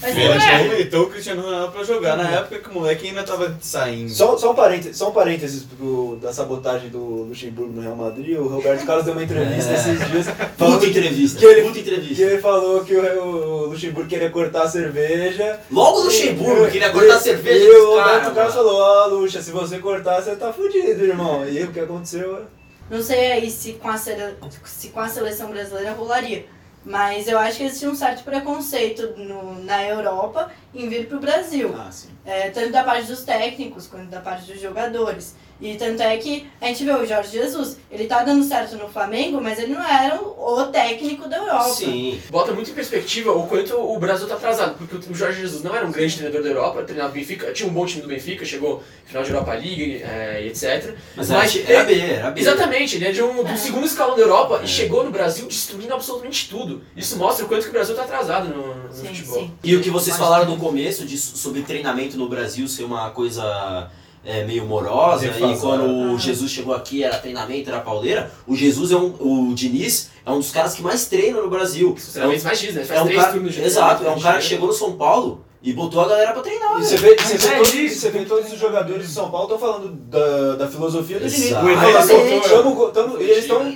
Mas 0.00 0.16
é, 0.16 0.56
habilitou 0.56 1.04
o 1.04 1.10
Cristiano 1.10 1.42
Ronaldo 1.42 1.72
pra 1.72 1.84
jogar 1.84 2.16
na 2.16 2.28
época 2.30 2.58
que 2.58 2.68
o 2.68 2.74
moleque 2.74 3.08
ainda 3.08 3.22
tava 3.22 3.56
saindo. 3.60 4.10
Só, 4.10 4.36
só 4.36 4.52
um 4.52 4.54
parênteses, 4.54 4.96
só 4.96 5.08
um 5.08 5.12
parênteses 5.12 5.62
do- 5.64 6.16
da 6.16 6.32
sabotagem 6.32 6.88
do 6.90 6.98
Luxemburgo 7.24 7.72
no 7.72 7.80
Real 7.82 7.96
Madrid. 7.96 8.38
O 8.38 8.48
Roberto 8.48 8.84
Carlos 8.86 9.04
deu 9.04 9.14
uma 9.14 9.22
entrevista 9.24 9.70
É. 9.72 9.74
esses 9.74 10.10
dias 10.10 10.26
falando 10.56 10.74
Puta 10.74 10.80
que, 10.92 10.98
entrevista. 10.98 11.38
que 11.38 11.44
ele- 11.46 11.62
puta 11.62 11.74
que 11.74 11.80
entrevista. 11.80 12.22
ele 12.22 12.38
falou 12.40 12.84
que 12.84 12.94
o, 12.94 13.24
o 13.24 13.66
Luxemburgo 13.66 14.08
queria 14.08 14.30
cortar 14.30 14.62
a 14.64 14.68
cerveja. 14.68 15.60
Logo 15.70 16.00
o 16.00 16.04
Luxemburgo 16.04 16.70
queria 16.70 16.90
cortar 16.90 17.14
a 17.16 17.20
cerveja 17.20 17.64
E 17.64 17.70
o 17.76 17.90
Roberto 17.98 18.34
Carlos 18.34 18.54
mano. 18.54 18.68
falou, 18.68 18.80
ó 18.80 19.06
Luxa, 19.06 19.40
se 19.42 19.50
você 19.50 19.78
cortar, 19.78 20.22
você 20.22 20.36
tá 20.36 20.52
fudido, 20.52 21.04
irmão. 21.04 21.48
E 21.48 21.62
o 21.62 21.72
que 21.72 21.80
aconteceu? 21.80 22.42
não 22.90 23.02
sei 23.02 23.32
aí 23.32 23.50
se 23.50 23.72
com, 23.72 23.88
a 23.88 23.96
se 23.96 24.88
com 24.92 25.00
a 25.00 25.08
seleção 25.08 25.48
brasileira 25.50 25.92
rolaria. 25.92 26.44
Mas 26.84 27.26
eu 27.26 27.38
acho 27.38 27.58
que 27.58 27.64
existe 27.64 27.86
um 27.86 27.94
certo 27.94 28.22
preconceito 28.24 29.14
no, 29.16 29.62
na 29.64 29.82
Europa 29.84 30.52
em 30.74 30.88
vir 30.88 31.08
pro 31.08 31.18
Brasil. 31.18 31.74
Ah. 31.76 31.90
É, 32.24 32.50
tanto 32.50 32.72
da 32.72 32.84
parte 32.84 33.06
dos 33.06 33.22
técnicos 33.22 33.86
quanto 33.86 34.10
da 34.10 34.20
parte 34.20 34.50
dos 34.50 34.60
jogadores. 34.60 35.34
E 35.60 35.76
tanto 35.76 36.02
é 36.02 36.16
que 36.16 36.46
a 36.60 36.66
gente 36.66 36.84
vê 36.84 36.92
o 36.92 37.06
Jorge 37.06 37.30
Jesus, 37.30 37.78
ele 37.90 38.06
tá 38.06 38.22
dando 38.22 38.44
certo 38.44 38.76
no 38.76 38.88
Flamengo, 38.88 39.40
mas 39.40 39.58
ele 39.58 39.72
não 39.72 39.82
era 39.82 40.20
o, 40.20 40.60
o 40.60 40.66
técnico 40.66 41.28
da 41.28 41.36
Europa. 41.36 41.70
Sim. 41.70 42.20
Bota 42.28 42.52
muito 42.52 42.70
em 42.70 42.74
perspectiva 42.74 43.32
o 43.32 43.46
quanto 43.46 43.74
o 43.76 43.98
Brasil 43.98 44.26
tá 44.26 44.34
atrasado, 44.34 44.76
porque 44.76 44.96
o 45.10 45.14
Jorge 45.14 45.40
Jesus 45.40 45.62
não 45.62 45.74
era 45.74 45.86
um 45.86 45.92
grande 45.92 46.16
treinador 46.16 46.42
da 46.42 46.48
Europa, 46.48 46.82
treinava 46.82 47.10
o 47.10 47.12
Benfica, 47.12 47.52
tinha 47.52 47.68
um 47.68 47.72
bom 47.72 47.86
time 47.86 48.02
do 48.02 48.08
Benfica, 48.08 48.44
chegou 48.44 48.82
final 49.06 49.22
de 49.22 49.30
Europa 49.30 49.52
League, 49.52 50.02
é, 50.02 50.42
e 50.44 50.48
etc. 50.48 50.94
Mas, 51.16 51.30
Mas 51.30 51.56
era, 51.56 51.72
era 51.72 51.84
B, 51.84 52.00
era 52.00 52.30
B. 52.30 52.40
Exatamente, 52.40 52.96
ele 52.96 53.06
é 53.06 53.12
de 53.12 53.22
um, 53.22 53.44
do 53.44 53.56
segundo 53.56 53.86
escalão 53.86 54.16
da 54.16 54.22
Europa 54.22 54.60
e 54.64 54.68
chegou 54.68 55.04
no 55.04 55.10
Brasil 55.10 55.46
destruindo 55.46 55.94
absolutamente 55.94 56.48
tudo. 56.48 56.82
Isso 56.96 57.16
mostra 57.16 57.44
o 57.44 57.48
quanto 57.48 57.62
que 57.62 57.70
o 57.70 57.72
Brasil 57.72 57.94
tá 57.94 58.02
atrasado 58.02 58.48
no, 58.48 58.74
no 58.74 58.92
Sim, 58.92 59.06
futebol. 59.06 59.38
sim. 59.40 59.52
E 59.62 59.76
o 59.76 59.80
que 59.80 59.90
vocês 59.90 60.16
falaram 60.16 60.46
no 60.50 60.56
começo 60.56 61.04
de, 61.04 61.16
sobre 61.16 61.62
treinamento 61.62 62.16
no 62.16 62.28
Brasil 62.28 62.66
ser 62.66 62.84
uma 62.84 63.10
coisa 63.10 63.90
é, 64.24 64.44
meio 64.44 64.64
morosa, 64.64 65.26
e 65.26 65.58
quando 65.58 66.14
o. 66.14 66.18
Jesus 66.18 66.50
chegou 66.50 66.74
aqui 66.74 67.04
era 67.04 67.18
treinamento, 67.18 67.68
era 67.68 67.80
pauleira, 67.80 68.30
o 68.46 68.56
Jesus 68.56 68.90
é 68.90 68.96
um. 68.96 69.14
O 69.18 69.54
Diniz 69.54 70.10
é 70.24 70.30
um 70.30 70.38
dos 70.38 70.50
caras 70.50 70.74
que 70.74 70.82
mais 70.82 71.06
treina 71.06 71.40
no 71.40 71.50
Brasil. 71.50 71.94
É 72.14 72.26
um, 72.26 72.28
mais 72.28 72.58
X, 72.58 72.74
né? 72.74 72.84
Faz 72.84 73.00
é 73.00 73.02
um 73.02 73.06
três 73.06 73.22
cara, 73.22 73.38
exato, 73.66 74.04
é 74.04 74.10
um 74.10 74.20
cara 74.20 74.38
que 74.38 74.44
né? 74.44 74.48
chegou 74.48 74.68
no 74.68 74.72
São 74.72 74.92
Paulo 74.92 75.44
e 75.64 75.72
botou 75.72 76.02
a 76.02 76.08
galera 76.08 76.32
pra 76.32 76.42
treinar. 76.42 76.78
E 76.78 76.84
você 76.84 76.96
vê, 76.98 77.16
você 77.16 77.38
vê, 77.38 77.46
é 77.48 77.56
todos, 77.56 77.74
isso. 77.74 78.00
você 78.00 78.10
vê 78.10 78.24
todos 78.26 78.52
os 78.52 78.58
jogadores 78.60 79.06
de 79.08 79.12
São 79.14 79.30
Paulo 79.30 79.44
estão 79.46 79.58
falando 79.58 79.88
da, 79.92 80.56
da 80.56 80.68
filosofia 80.68 81.18
do 81.18 81.26
Diniz. 81.28 81.52
O 81.52 81.68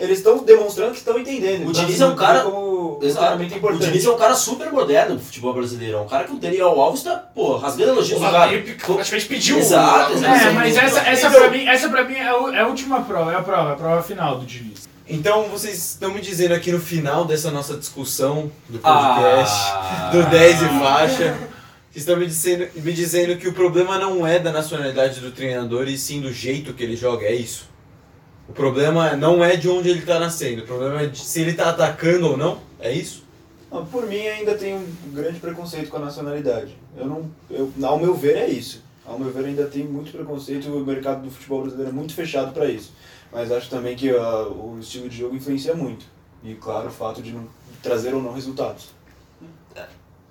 eles 0.00 0.18
estão 0.18 0.38
demonstrando 0.38 0.92
que 0.92 0.98
estão 0.98 1.18
entendendo. 1.18 1.68
O 1.68 1.72
Diniz 1.72 2.00
é 2.00 2.06
um 2.06 2.14
cara- 2.14 2.42
como 2.42 2.98
Exato. 3.02 3.18
treinamento 3.18 3.54
O 3.54 3.56
importante. 3.58 3.84
Diniz 3.86 4.04
é 4.04 4.10
um 4.10 4.16
cara 4.18 4.34
super 4.34 4.70
moderno 4.72 5.16
do 5.16 5.20
futebol 5.22 5.54
brasileiro. 5.54 5.96
É 5.98 6.00
um 6.00 6.06
cara 6.06 6.24
que 6.24 6.32
o 6.32 6.38
Daniel 6.38 6.80
Alves 6.80 7.02
tá, 7.02 7.16
pô, 7.34 7.56
rasgando 7.56 7.92
elogios 7.92 8.18
do 8.18 8.24
Porra, 8.24 8.38
cara. 8.38 8.52
ele 8.52 8.74
praticamente 8.74 9.26
pediu 9.26 9.58
Exato, 9.58 10.12
o- 10.12 10.16
exato. 10.16 10.34
É, 10.46 10.50
mas 10.50 10.76
essa, 10.76 11.00
essa, 11.00 11.30
pra 11.30 11.50
mim, 11.50 11.66
essa 11.66 11.88
pra 11.88 12.04
mim 12.04 12.14
é 12.14 12.22
a 12.28 12.58
é 12.58 12.60
a 12.62 12.66
última 12.66 13.00
prova, 13.02 13.32
é 13.32 13.36
a 13.36 13.42
prova, 13.42 13.70
é 13.70 13.72
a 13.72 13.76
prova 13.76 14.02
final 14.02 14.38
do 14.38 14.44
Diniz. 14.46 14.86
Então 15.10 15.44
vocês 15.44 15.74
estão 15.92 16.12
me 16.12 16.20
dizendo 16.20 16.52
aqui 16.52 16.70
no 16.70 16.78
final 16.78 17.24
dessa 17.24 17.50
nossa 17.50 17.74
discussão 17.78 18.50
do 18.68 18.78
podcast, 18.78 19.70
Ah. 19.72 20.10
do 20.12 20.22
10 20.24 20.60
e 20.62 20.68
faixa, 20.80 21.34
estão 22.00 22.16
me 22.16 22.26
dizendo, 22.26 22.68
me 22.76 22.92
dizendo 22.92 23.36
que 23.36 23.48
o 23.48 23.52
problema 23.52 23.98
não 23.98 24.26
é 24.26 24.38
da 24.38 24.52
nacionalidade 24.52 25.20
do 25.20 25.30
treinador 25.30 25.88
e 25.88 25.98
sim 25.98 26.20
do 26.20 26.32
jeito 26.32 26.74
que 26.74 26.82
ele 26.82 26.96
joga, 26.96 27.26
é 27.26 27.34
isso. 27.34 27.68
O 28.48 28.52
problema 28.52 29.14
não 29.14 29.44
é 29.44 29.56
de 29.56 29.68
onde 29.68 29.90
ele 29.90 30.00
está 30.00 30.18
nascendo, 30.18 30.62
o 30.62 30.66
problema 30.66 31.02
é 31.02 31.06
de 31.06 31.18
se 31.18 31.40
ele 31.40 31.50
está 31.50 31.70
atacando 31.70 32.28
ou 32.28 32.36
não, 32.36 32.60
é 32.80 32.92
isso? 32.92 33.24
Não, 33.70 33.84
Por 33.84 34.06
mim 34.06 34.26
ainda 34.26 34.54
tem 34.54 34.74
um 34.74 35.12
grande 35.12 35.38
preconceito 35.38 35.90
com 35.90 35.98
a 35.98 36.00
nacionalidade. 36.00 36.76
Eu 36.96 37.06
não, 37.06 37.30
eu, 37.50 37.72
ao 37.82 37.98
meu 37.98 38.14
ver 38.14 38.36
é 38.36 38.48
isso. 38.48 38.82
Ao 39.04 39.18
meu 39.18 39.30
ver 39.30 39.44
ainda 39.44 39.66
tem 39.66 39.84
muito 39.84 40.10
preconceito. 40.10 40.70
O 40.70 40.84
mercado 40.84 41.22
do 41.22 41.30
futebol 41.30 41.62
brasileiro 41.62 41.90
é 41.90 41.94
muito 41.94 42.14
fechado 42.14 42.52
para 42.52 42.66
isso. 42.66 42.92
Mas 43.30 43.52
acho 43.52 43.68
também 43.68 43.94
que 43.94 44.10
ah, 44.10 44.48
o 44.48 44.78
estilo 44.80 45.08
de 45.08 45.18
jogo 45.18 45.36
influencia 45.36 45.74
muito. 45.74 46.06
E 46.42 46.54
claro, 46.54 46.88
o 46.88 46.90
fato 46.90 47.20
de 47.20 47.32
não 47.32 47.46
trazer 47.82 48.14
ou 48.14 48.22
não 48.22 48.32
resultados. 48.32 48.88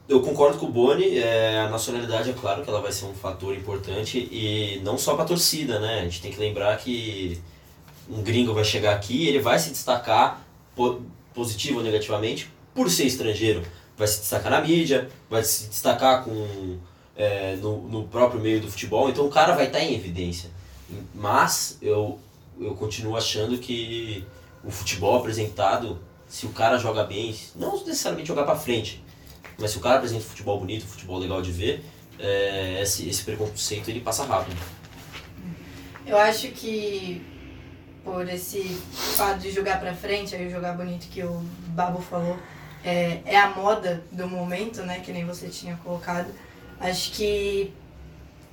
Eu 0.07 0.21
concordo 0.21 0.57
com 0.57 0.67
o 0.67 0.71
Boni, 0.71 1.17
é, 1.17 1.59
a 1.59 1.69
nacionalidade 1.69 2.29
é 2.29 2.33
claro 2.33 2.63
que 2.63 2.69
ela 2.69 2.81
vai 2.81 2.93
ser 2.93 3.05
um 3.05 3.13
fator 3.13 3.53
importante 3.53 4.17
e 4.31 4.79
não 4.83 4.97
só 4.97 5.15
para 5.15 5.25
a 5.25 5.27
torcida, 5.27 5.79
né? 5.81 5.99
A 5.99 6.03
gente 6.03 6.21
tem 6.21 6.31
que 6.31 6.39
lembrar 6.39 6.77
que 6.77 7.41
um 8.09 8.21
gringo 8.21 8.53
vai 8.53 8.63
chegar 8.63 8.95
aqui 8.95 9.27
ele 9.27 9.39
vai 9.39 9.59
se 9.59 9.69
destacar 9.69 10.41
po- 10.73 11.01
positivo 11.33 11.79
ou 11.79 11.83
negativamente 11.83 12.49
por 12.73 12.89
ser 12.89 13.03
estrangeiro. 13.03 13.61
Vai 13.97 14.07
se 14.07 14.19
destacar 14.21 14.49
na 14.49 14.61
mídia, 14.61 15.09
vai 15.29 15.43
se 15.43 15.67
destacar 15.67 16.23
com 16.23 16.77
é, 17.17 17.57
no, 17.57 17.81
no 17.89 18.03
próprio 18.07 18.39
meio 18.39 18.61
do 18.61 18.71
futebol, 18.71 19.09
então 19.09 19.25
o 19.25 19.29
cara 19.29 19.55
vai 19.55 19.65
estar 19.65 19.81
em 19.81 19.93
evidência. 19.93 20.49
Mas 21.13 21.77
eu, 21.81 22.17
eu 22.57 22.75
continuo 22.75 23.17
achando 23.17 23.57
que 23.57 24.23
o 24.63 24.71
futebol 24.71 25.17
apresentado, 25.17 25.99
se 26.29 26.45
o 26.45 26.49
cara 26.49 26.77
joga 26.77 27.03
bem, 27.03 27.35
não 27.55 27.73
necessariamente 27.85 28.27
jogar 28.29 28.43
pra 28.43 28.55
frente, 28.55 29.03
mas 29.57 29.71
se 29.71 29.77
o 29.77 29.81
cara 29.81 29.97
apresenta 29.97 30.23
futebol 30.23 30.59
bonito, 30.59 30.85
futebol 30.85 31.17
legal 31.17 31.41
de 31.41 31.51
ver, 31.51 31.83
é, 32.19 32.81
esse, 32.81 33.07
esse 33.07 33.23
preconceito 33.23 33.89
ele 33.89 34.01
passa 34.01 34.23
rápido. 34.25 34.57
Eu 36.05 36.17
acho 36.17 36.49
que 36.49 37.21
por 38.03 38.27
esse 38.29 38.63
fato 39.17 39.39
de 39.39 39.51
jogar 39.51 39.79
pra 39.79 39.93
frente, 39.93 40.33
aí 40.33 40.49
jogar 40.49 40.73
bonito 40.73 41.09
que 41.09 41.21
o 41.23 41.43
Babo 41.67 42.01
falou, 42.01 42.37
é, 42.83 43.19
é 43.25 43.37
a 43.37 43.49
moda 43.49 44.01
do 44.11 44.27
momento, 44.27 44.81
né? 44.83 45.01
Que 45.01 45.11
nem 45.11 45.25
você 45.25 45.49
tinha 45.49 45.75
colocado. 45.83 46.33
Acho 46.79 47.11
que 47.11 47.73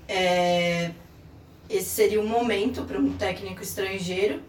é, 0.09 0.91
esse 1.71 1.89
seria 1.89 2.21
um 2.21 2.27
momento 2.27 2.83
para 2.83 2.99
um 2.99 3.13
técnico 3.13 3.63
estrangeiro, 3.63 4.43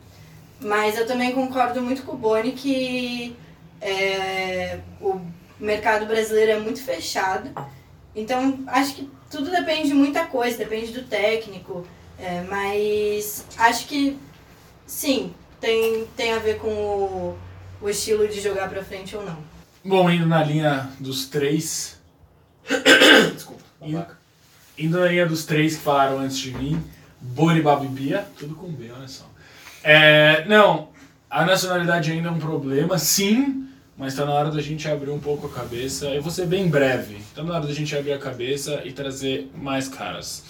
mas 0.59 0.97
eu 0.97 1.05
também 1.05 1.33
concordo 1.33 1.81
muito 1.81 2.01
com 2.01 2.13
o 2.13 2.17
Boni 2.17 2.53
que 2.53 3.35
é, 3.79 4.79
o 4.99 5.21
mercado 5.59 6.05
brasileiro 6.05 6.51
é 6.51 6.59
muito 6.59 6.81
fechado. 6.81 7.49
Então 8.15 8.59
acho 8.67 8.95
que 8.95 9.09
tudo 9.29 9.51
depende 9.51 9.89
de 9.89 9.93
muita 9.93 10.25
coisa, 10.25 10.57
depende 10.57 10.91
do 10.91 11.03
técnico. 11.03 11.85
É, 12.17 12.41
mas 12.49 13.45
acho 13.57 13.87
que 13.87 14.17
sim, 14.85 15.33
tem, 15.59 16.05
tem 16.15 16.33
a 16.33 16.39
ver 16.39 16.57
com 16.59 16.69
o, 16.69 17.37
o 17.81 17.89
estilo 17.89 18.27
de 18.27 18.39
jogar 18.39 18.69
pra 18.69 18.83
frente 18.83 19.15
ou 19.15 19.25
não. 19.25 19.37
Bom, 19.83 20.09
indo 20.09 20.25
na 20.25 20.43
linha 20.43 20.89
dos 20.99 21.25
três. 21.27 21.99
Desculpa. 23.33 23.63
Indo, 23.81 24.05
indo 24.77 24.99
na 24.99 25.07
linha 25.07 25.25
dos 25.25 25.45
três 25.45 25.75
que 25.75 25.83
falaram 25.83 26.19
antes 26.19 26.37
de 26.37 26.51
mim, 26.51 26.81
Boni 27.19 27.61
Babibia, 27.61 28.25
tudo 28.37 28.55
com 28.55 28.71
B, 28.71 28.91
olha 28.91 29.07
só. 29.07 29.25
É, 29.83 30.45
não, 30.45 30.89
a 31.29 31.45
nacionalidade 31.45 32.11
ainda 32.11 32.29
é 32.29 32.31
um 32.31 32.39
problema, 32.39 32.97
sim, 32.97 33.67
mas 33.97 34.13
está 34.13 34.25
na 34.25 34.33
hora 34.33 34.51
da 34.51 34.61
gente 34.61 34.87
abrir 34.87 35.09
um 35.09 35.19
pouco 35.19 35.47
a 35.47 35.49
cabeça. 35.49 36.07
Eu 36.07 36.21
vou 36.21 36.31
ser 36.31 36.45
bem 36.45 36.67
breve. 36.67 37.15
Está 37.15 37.43
na 37.43 37.53
hora 37.55 37.65
da 37.65 37.73
gente 37.73 37.95
abrir 37.95 38.13
a 38.13 38.17
cabeça 38.17 38.81
e 38.83 38.91
trazer 38.91 39.49
mais 39.55 39.87
caras. 39.87 40.43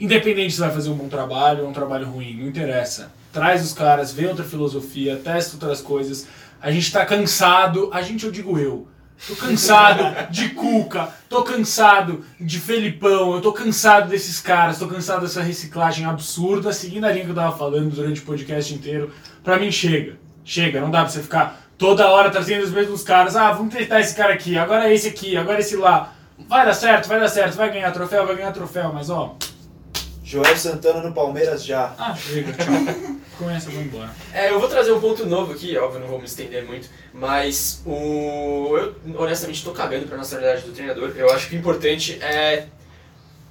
Independente 0.00 0.54
se 0.54 0.60
vai 0.60 0.70
fazer 0.70 0.90
um 0.90 0.96
bom 0.96 1.08
trabalho 1.08 1.64
ou 1.64 1.70
um 1.70 1.72
trabalho 1.72 2.06
ruim, 2.06 2.36
não 2.38 2.46
interessa. 2.46 3.12
Traz 3.32 3.62
os 3.62 3.72
caras, 3.72 4.12
vê 4.12 4.26
outra 4.26 4.44
filosofia, 4.44 5.20
testa 5.22 5.56
outras 5.56 5.80
coisas. 5.80 6.26
A 6.60 6.70
gente 6.70 6.90
tá 6.90 7.04
cansado, 7.04 7.90
a 7.92 8.00
gente, 8.00 8.24
eu 8.24 8.32
digo 8.32 8.58
eu. 8.58 8.88
Tô 9.26 9.34
cansado 9.34 10.30
de 10.30 10.50
Cuca, 10.50 11.08
tô 11.28 11.42
cansado 11.42 12.22
de 12.38 12.60
Felipão, 12.60 13.34
eu 13.34 13.40
tô 13.40 13.50
cansado 13.50 14.10
desses 14.10 14.40
caras, 14.40 14.78
tô 14.78 14.86
cansado 14.86 15.22
dessa 15.22 15.40
reciclagem 15.40 16.04
absurda, 16.04 16.70
seguindo 16.70 17.04
a 17.04 17.12
linha 17.12 17.24
que 17.24 17.30
eu 17.30 17.34
tava 17.34 17.56
falando 17.56 17.94
durante 17.94 18.20
o 18.20 18.24
podcast 18.24 18.74
inteiro. 18.74 19.10
Pra 19.42 19.58
mim 19.58 19.72
chega, 19.72 20.18
chega, 20.44 20.82
não 20.82 20.90
dá 20.90 21.00
pra 21.00 21.08
você 21.08 21.22
ficar 21.22 21.65
toda 21.78 22.08
hora 22.08 22.30
trazendo 22.30 22.64
os 22.64 22.70
mesmos 22.70 23.02
caras. 23.02 23.36
Ah, 23.36 23.52
vamos 23.52 23.74
tentar 23.74 24.00
esse 24.00 24.14
cara 24.14 24.34
aqui, 24.34 24.56
agora 24.56 24.92
esse 24.92 25.08
aqui, 25.08 25.36
agora 25.36 25.60
esse 25.60 25.76
lá. 25.76 26.12
Vai 26.48 26.66
dar 26.66 26.74
certo, 26.74 27.08
vai 27.08 27.18
dar 27.18 27.28
certo, 27.28 27.56
vai 27.56 27.72
ganhar 27.72 27.90
troféu, 27.92 28.26
vai 28.26 28.36
ganhar 28.36 28.52
troféu, 28.52 28.92
mas 28.92 29.08
ó, 29.08 29.36
Joel 30.22 30.56
Santana 30.56 31.00
no 31.00 31.14
Palmeiras 31.14 31.64
já. 31.64 31.94
ah, 31.96 32.14
chega, 32.14 32.52
tchau. 32.52 32.74
Com 33.38 33.48
essa 33.48 33.68
eu 33.68 33.74
vou 33.74 33.82
embora. 33.82 34.10
É, 34.32 34.50
eu 34.50 34.58
vou 34.58 34.68
trazer 34.68 34.90
um 34.92 35.00
ponto 35.00 35.24
novo 35.24 35.52
aqui, 35.52 35.76
óbvio, 35.78 36.00
não 36.00 36.08
vou 36.08 36.18
me 36.18 36.24
estender 36.24 36.64
muito, 36.64 36.88
mas 37.14 37.80
o 37.86 38.76
eu 38.76 38.94
honestamente 39.18 39.62
tô 39.62 39.70
cagando 39.70 40.06
pra 40.06 40.16
nacionalidade 40.16 40.66
do 40.66 40.72
treinador. 40.72 41.12
Eu 41.16 41.30
acho 41.30 41.48
que 41.48 41.54
o 41.54 41.58
importante 41.58 42.18
é 42.20 42.66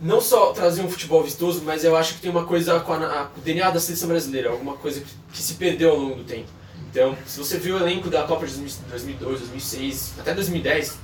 não 0.01 0.19
só 0.19 0.51
trazer 0.51 0.81
um 0.81 0.89
futebol 0.89 1.23
vistoso, 1.23 1.61
mas 1.63 1.83
eu 1.83 1.95
acho 1.95 2.15
que 2.15 2.21
tem 2.21 2.29
uma 2.29 2.45
coisa 2.45 2.79
com 2.81 2.91
a, 2.91 2.97
a, 2.97 3.23
o 3.37 3.39
DNA 3.39 3.71
da 3.71 3.79
seleção 3.79 4.09
brasileira, 4.09 4.49
alguma 4.49 4.73
coisa 4.75 4.99
que, 4.99 5.07
que 5.31 5.41
se 5.41 5.53
perdeu 5.53 5.91
ao 5.91 5.97
longo 5.97 6.15
do 6.15 6.23
tempo. 6.23 6.49
Então, 6.95 7.13
se 7.25 7.37
você 7.37 7.57
viu 7.57 7.75
o 7.75 7.77
elenco 7.77 8.09
da 8.09 8.23
Copa 8.23 8.47
de 8.47 8.55
2002, 8.55 9.39
2006, 9.41 10.13
até 10.17 10.33
2010, 10.33 10.97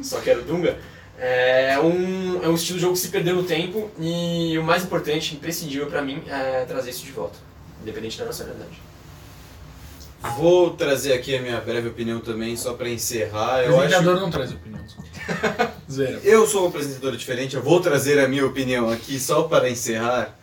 só 0.00 0.20
que 0.20 0.30
era 0.30 0.38
o 0.38 0.44
Dunga, 0.44 0.78
é 1.18 1.76
um, 1.80 2.44
é 2.44 2.48
um 2.48 2.54
estilo 2.54 2.78
de 2.78 2.82
jogo 2.82 2.94
que 2.94 3.00
se 3.00 3.08
perdeu 3.08 3.34
no 3.34 3.42
tempo 3.42 3.90
e 3.98 4.56
o 4.56 4.62
mais 4.62 4.84
importante, 4.84 5.34
imprescindível 5.34 5.88
pra 5.88 6.00
mim, 6.00 6.22
é 6.28 6.64
trazer 6.64 6.90
isso 6.90 7.04
de 7.04 7.10
volta, 7.10 7.36
independente 7.82 8.16
da 8.20 8.26
nacionalidade. 8.26 8.80
Vou 10.36 10.70
trazer 10.70 11.12
aqui 11.12 11.36
a 11.36 11.42
minha 11.42 11.60
breve 11.60 11.88
opinião 11.88 12.20
também, 12.20 12.56
só 12.56 12.74
pra 12.74 12.88
encerrar. 12.88 13.62
O 13.62 13.62
Eu 13.62 13.80
acho 13.80 13.96
apresentador 13.96 14.20
não 14.20 14.30
traz 14.30 14.52
opinião. 14.52 14.80
desculpa. 14.84 15.72
Zero. 15.90 16.20
Eu 16.22 16.46
sou 16.46 16.66
um 16.66 16.68
apresentador 16.68 17.16
diferente, 17.16 17.56
eu 17.56 17.62
vou 17.64 17.80
trazer 17.80 18.20
a 18.20 18.28
minha 18.28 18.46
opinião 18.46 18.88
aqui 18.88 19.18
só 19.18 19.42
para 19.42 19.68
encerrar. 19.68 20.38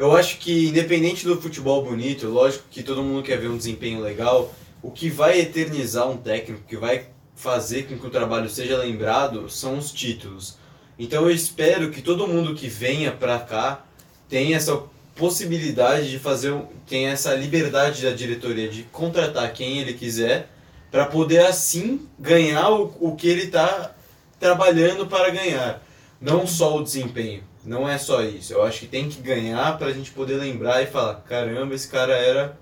Eu 0.00 0.16
acho 0.16 0.38
que, 0.38 0.68
independente 0.68 1.26
do 1.26 1.38
futebol 1.38 1.84
bonito, 1.84 2.26
lógico 2.26 2.64
que 2.70 2.82
todo 2.82 3.02
mundo 3.02 3.22
quer 3.22 3.36
ver 3.36 3.50
um 3.50 3.58
desempenho 3.58 4.00
legal, 4.00 4.50
o 4.82 4.90
que 4.90 5.10
vai 5.10 5.38
eternizar 5.38 6.08
um 6.08 6.16
técnico, 6.16 6.62
que 6.66 6.74
vai 6.74 7.08
fazer 7.36 7.82
com 7.82 7.98
que 7.98 8.06
o 8.06 8.10
trabalho 8.10 8.48
seja 8.48 8.78
lembrado, 8.78 9.50
são 9.50 9.76
os 9.76 9.92
títulos. 9.92 10.56
Então 10.98 11.24
eu 11.24 11.30
espero 11.30 11.90
que 11.90 12.00
todo 12.00 12.26
mundo 12.26 12.54
que 12.54 12.66
venha 12.66 13.12
pra 13.12 13.40
cá 13.40 13.84
tenha 14.26 14.56
essa 14.56 14.82
possibilidade 15.14 16.10
de 16.10 16.18
fazer, 16.18 16.58
tenha 16.88 17.10
essa 17.10 17.34
liberdade 17.34 18.02
da 18.02 18.10
diretoria 18.10 18.70
de 18.70 18.84
contratar 18.84 19.52
quem 19.52 19.80
ele 19.80 19.92
quiser, 19.92 20.48
para 20.90 21.04
poder 21.04 21.44
assim 21.44 22.08
ganhar 22.18 22.70
o, 22.70 22.96
o 23.00 23.16
que 23.16 23.28
ele 23.28 23.42
está 23.42 23.94
trabalhando 24.38 25.06
para 25.06 25.28
ganhar. 25.28 25.86
Não 26.18 26.46
só 26.46 26.78
o 26.78 26.82
desempenho. 26.82 27.49
Não 27.64 27.88
é 27.88 27.98
só 27.98 28.22
isso. 28.22 28.52
Eu 28.52 28.62
acho 28.62 28.80
que 28.80 28.86
tem 28.86 29.08
que 29.08 29.20
ganhar 29.20 29.76
pra 29.78 29.92
gente 29.92 30.10
poder 30.10 30.36
lembrar 30.36 30.82
e 30.82 30.86
falar: 30.86 31.16
caramba, 31.28 31.74
esse 31.74 31.88
cara 31.88 32.14
era 32.14 32.56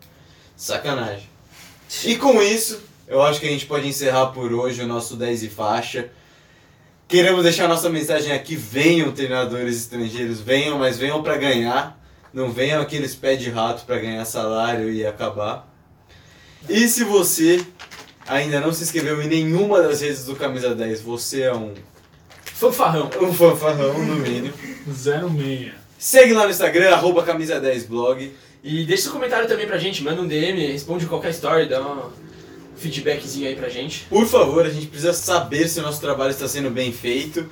sacanagem. 0.57 1.29
E 2.05 2.17
com 2.17 2.43
isso, 2.43 2.83
eu 3.07 3.23
acho 3.23 3.41
que 3.41 3.47
a 3.47 3.51
gente 3.51 3.67
pode 3.67 3.87
encerrar 3.87 4.27
por 4.27 4.53
hoje 4.53 4.83
o 4.83 4.87
nosso 4.87 5.17
10 5.17 5.45
e 5.45 5.49
faixa. 5.49 6.11
Queremos 7.07 7.43
deixar 7.43 7.69
nossa 7.69 7.89
mensagem 7.89 8.33
aqui: 8.33 8.57
venham 8.57 9.13
treinadores 9.13 9.77
estrangeiros, 9.77 10.41
venham, 10.41 10.79
mas 10.79 10.99
venham 10.99 11.23
para 11.23 11.37
ganhar. 11.37 11.97
Não 12.33 12.51
venham 12.51 12.83
aqueles 12.83 13.15
pé 13.15 13.37
de 13.37 13.49
rato 13.49 13.87
para 13.87 13.99
ganhar 13.99 14.25
salário 14.25 14.93
e 14.93 15.07
acabar. 15.07 15.67
E 16.69 16.87
se 16.89 17.05
você 17.05 17.65
ainda 18.27 18.61
não 18.61 18.73
se 18.73 18.83
inscreveu 18.83 19.23
em 19.23 19.29
nenhuma 19.29 19.81
das 19.81 20.03
redes 20.03 20.25
do 20.25 20.37
Camisa 20.37 20.75
10, 20.75 21.01
você 21.01 21.43
é 21.43 21.55
um, 21.55 21.73
Fanfarrão! 22.59 23.09
um 23.23 23.33
fanfarrão, 23.33 24.05
no 24.05 24.17
mínimo. 24.17 24.53
06. 24.93 25.73
Segue 25.97 26.33
lá 26.33 26.45
no 26.45 26.51
Instagram, 26.51 26.91
arroba 26.91 27.23
camisa 27.23 27.61
10 27.61 27.85
blog. 27.87 28.33
E 28.65 28.85
deixa 28.85 29.05
seu 29.05 29.13
comentário 29.13 29.47
também 29.47 29.67
pra 29.67 29.79
gente, 29.79 30.03
manda 30.03 30.21
um 30.21 30.27
DM, 30.27 30.67
responde 30.73 31.07
qualquer 31.07 31.31
story, 31.31 31.69
dá 31.69 31.81
um 31.81 32.11
feedbackzinho 32.77 33.49
aí 33.49 33.55
pra 33.55 33.69
gente. 33.69 34.07
Por 34.11 34.27
favor, 34.27 34.67
a 34.67 34.71
gente 34.71 34.87
precisa 34.87 35.13
saber 35.13 35.69
se 35.69 35.79
o 35.79 35.83
nosso 35.85 36.01
trabalho 36.01 36.33
está 36.33 36.49
sendo 36.49 36.69
bem 36.69 36.93
feito. 36.93 37.47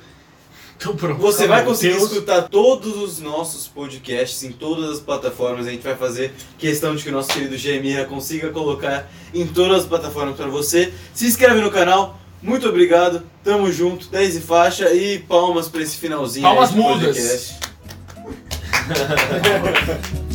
Então 0.75 0.95
pronto. 0.95 1.19
Você 1.21 1.47
vai 1.47 1.61
Meu 1.61 1.71
conseguir 1.71 1.93
Deus. 1.95 2.11
escutar 2.11 2.43
todos 2.43 2.97
os 2.97 3.19
nossos 3.19 3.67
podcasts 3.67 4.43
em 4.43 4.51
todas 4.51 4.91
as 4.91 4.99
plataformas. 4.99 5.65
A 5.67 5.71
gente 5.71 5.83
vai 5.83 5.95
fazer 5.95 6.33
questão 6.57 6.95
de 6.95 7.03
que 7.03 7.09
o 7.09 7.13
nosso 7.13 7.29
querido 7.29 7.57
Gemira 7.57 8.05
consiga 8.05 8.49
colocar 8.49 9.09
em 9.33 9.47
todas 9.47 9.83
as 9.83 9.85
plataformas 9.85 10.35
para 10.35 10.47
você. 10.47 10.93
Se 11.13 11.25
inscreve 11.25 11.61
no 11.61 11.71
canal. 11.71 12.19
Muito 12.47 12.67
obrigado. 12.67 13.23
Tamo 13.43 13.71
junto. 13.71 14.07
10 14.07 14.37
e 14.37 14.41
faixa 14.41 14.91
e 14.93 15.19
palmas 15.19 15.67
para 15.67 15.81
esse 15.81 15.97
finalzinho. 15.97 16.43
Palmas 16.43 16.71
mudas. 16.71 17.55